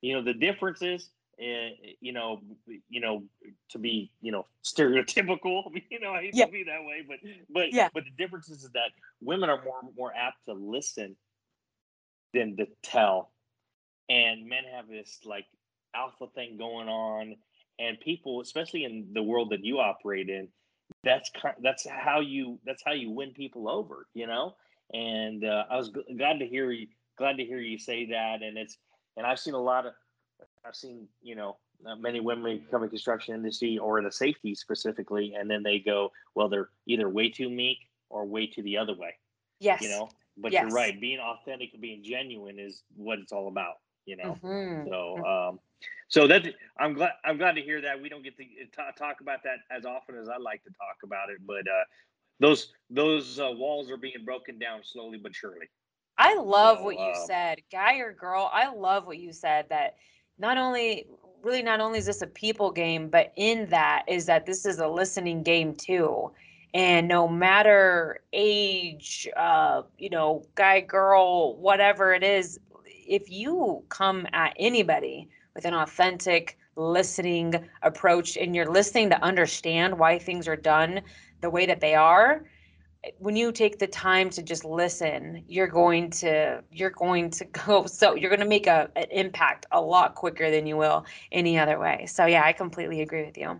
You 0.00 0.14
know, 0.14 0.22
the 0.22 0.34
difference 0.34 0.82
is 0.82 1.10
Eh, 1.40 1.70
you 2.00 2.12
know, 2.12 2.40
you 2.88 3.00
know, 3.00 3.24
to 3.70 3.78
be, 3.78 4.10
you 4.20 4.30
know, 4.30 4.46
stereotypical. 4.64 5.64
You 5.90 6.00
know, 6.00 6.12
I 6.12 6.22
hate 6.22 6.34
yeah. 6.34 6.46
to 6.46 6.52
be 6.52 6.64
that 6.64 6.84
way, 6.84 7.04
but 7.06 7.18
but 7.50 7.72
yeah. 7.72 7.88
but 7.92 8.04
the 8.04 8.10
difference 8.22 8.48
is 8.50 8.68
that 8.74 8.90
women 9.20 9.50
are 9.50 9.62
more 9.64 9.80
more 9.96 10.12
apt 10.14 10.44
to 10.46 10.54
listen 10.54 11.16
than 12.32 12.56
to 12.56 12.66
tell, 12.82 13.32
and 14.08 14.48
men 14.48 14.62
have 14.74 14.88
this 14.88 15.20
like 15.24 15.46
alpha 15.94 16.26
thing 16.34 16.56
going 16.56 16.88
on, 16.88 17.36
and 17.78 18.00
people, 18.00 18.40
especially 18.40 18.84
in 18.84 19.08
the 19.12 19.22
world 19.22 19.50
that 19.50 19.64
you 19.64 19.78
operate 19.78 20.28
in, 20.28 20.48
that's 21.02 21.30
kind, 21.30 21.56
that's 21.62 21.86
how 21.88 22.20
you 22.20 22.58
that's 22.64 22.82
how 22.84 22.92
you 22.92 23.10
win 23.10 23.32
people 23.32 23.68
over. 23.68 24.06
You 24.14 24.26
know, 24.26 24.54
and 24.92 25.44
uh, 25.44 25.64
I 25.70 25.76
was 25.76 25.90
glad 25.90 26.38
to 26.38 26.46
hear 26.46 26.70
you 26.70 26.88
glad 27.18 27.36
to 27.36 27.44
hear 27.44 27.58
you 27.58 27.78
say 27.78 28.06
that, 28.10 28.42
and 28.42 28.56
it's 28.56 28.78
and 29.16 29.26
I've 29.26 29.38
seen 29.38 29.54
a 29.54 29.62
lot 29.62 29.86
of 29.86 29.92
I've 30.64 30.76
seen, 30.76 31.08
you 31.22 31.34
know, 31.34 31.56
uh, 31.86 31.96
many 31.96 32.20
women 32.20 32.64
come 32.70 32.82
in 32.82 32.88
construction 32.88 33.34
industry 33.34 33.78
or 33.78 34.00
the 34.02 34.10
safety 34.12 34.54
specifically, 34.54 35.34
and 35.38 35.50
then 35.50 35.62
they 35.62 35.78
go, 35.78 36.12
well, 36.34 36.48
they're 36.48 36.70
either 36.86 37.08
way 37.08 37.28
too 37.28 37.50
meek 37.50 37.78
or 38.08 38.24
way 38.24 38.46
too 38.46 38.62
the 38.62 38.78
other 38.78 38.94
way. 38.94 39.14
Yes. 39.60 39.82
You 39.82 39.90
know, 39.90 40.08
but 40.36 40.52
yes. 40.52 40.62
you're 40.62 40.70
right. 40.70 41.00
Being 41.00 41.20
authentic 41.20 41.72
and 41.72 41.82
being 41.82 42.02
genuine 42.02 42.58
is 42.58 42.82
what 42.96 43.18
it's 43.18 43.32
all 43.32 43.48
about. 43.48 43.74
You 44.06 44.16
know. 44.16 44.38
Mm-hmm. 44.42 44.88
So, 44.88 44.94
mm-hmm. 44.94 45.24
um, 45.24 45.60
so 46.08 46.26
that 46.26 46.44
I'm 46.78 46.94
glad 46.94 47.12
I'm 47.24 47.38
glad 47.38 47.52
to 47.52 47.62
hear 47.62 47.80
that. 47.82 48.00
We 48.00 48.08
don't 48.08 48.22
get 48.22 48.36
to 48.36 48.44
uh, 48.78 48.92
talk 48.92 49.20
about 49.20 49.42
that 49.44 49.58
as 49.70 49.84
often 49.84 50.16
as 50.16 50.28
I 50.28 50.36
like 50.38 50.62
to 50.64 50.70
talk 50.70 50.98
about 51.02 51.30
it, 51.30 51.38
but 51.46 51.66
uh, 51.66 51.84
those 52.40 52.72
those 52.90 53.38
uh, 53.38 53.50
walls 53.52 53.90
are 53.90 53.96
being 53.96 54.24
broken 54.24 54.58
down 54.58 54.80
slowly 54.82 55.18
but 55.18 55.34
surely. 55.34 55.66
I 56.16 56.36
love 56.36 56.78
so, 56.78 56.84
what 56.84 56.94
you 56.94 57.06
um, 57.06 57.26
said, 57.26 57.58
guy 57.72 57.96
or 57.96 58.12
girl. 58.12 58.50
I 58.52 58.72
love 58.72 59.06
what 59.06 59.18
you 59.18 59.32
said 59.32 59.66
that 59.70 59.96
not 60.38 60.58
only 60.58 61.06
really 61.42 61.62
not 61.62 61.80
only 61.80 61.98
is 61.98 62.06
this 62.06 62.22
a 62.22 62.26
people 62.26 62.70
game, 62.70 63.08
but 63.08 63.32
in 63.36 63.66
that 63.68 64.04
is 64.08 64.26
that 64.26 64.46
this 64.46 64.64
is 64.64 64.78
a 64.78 64.88
listening 64.88 65.42
game 65.42 65.74
too. 65.74 66.30
And 66.72 67.06
no 67.06 67.28
matter 67.28 68.20
age, 68.32 69.28
uh, 69.36 69.82
you 69.96 70.10
know, 70.10 70.44
guy, 70.56 70.80
girl, 70.80 71.56
whatever 71.56 72.14
it 72.14 72.24
is, 72.24 72.58
if 72.86 73.30
you 73.30 73.84
come 73.90 74.26
at 74.32 74.56
anybody 74.58 75.28
with 75.54 75.66
an 75.66 75.74
authentic 75.74 76.58
listening 76.76 77.54
approach 77.82 78.36
and 78.36 78.56
you're 78.56 78.70
listening 78.70 79.10
to 79.10 79.22
understand 79.22 79.96
why 79.96 80.18
things 80.18 80.48
are 80.48 80.56
done 80.56 81.00
the 81.42 81.50
way 81.50 81.66
that 81.66 81.80
they 81.80 81.94
are, 81.94 82.44
when 83.18 83.36
you 83.36 83.52
take 83.52 83.78
the 83.78 83.86
time 83.86 84.30
to 84.30 84.42
just 84.42 84.64
listen 84.64 85.44
you're 85.48 85.66
going 85.66 86.10
to 86.10 86.62
you're 86.70 86.90
going 86.90 87.30
to 87.30 87.44
go 87.66 87.86
so 87.86 88.14
you're 88.14 88.30
going 88.30 88.40
to 88.40 88.46
make 88.46 88.66
a 88.66 88.90
an 88.96 89.06
impact 89.10 89.66
a 89.72 89.80
lot 89.80 90.14
quicker 90.14 90.50
than 90.50 90.66
you 90.66 90.76
will 90.76 91.04
any 91.32 91.58
other 91.58 91.78
way. 91.78 92.06
So 92.06 92.26
yeah 92.26 92.44
i 92.44 92.52
completely 92.52 93.00
agree 93.02 93.24
with 93.24 93.38
you. 93.38 93.58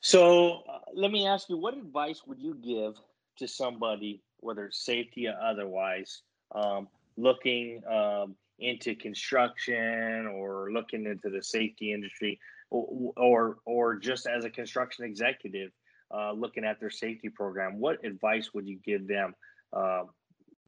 So 0.00 0.62
uh, 0.68 0.78
let 0.94 1.10
me 1.12 1.26
ask 1.26 1.48
you 1.48 1.56
what 1.56 1.76
advice 1.76 2.22
would 2.26 2.40
you 2.40 2.54
give 2.54 2.94
to 3.38 3.48
somebody 3.48 4.22
whether 4.38 4.66
it's 4.66 4.84
safety 4.84 5.28
or 5.28 5.36
otherwise 5.40 6.22
um, 6.54 6.88
looking 7.16 7.82
um, 7.90 8.34
into 8.58 8.94
construction 8.94 10.26
or 10.26 10.70
looking 10.72 11.06
into 11.06 11.30
the 11.30 11.42
safety 11.42 11.92
industry 11.92 12.38
or, 12.70 13.12
or 13.16 13.58
or 13.64 13.96
just 13.96 14.26
as 14.26 14.44
a 14.44 14.50
construction 14.50 15.04
executive 15.04 15.70
uh, 16.12 16.32
looking 16.32 16.64
at 16.64 16.80
their 16.80 16.90
safety 16.90 17.28
program, 17.28 17.78
what 17.78 18.04
advice 18.04 18.52
would 18.54 18.66
you 18.66 18.78
give 18.84 19.06
them, 19.06 19.34
uh, 19.72 20.04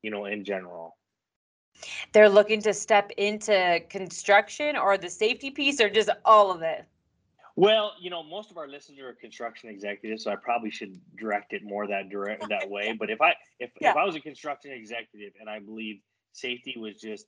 you 0.03 0.11
know, 0.11 0.25
in 0.27 0.45
general? 0.45 0.97
They're 2.13 2.29
looking 2.29 2.63
to 2.63 2.73
step 2.73 3.11
into 3.17 3.81
construction 3.89 4.77
or 4.77 4.97
the 4.97 5.11
safety 5.11 5.51
piece 5.51 5.81
or 5.81 5.91
just 5.91 6.11
all 6.25 6.51
of 6.51 6.63
it? 6.63 6.85
Well, 7.57 7.93
you 8.01 8.11
know, 8.11 8.23
most 8.23 8.51
of 8.51 8.59
our 8.59 8.67
listeners 8.67 8.99
are 9.01 9.13
construction 9.13 9.71
executives, 9.71 10.25
so 10.25 10.33
I 10.33 10.37
probably 10.37 10.71
should 10.71 11.01
direct 11.17 11.53
it 11.53 11.63
more 11.63 11.87
that 11.87 12.09
direct 12.09 12.49
that 12.49 12.69
way. 12.69 12.95
But 12.99 13.11
if 13.11 13.21
I 13.21 13.35
if, 13.61 13.71
yeah. 13.81 13.91
if 13.91 13.97
I 13.97 14.05
was 14.05 14.17
a 14.17 14.21
construction 14.21 14.73
executive 14.73 15.33
and 15.41 15.49
I 15.49 15.61
believed 15.61 16.01
safety 16.33 16.75
was 16.77 17.01
just 17.01 17.27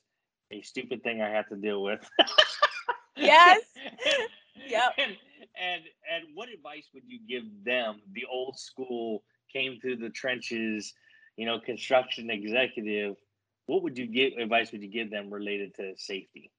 a 0.51 0.61
stupid 0.63 1.03
thing 1.03 1.23
I 1.23 1.29
had 1.29 1.47
to 1.49 1.57
deal 1.57 1.83
with. 1.83 2.09
yes. 3.17 3.63
yep. 4.69 4.93
And, 4.99 5.17
and 5.61 5.83
and 6.13 6.25
what 6.35 6.49
advice 6.49 6.89
would 6.95 7.05
you 7.07 7.21
give 7.29 7.45
them, 7.65 8.01
the 8.13 8.25
old 8.31 8.59
school, 8.59 9.23
came 9.53 9.79
through 9.81 9.97
the 9.97 10.11
trenches, 10.11 10.95
you 11.37 11.47
know, 11.47 11.59
construction 11.59 12.31
executive? 12.31 13.17
What 13.67 13.83
would 13.83 13.99
you 13.99 14.07
give 14.07 14.35
advice 14.39 14.73
would 14.73 14.83
you 14.83 14.91
give 14.91 15.11
them 15.11 15.33
related 15.33 15.75
to 15.77 15.95
safety? 15.97 16.51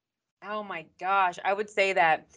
Oh 0.44 0.64
my 0.64 0.86
gosh, 1.00 1.40
I 1.44 1.54
would 1.54 1.70
say 1.70 1.94
that 1.94 2.28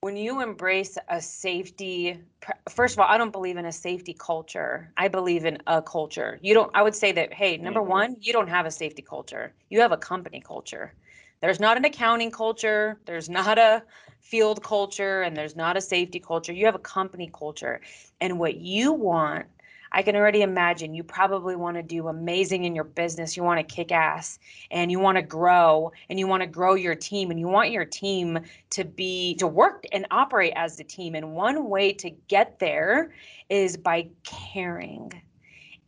when 0.00 0.16
you 0.16 0.40
embrace 0.40 0.96
a 1.08 1.20
safety 1.20 2.20
first 2.68 2.94
of 2.94 3.00
all 3.00 3.06
i 3.08 3.18
don't 3.18 3.32
believe 3.32 3.56
in 3.56 3.64
a 3.64 3.72
safety 3.72 4.14
culture 4.14 4.92
i 4.96 5.08
believe 5.08 5.44
in 5.44 5.58
a 5.66 5.82
culture 5.82 6.38
you 6.40 6.54
don't 6.54 6.70
i 6.74 6.82
would 6.82 6.94
say 6.94 7.10
that 7.10 7.32
hey 7.32 7.56
number 7.56 7.80
mm-hmm. 7.80 7.90
one 7.90 8.16
you 8.20 8.32
don't 8.32 8.48
have 8.48 8.64
a 8.64 8.70
safety 8.70 9.02
culture 9.02 9.52
you 9.70 9.80
have 9.80 9.90
a 9.90 9.96
company 9.96 10.40
culture 10.40 10.92
there's 11.40 11.60
not 11.60 11.76
an 11.76 11.84
accounting 11.84 12.30
culture 12.30 12.98
there's 13.06 13.28
not 13.28 13.58
a 13.58 13.82
field 14.20 14.62
culture 14.62 15.22
and 15.22 15.36
there's 15.36 15.56
not 15.56 15.76
a 15.76 15.80
safety 15.80 16.20
culture 16.20 16.52
you 16.52 16.66
have 16.66 16.74
a 16.74 16.80
company 16.80 17.30
culture 17.32 17.80
and 18.20 18.38
what 18.38 18.56
you 18.56 18.92
want 18.92 19.46
I 19.92 20.02
can 20.02 20.16
already 20.16 20.42
imagine 20.42 20.94
you 20.94 21.02
probably 21.02 21.56
want 21.56 21.76
to 21.76 21.82
do 21.82 22.08
amazing 22.08 22.64
in 22.64 22.74
your 22.74 22.84
business. 22.84 23.36
You 23.36 23.42
want 23.42 23.66
to 23.66 23.74
kick 23.74 23.92
ass 23.92 24.38
and 24.70 24.90
you 24.90 25.00
want 25.00 25.16
to 25.16 25.22
grow 25.22 25.92
and 26.10 26.18
you 26.18 26.26
want 26.26 26.42
to 26.42 26.46
grow 26.46 26.74
your 26.74 26.94
team 26.94 27.30
and 27.30 27.40
you 27.40 27.48
want 27.48 27.70
your 27.70 27.84
team 27.84 28.38
to 28.70 28.84
be 28.84 29.34
to 29.36 29.46
work 29.46 29.84
and 29.92 30.06
operate 30.10 30.52
as 30.56 30.76
the 30.76 30.84
team. 30.84 31.14
And 31.14 31.34
one 31.34 31.68
way 31.68 31.92
to 31.94 32.10
get 32.28 32.58
there 32.58 33.12
is 33.48 33.76
by 33.76 34.08
caring 34.24 35.12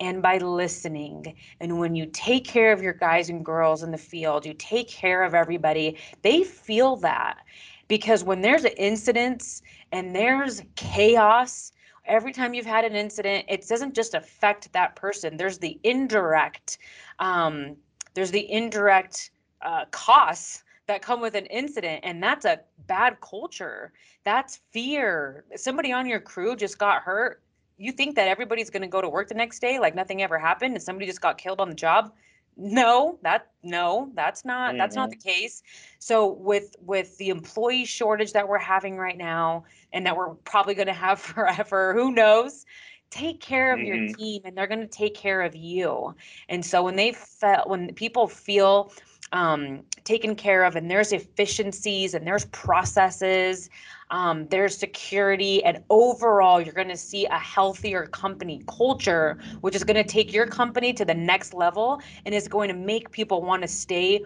and 0.01 0.23
by 0.23 0.39
listening. 0.39 1.35
And 1.61 1.79
when 1.79 1.95
you 1.95 2.07
take 2.07 2.45
care 2.45 2.73
of 2.73 2.83
your 2.83 2.95
guys 2.95 3.29
and 3.29 3.45
girls 3.45 3.83
in 3.83 3.91
the 3.91 3.99
field, 3.99 4.47
you 4.47 4.55
take 4.55 4.89
care 4.89 5.23
of 5.23 5.35
everybody, 5.35 5.99
they 6.23 6.43
feel 6.43 6.97
that. 6.97 7.39
Because 7.87 8.25
when 8.25 8.41
there's 8.41 8.65
incidents 8.65 9.63
and 9.93 10.15
there's 10.17 10.63
chaos, 10.77 11.73
every 12.07 12.33
time 12.33 12.55
you've 12.55 12.67
had 12.67 12.85
an 12.85 12.95
incident, 12.95 13.45
it 13.49 13.67
doesn't 13.69 13.95
just 13.95 14.15
affect 14.15 14.73
that 14.73 14.97
person. 14.97 15.37
There's 15.37 15.59
the 15.59 15.79
indirect, 15.85 16.79
um, 17.19 17.77
there's 18.15 18.31
the 18.31 18.51
indirect 18.51 19.33
uh, 19.63 19.85
costs 19.91 20.65
that 20.87 21.03
come 21.03 21.21
with 21.21 21.35
an 21.35 21.47
incident, 21.47 22.01
and 22.03 22.23
that's 22.23 22.45
a 22.45 22.61
bad 22.87 23.21
culture. 23.21 23.93
That's 24.25 24.61
fear. 24.73 25.45
Somebody 25.55 25.93
on 25.93 26.07
your 26.07 26.21
crew 26.21 26.57
just 26.57 26.79
got 26.79 27.03
hurt. 27.03 27.43
You 27.81 27.93
think 27.93 28.14
that 28.16 28.28
everybody's 28.28 28.70
going 28.70 28.83
to 28.83 28.89
go 28.89 29.01
to 29.01 29.09
work 29.09 29.28
the 29.28 29.35
next 29.35 29.61
day 29.61 29.78
like 29.78 29.95
nothing 29.95 30.22
ever 30.22 30.39
happened, 30.39 30.74
and 30.74 30.83
somebody 30.83 31.07
just 31.07 31.20
got 31.20 31.39
killed 31.39 31.61
on 31.61 31.68
the 31.68 31.74
job 31.74 32.12
no 32.57 33.18
that 33.22 33.51
no 33.62 34.11
that's 34.14 34.45
not 34.45 34.70
mm-hmm. 34.70 34.78
that's 34.78 34.95
not 34.95 35.11
the 35.11 35.16
case 35.16 35.62
so 35.99 36.33
with 36.33 36.76
with 36.81 37.16
the 37.18 37.31
employee 37.31 37.85
shortage 37.85 38.33
that 38.33 38.47
we're 38.47 38.59
having 38.59 38.97
right 38.97 39.16
now 39.16 39.64
and 39.93 40.05
that 40.05 40.16
we're 40.16 40.35
probably 40.45 40.74
going 40.74 40.87
to 40.87 40.93
have 40.93 41.18
forever 41.20 41.95
who 41.95 42.12
knows 42.12 42.66
take 43.11 43.41
care 43.41 43.72
of 43.72 43.81
mm-hmm. 43.81 44.05
your 44.05 44.14
team 44.14 44.43
and 44.45 44.57
they're 44.57 44.66
going 44.66 44.81
to 44.81 44.87
take 44.87 45.14
care 45.14 45.43
of 45.43 45.57
you 45.57 46.14
and 46.49 46.64
so 46.64 46.83
when 46.83 46.97
they 46.97 47.12
felt 47.12 47.68
when 47.68 47.93
people 47.95 48.28
feel 48.28 48.93
um, 49.33 49.85
taken 50.03 50.35
care 50.35 50.64
of 50.64 50.74
and 50.74 50.91
there's 50.91 51.12
efficiencies 51.12 52.14
and 52.14 52.26
there's 52.26 52.47
processes 52.47 53.70
um, 54.11 54.47
there's 54.49 54.77
security 54.77 55.63
and 55.65 55.83
overall 55.91 56.61
you're 56.61 56.75
going 56.75 56.89
to 56.89 56.97
see 56.97 57.27
a 57.27 57.39
healthier 57.39 58.07
company 58.07 58.63
culture 58.67 59.39
which 59.61 59.75
is 59.75 59.85
going 59.85 59.97
to 59.97 60.05
take 60.05 60.33
your 60.33 60.47
company 60.47 60.93
to 60.93 61.05
the 61.05 61.15
next 61.15 61.55
level 61.55 62.01
and 62.25 62.35
is 62.35 62.49
going 62.49 62.69
to 62.69 62.75
make 62.75 63.11
people 63.11 63.43
want 63.43 63.63
to 63.63 63.69
stay 63.69 64.25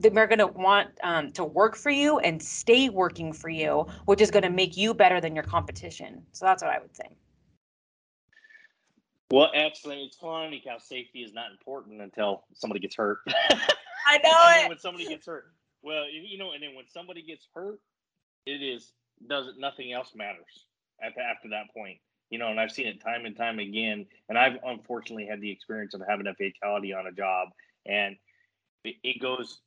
they're 0.00 0.26
going 0.26 0.38
to 0.38 0.46
want 0.48 0.88
um, 1.02 1.30
to 1.32 1.44
work 1.44 1.76
for 1.76 1.90
you 1.90 2.18
and 2.20 2.42
stay 2.42 2.88
working 2.88 3.32
for 3.32 3.48
you 3.48 3.86
which 4.06 4.20
is 4.20 4.30
going 4.30 4.42
to 4.42 4.50
make 4.50 4.76
you 4.76 4.92
better 4.92 5.20
than 5.20 5.34
your 5.34 5.44
competition 5.44 6.22
so 6.32 6.44
that's 6.44 6.62
what 6.62 6.72
i 6.72 6.78
would 6.78 6.94
say 6.96 7.08
well, 9.30 9.50
excellent. 9.54 10.00
It's 10.00 10.16
funny 10.18 10.62
how 10.68 10.76
safety 10.76 11.20
is 11.20 11.32
not 11.32 11.50
important 11.52 12.02
until 12.02 12.44
somebody 12.52 12.80
gets 12.80 12.96
hurt. 12.96 13.20
I 14.06 14.18
know 14.18 14.62
it. 14.62 14.68
When 14.68 14.78
somebody 14.78 15.08
gets 15.08 15.24
hurt, 15.24 15.46
well, 15.80 16.04
you 16.06 16.36
know, 16.36 16.52
and 16.52 16.62
then 16.62 16.74
when 16.76 16.84
somebody 16.86 17.22
gets 17.22 17.48
hurt, 17.54 17.78
it 18.44 18.62
is 18.62 18.92
does 19.28 19.48
it 19.48 19.54
nothing 19.58 19.92
else 19.92 20.12
matters 20.14 20.66
after 21.02 21.20
after 21.20 21.48
that 21.50 21.72
point. 21.74 21.98
You 22.30 22.38
know, 22.38 22.48
and 22.48 22.58
I've 22.58 22.72
seen 22.72 22.86
it 22.86 23.00
time 23.02 23.26
and 23.26 23.36
time 23.36 23.58
again. 23.58 24.06
And 24.28 24.38
I've 24.38 24.56
unfortunately 24.64 25.26
had 25.26 25.40
the 25.40 25.50
experience 25.50 25.92
of 25.94 26.00
having 26.08 26.26
a 26.26 26.34
fatality 26.34 26.94
on 26.94 27.06
a 27.06 27.12
job, 27.12 27.48
and 27.86 28.16
it, 28.84 28.96
it 29.02 29.20
goes 29.20 29.60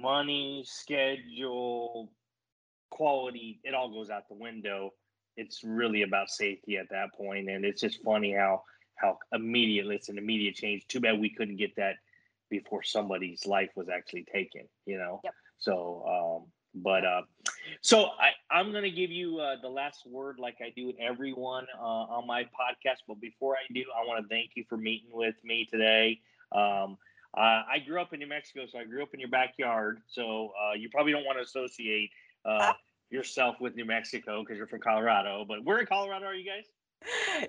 money, 0.00 0.64
schedule, 0.66 2.10
quality. 2.90 3.60
It 3.64 3.74
all 3.74 3.90
goes 3.90 4.10
out 4.10 4.28
the 4.28 4.34
window. 4.34 4.92
It's 5.36 5.62
really 5.62 6.02
about 6.02 6.30
safety 6.30 6.78
at 6.78 6.88
that 6.90 7.14
point, 7.14 7.50
and 7.50 7.64
it's 7.64 7.80
just 7.80 8.02
funny 8.02 8.32
how 8.32 8.62
how 8.96 9.18
immediately 9.32 9.94
it's 9.96 10.08
an 10.08 10.16
immediate 10.16 10.54
change. 10.54 10.86
Too 10.88 11.00
bad 11.00 11.20
we 11.20 11.28
couldn't 11.28 11.56
get 11.56 11.76
that 11.76 11.96
before 12.48 12.82
somebody's 12.82 13.44
life 13.44 13.70
was 13.76 13.88
actually 13.90 14.24
taken. 14.32 14.62
You 14.86 14.98
know. 14.98 15.20
Yep. 15.24 15.34
So, 15.58 16.04
um, 16.06 16.52
but 16.76 17.04
uh, 17.04 17.22
so 17.80 18.06
I, 18.20 18.30
I'm 18.50 18.70
going 18.70 18.84
to 18.84 18.90
give 18.90 19.10
you 19.10 19.38
uh, 19.38 19.56
the 19.60 19.68
last 19.68 20.06
word, 20.06 20.38
like 20.38 20.56
I 20.60 20.72
do 20.74 20.86
with 20.86 20.96
everyone 21.00 21.66
uh, 21.78 21.82
on 21.82 22.26
my 22.26 22.44
podcast. 22.44 22.98
But 23.08 23.20
before 23.20 23.54
I 23.54 23.72
do, 23.72 23.84
I 23.94 24.06
want 24.06 24.22
to 24.22 24.28
thank 24.28 24.50
you 24.54 24.64
for 24.68 24.76
meeting 24.76 25.10
with 25.12 25.34
me 25.44 25.66
today. 25.70 26.20
Um, 26.52 26.98
uh, 27.36 27.62
I 27.70 27.82
grew 27.86 28.00
up 28.00 28.12
in 28.12 28.20
New 28.20 28.28
Mexico, 28.28 28.66
so 28.70 28.78
I 28.78 28.84
grew 28.84 29.02
up 29.02 29.12
in 29.12 29.20
your 29.20 29.28
backyard. 29.28 30.00
So 30.06 30.52
uh, 30.60 30.74
you 30.74 30.88
probably 30.88 31.12
don't 31.12 31.24
want 31.24 31.38
to 31.38 31.44
associate 31.44 32.10
uh, 32.44 32.72
yourself 33.10 33.56
with 33.60 33.74
New 33.76 33.84
Mexico 33.84 34.42
because 34.42 34.56
you're 34.56 34.66
from 34.66 34.80
Colorado. 34.80 35.44
But 35.46 35.64
where 35.64 35.78
in 35.78 35.86
Colorado 35.86 36.26
are 36.26 36.34
you 36.34 36.48
guys? 36.48 36.64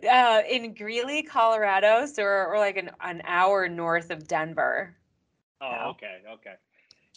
Uh, 0.09 0.41
in 0.49 0.73
Greeley, 0.73 1.23
Colorado, 1.23 2.05
so 2.05 2.21
we're, 2.21 2.49
we're 2.49 2.59
like 2.59 2.75
an, 2.75 2.91
an 3.01 3.21
hour 3.25 3.69
north 3.69 4.11
of 4.11 4.27
Denver. 4.27 4.93
Oh, 5.61 5.91
okay, 5.91 6.17
okay 6.33 6.55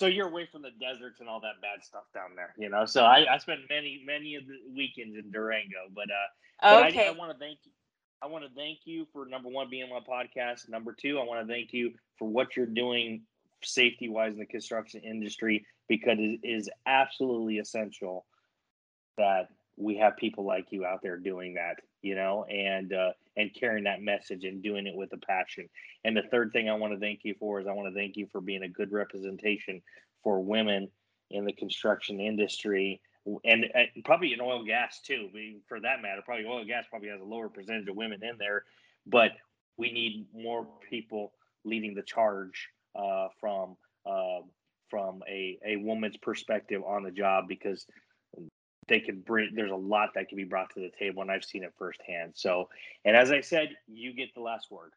so 0.01 0.07
you're 0.07 0.29
away 0.29 0.49
from 0.51 0.63
the 0.63 0.71
deserts 0.81 1.21
and 1.21 1.29
all 1.29 1.41
that 1.41 1.61
bad 1.61 1.85
stuff 1.85 2.05
down 2.15 2.31
there, 2.35 2.55
you 2.57 2.71
know. 2.71 2.87
So 2.87 3.05
I, 3.05 3.35
I 3.35 3.37
spent 3.37 3.61
many 3.69 4.03
many 4.07 4.35
of 4.35 4.47
the 4.47 4.57
weekends 4.75 5.15
in 5.15 5.31
Durango, 5.31 5.93
but 5.95 6.07
uh, 6.65 6.87
okay. 6.87 6.97
But 6.97 7.05
I, 7.05 7.09
I 7.09 7.11
want 7.19 7.33
to 7.33 7.39
thank 7.39 7.59
you. 7.65 7.73
I 8.23 8.27
want 8.27 8.45
to 8.45 8.51
thank 8.57 8.79
you 8.87 9.07
for 9.13 9.27
number 9.27 9.51
one 9.51 9.69
being 9.69 9.85
on 9.85 9.91
my 9.91 10.01
podcast. 10.01 10.71
Number 10.71 10.97
two, 10.99 11.19
I 11.19 11.25
want 11.25 11.47
to 11.47 11.53
thank 11.53 11.75
you 11.75 11.93
for 12.19 12.27
what 12.27 12.57
you're 12.57 12.65
doing 12.65 13.25
safety 13.63 14.09
wise 14.09 14.33
in 14.33 14.39
the 14.39 14.47
construction 14.47 15.03
industry 15.03 15.67
because 15.87 16.17
it 16.19 16.41
is 16.43 16.71
absolutely 16.87 17.59
essential 17.59 18.25
that 19.19 19.49
we 19.77 19.99
have 19.99 20.17
people 20.17 20.47
like 20.47 20.69
you 20.71 20.87
out 20.87 21.01
there 21.03 21.19
doing 21.19 21.55
that, 21.55 21.77
you 22.01 22.15
know, 22.15 22.45
and 22.45 22.95
uh, 22.95 23.11
and 23.41 23.55
carrying 23.55 23.85
that 23.85 24.03
message 24.03 24.45
and 24.45 24.63
doing 24.63 24.87
it 24.87 24.95
with 24.95 25.13
a 25.13 25.19
passion. 25.19 25.69
And 26.05 26.17
the 26.17 26.23
third 26.31 26.53
thing 26.53 26.69
I 26.69 26.75
want 26.75 26.93
to 26.93 27.01
thank 27.01 27.21
you 27.25 27.35
for 27.39 27.61
is 27.61 27.67
I 27.67 27.73
want 27.73 27.93
to 27.93 27.99
thank 27.99 28.17
you 28.17 28.27
for 28.31 28.41
being 28.41 28.63
a 28.63 28.69
good 28.69 28.93
representation 28.93 29.83
for 30.23 30.43
women 30.43 30.89
in 31.31 31.45
the 31.45 31.53
construction 31.53 32.21
industry 32.21 33.01
and, 33.45 33.67
and 33.75 33.89
probably 34.05 34.33
in 34.33 34.41
oil 34.41 34.65
gas 34.65 35.01
too. 35.05 35.29
for 35.69 35.81
that 35.81 36.03
matter, 36.03 36.23
probably 36.25 36.47
oil 36.47 36.65
gas 36.65 36.85
probably 36.89 37.09
has 37.09 37.21
a 37.21 37.25
lower 37.25 37.49
percentage 37.49 37.89
of 37.89 37.97
women 37.97 38.23
in 38.23 38.37
there, 38.39 38.65
but 39.07 39.33
we 39.77 39.93
need 39.93 40.27
more 40.35 40.67
people 40.89 41.33
leading 41.65 41.95
the 41.95 42.03
charge 42.03 42.69
uh, 42.95 43.29
from 43.39 43.77
uh, 44.07 44.41
from 44.89 45.23
a, 45.29 45.59
a 45.65 45.77
woman's 45.77 46.17
perspective 46.17 46.83
on 46.85 47.05
the 47.05 47.11
job 47.11 47.47
because 47.47 47.87
they 48.91 49.01
can 49.01 49.21
bring 49.21 49.51
there's 49.55 49.71
a 49.71 49.75
lot 49.75 50.11
that 50.15 50.29
can 50.29 50.37
be 50.37 50.45
brought 50.45 50.69
to 50.75 50.81
the 50.81 50.91
table 50.99 51.23
and 51.23 51.31
i've 51.31 51.45
seen 51.45 51.65
it 51.65 51.73
firsthand. 51.79 52.33
So 52.35 52.69
and 53.07 53.17
as 53.17 53.31
i 53.31 53.41
said 53.41 53.71
you 53.89 54.13
get 54.13 54.35
the 54.35 54.43
last 54.43 54.71
word. 54.71 54.93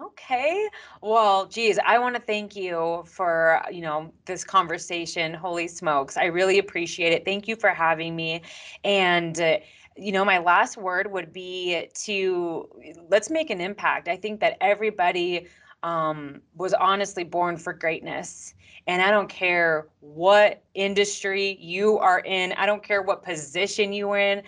Okay. 0.00 0.68
Well 1.02 1.46
geez 1.46 1.78
i 1.84 1.98
want 1.98 2.14
to 2.14 2.22
thank 2.22 2.54
you 2.54 3.02
for 3.06 3.60
you 3.72 3.80
know 3.80 4.12
this 4.26 4.44
conversation. 4.44 5.34
Holy 5.34 5.66
smokes. 5.66 6.16
I 6.16 6.26
really 6.26 6.58
appreciate 6.58 7.12
it. 7.12 7.24
Thank 7.24 7.48
you 7.48 7.56
for 7.56 7.70
having 7.70 8.14
me. 8.14 8.42
And 8.84 9.40
uh, 9.40 9.56
you 9.96 10.12
know 10.12 10.24
my 10.24 10.38
last 10.38 10.76
word 10.76 11.10
would 11.10 11.32
be 11.32 11.88
to 12.04 12.68
let's 13.08 13.30
make 13.30 13.50
an 13.50 13.60
impact. 13.60 14.06
I 14.08 14.16
think 14.16 14.40
that 14.40 14.56
everybody 14.60 15.48
um, 15.84 16.40
was 16.56 16.72
honestly 16.74 17.22
born 17.22 17.56
for 17.56 17.72
greatness. 17.72 18.54
And 18.86 19.00
I 19.00 19.10
don't 19.10 19.28
care 19.28 19.86
what 20.00 20.62
industry 20.74 21.56
you 21.60 21.98
are 21.98 22.20
in, 22.20 22.52
I 22.54 22.66
don't 22.66 22.82
care 22.82 23.02
what 23.02 23.22
position 23.22 23.92
you're 23.92 24.18
in, 24.18 24.42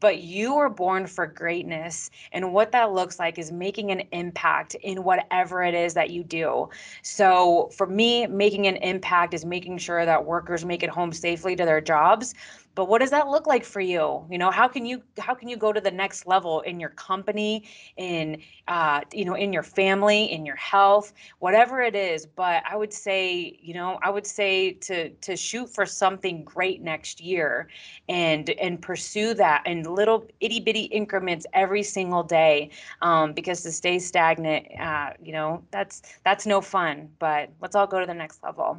but 0.00 0.22
you 0.22 0.54
were 0.54 0.68
born 0.68 1.06
for 1.06 1.26
greatness. 1.26 2.10
And 2.32 2.52
what 2.52 2.72
that 2.72 2.92
looks 2.92 3.18
like 3.18 3.38
is 3.38 3.52
making 3.52 3.90
an 3.92 4.02
impact 4.12 4.74
in 4.76 5.04
whatever 5.04 5.62
it 5.62 5.74
is 5.74 5.94
that 5.94 6.10
you 6.10 6.24
do. 6.24 6.68
So 7.02 7.70
for 7.76 7.86
me, 7.86 8.26
making 8.26 8.66
an 8.66 8.76
impact 8.76 9.34
is 9.34 9.44
making 9.44 9.78
sure 9.78 10.04
that 10.04 10.24
workers 10.24 10.64
make 10.64 10.82
it 10.82 10.90
home 10.90 11.12
safely 11.12 11.54
to 11.56 11.64
their 11.64 11.80
jobs. 11.80 12.34
But 12.74 12.88
what 12.88 13.00
does 13.00 13.10
that 13.10 13.28
look 13.28 13.46
like 13.46 13.64
for 13.64 13.80
you? 13.80 14.24
You 14.30 14.38
know 14.38 14.50
how 14.50 14.68
can 14.68 14.86
you 14.86 15.02
how 15.18 15.34
can 15.34 15.48
you 15.48 15.56
go 15.56 15.72
to 15.72 15.80
the 15.80 15.90
next 15.90 16.26
level 16.26 16.60
in 16.60 16.80
your 16.80 16.90
company 16.90 17.64
in 17.96 18.42
uh, 18.68 19.02
you 19.12 19.24
know 19.24 19.34
in 19.34 19.52
your 19.52 19.62
family 19.62 20.30
in 20.32 20.46
your 20.46 20.56
health 20.56 21.12
whatever 21.38 21.80
it 21.80 21.94
is? 21.94 22.26
But 22.26 22.62
i 22.68 22.76
would 22.76 22.92
say 22.92 23.58
you 23.60 23.74
know 23.74 23.98
i 24.02 24.10
would 24.10 24.26
say 24.26 24.72
to 24.72 25.10
to 25.10 25.36
shoot 25.36 25.68
for 25.68 25.86
something 25.86 26.44
great 26.44 26.82
next 26.82 27.20
year 27.20 27.68
and 28.08 28.50
and 28.50 28.80
pursue 28.80 29.34
that 29.34 29.66
in 29.66 29.82
little 29.82 30.26
itty 30.40 30.60
bitty 30.60 30.82
increments 30.84 31.46
every 31.52 31.82
single 31.82 32.22
day 32.22 32.70
um, 33.02 33.32
because 33.32 33.62
to 33.62 33.72
stay 33.72 33.98
stagnant 33.98 34.66
uh, 34.80 35.10
you 35.22 35.32
know 35.32 35.62
that's 35.70 36.02
that's 36.24 36.46
no 36.46 36.60
fun 36.60 37.08
but 37.18 37.50
let's 37.60 37.74
all 37.74 37.86
go 37.86 38.00
to 38.00 38.06
the 38.06 38.14
next 38.14 38.42
level 38.42 38.78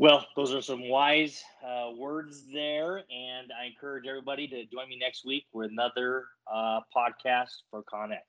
well, 0.00 0.26
those 0.34 0.54
are 0.54 0.62
some 0.62 0.88
wise 0.88 1.44
uh, 1.62 1.90
words 1.94 2.44
there, 2.50 3.04
and 3.10 3.52
I 3.52 3.66
encourage 3.66 4.06
everybody 4.08 4.48
to 4.48 4.64
join 4.64 4.88
me 4.88 4.96
next 4.98 5.26
week 5.26 5.44
for 5.52 5.64
another 5.64 6.24
uh, 6.50 6.80
podcast 6.96 7.50
for 7.70 7.82
ConX. 7.82 8.20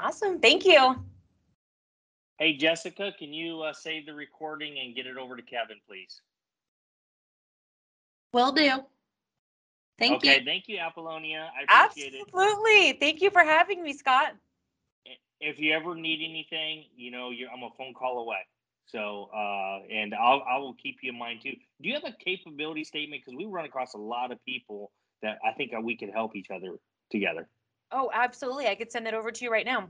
Awesome, 0.00 0.40
thank 0.40 0.64
you. 0.64 0.96
Hey, 2.38 2.56
Jessica, 2.56 3.12
can 3.18 3.34
you 3.34 3.60
uh, 3.60 3.74
save 3.74 4.06
the 4.06 4.14
recording 4.14 4.78
and 4.78 4.96
get 4.96 5.06
it 5.06 5.18
over 5.18 5.36
to 5.36 5.42
Kevin, 5.42 5.76
please? 5.86 6.22
Will 8.32 8.52
do. 8.52 8.70
Thank 9.98 10.16
okay, 10.16 10.28
you. 10.28 10.34
Okay. 10.36 10.44
Thank 10.46 10.68
you, 10.68 10.78
Apollonia. 10.78 11.50
I 11.54 11.64
appreciate 11.64 12.14
Absolutely. 12.14 12.18
it. 12.18 12.44
Absolutely. 12.46 12.92
Thank 12.98 13.20
you 13.20 13.28
for 13.28 13.44
having 13.44 13.82
me, 13.82 13.92
Scott. 13.92 14.36
If 15.38 15.58
you 15.60 15.74
ever 15.74 15.94
need 15.94 16.26
anything, 16.26 16.84
you 16.96 17.10
know, 17.10 17.26
I'm 17.28 17.62
a 17.62 17.68
phone 17.76 17.92
call 17.92 18.20
away. 18.20 18.38
So, 18.86 19.30
uh, 19.34 19.80
and 19.90 20.14
I'll, 20.14 20.42
I 20.48 20.58
will 20.58 20.74
keep 20.74 20.98
you 21.02 21.12
in 21.12 21.18
mind 21.18 21.40
too. 21.42 21.52
Do 21.82 21.88
you 21.88 21.94
have 21.94 22.04
a 22.04 22.12
capability 22.24 22.84
statement? 22.84 23.22
Because 23.24 23.36
we 23.36 23.46
run 23.46 23.64
across 23.64 23.94
a 23.94 23.98
lot 23.98 24.30
of 24.30 24.44
people 24.44 24.92
that 25.22 25.38
I 25.44 25.52
think 25.52 25.72
we 25.82 25.96
could 25.96 26.10
help 26.10 26.36
each 26.36 26.50
other 26.50 26.76
together. 27.10 27.48
Oh, 27.92 28.10
absolutely. 28.12 28.68
I 28.68 28.74
could 28.74 28.92
send 28.92 29.06
it 29.06 29.14
over 29.14 29.30
to 29.30 29.44
you 29.44 29.50
right 29.50 29.64
now. 29.64 29.88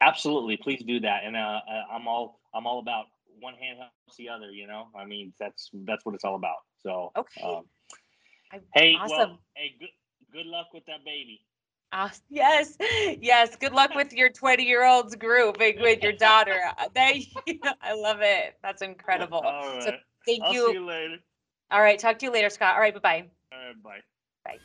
Absolutely. 0.00 0.56
Please 0.56 0.82
do 0.86 1.00
that. 1.00 1.22
And, 1.24 1.36
uh, 1.36 1.60
uh, 1.68 1.94
I'm 1.94 2.06
all, 2.06 2.40
I'm 2.54 2.66
all 2.66 2.78
about 2.78 3.06
one 3.40 3.54
hand 3.54 3.78
helps 3.78 4.16
the 4.16 4.28
other, 4.28 4.50
you 4.50 4.66
know, 4.66 4.88
I 4.96 5.04
mean, 5.04 5.32
that's, 5.38 5.70
that's 5.86 6.04
what 6.04 6.14
it's 6.14 6.24
all 6.24 6.34
about. 6.34 6.56
So, 6.82 7.12
okay. 7.16 7.42
Um, 7.42 7.64
hey, 8.74 8.94
awesome. 8.98 9.16
well, 9.16 9.40
hey, 9.54 9.76
good, 9.78 9.88
good 10.32 10.46
luck 10.46 10.68
with 10.74 10.84
that 10.86 11.04
baby. 11.04 11.40
Uh, 11.92 12.08
yes, 12.28 12.76
yes. 13.20 13.56
Good 13.56 13.72
luck 13.72 13.94
with 13.94 14.12
your 14.12 14.30
20 14.30 14.62
year 14.64 14.84
olds 14.86 15.14
group 15.16 15.58
with 15.58 16.02
your 16.02 16.12
daughter. 16.18 16.58
Uh, 16.78 16.88
thank 16.94 17.26
you. 17.46 17.60
I 17.80 17.94
love 17.94 18.20
it. 18.20 18.56
That's 18.62 18.82
incredible. 18.82 19.38
All 19.38 19.68
right. 19.72 19.82
So 19.82 19.92
thank 20.26 20.42
I'll 20.44 20.52
you. 20.52 20.66
See 20.66 20.72
you 20.74 20.86
later. 20.86 21.16
All 21.70 21.80
right. 21.80 21.98
Talk 21.98 22.18
to 22.20 22.26
you 22.26 22.32
later, 22.32 22.50
Scott. 22.50 22.74
All 22.74 22.80
right. 22.80 22.94
Bye 22.94 23.00
bye. 23.00 23.24
All 23.52 23.58
right. 23.58 23.82
Bye. 23.82 24.00
Bye. 24.44 24.58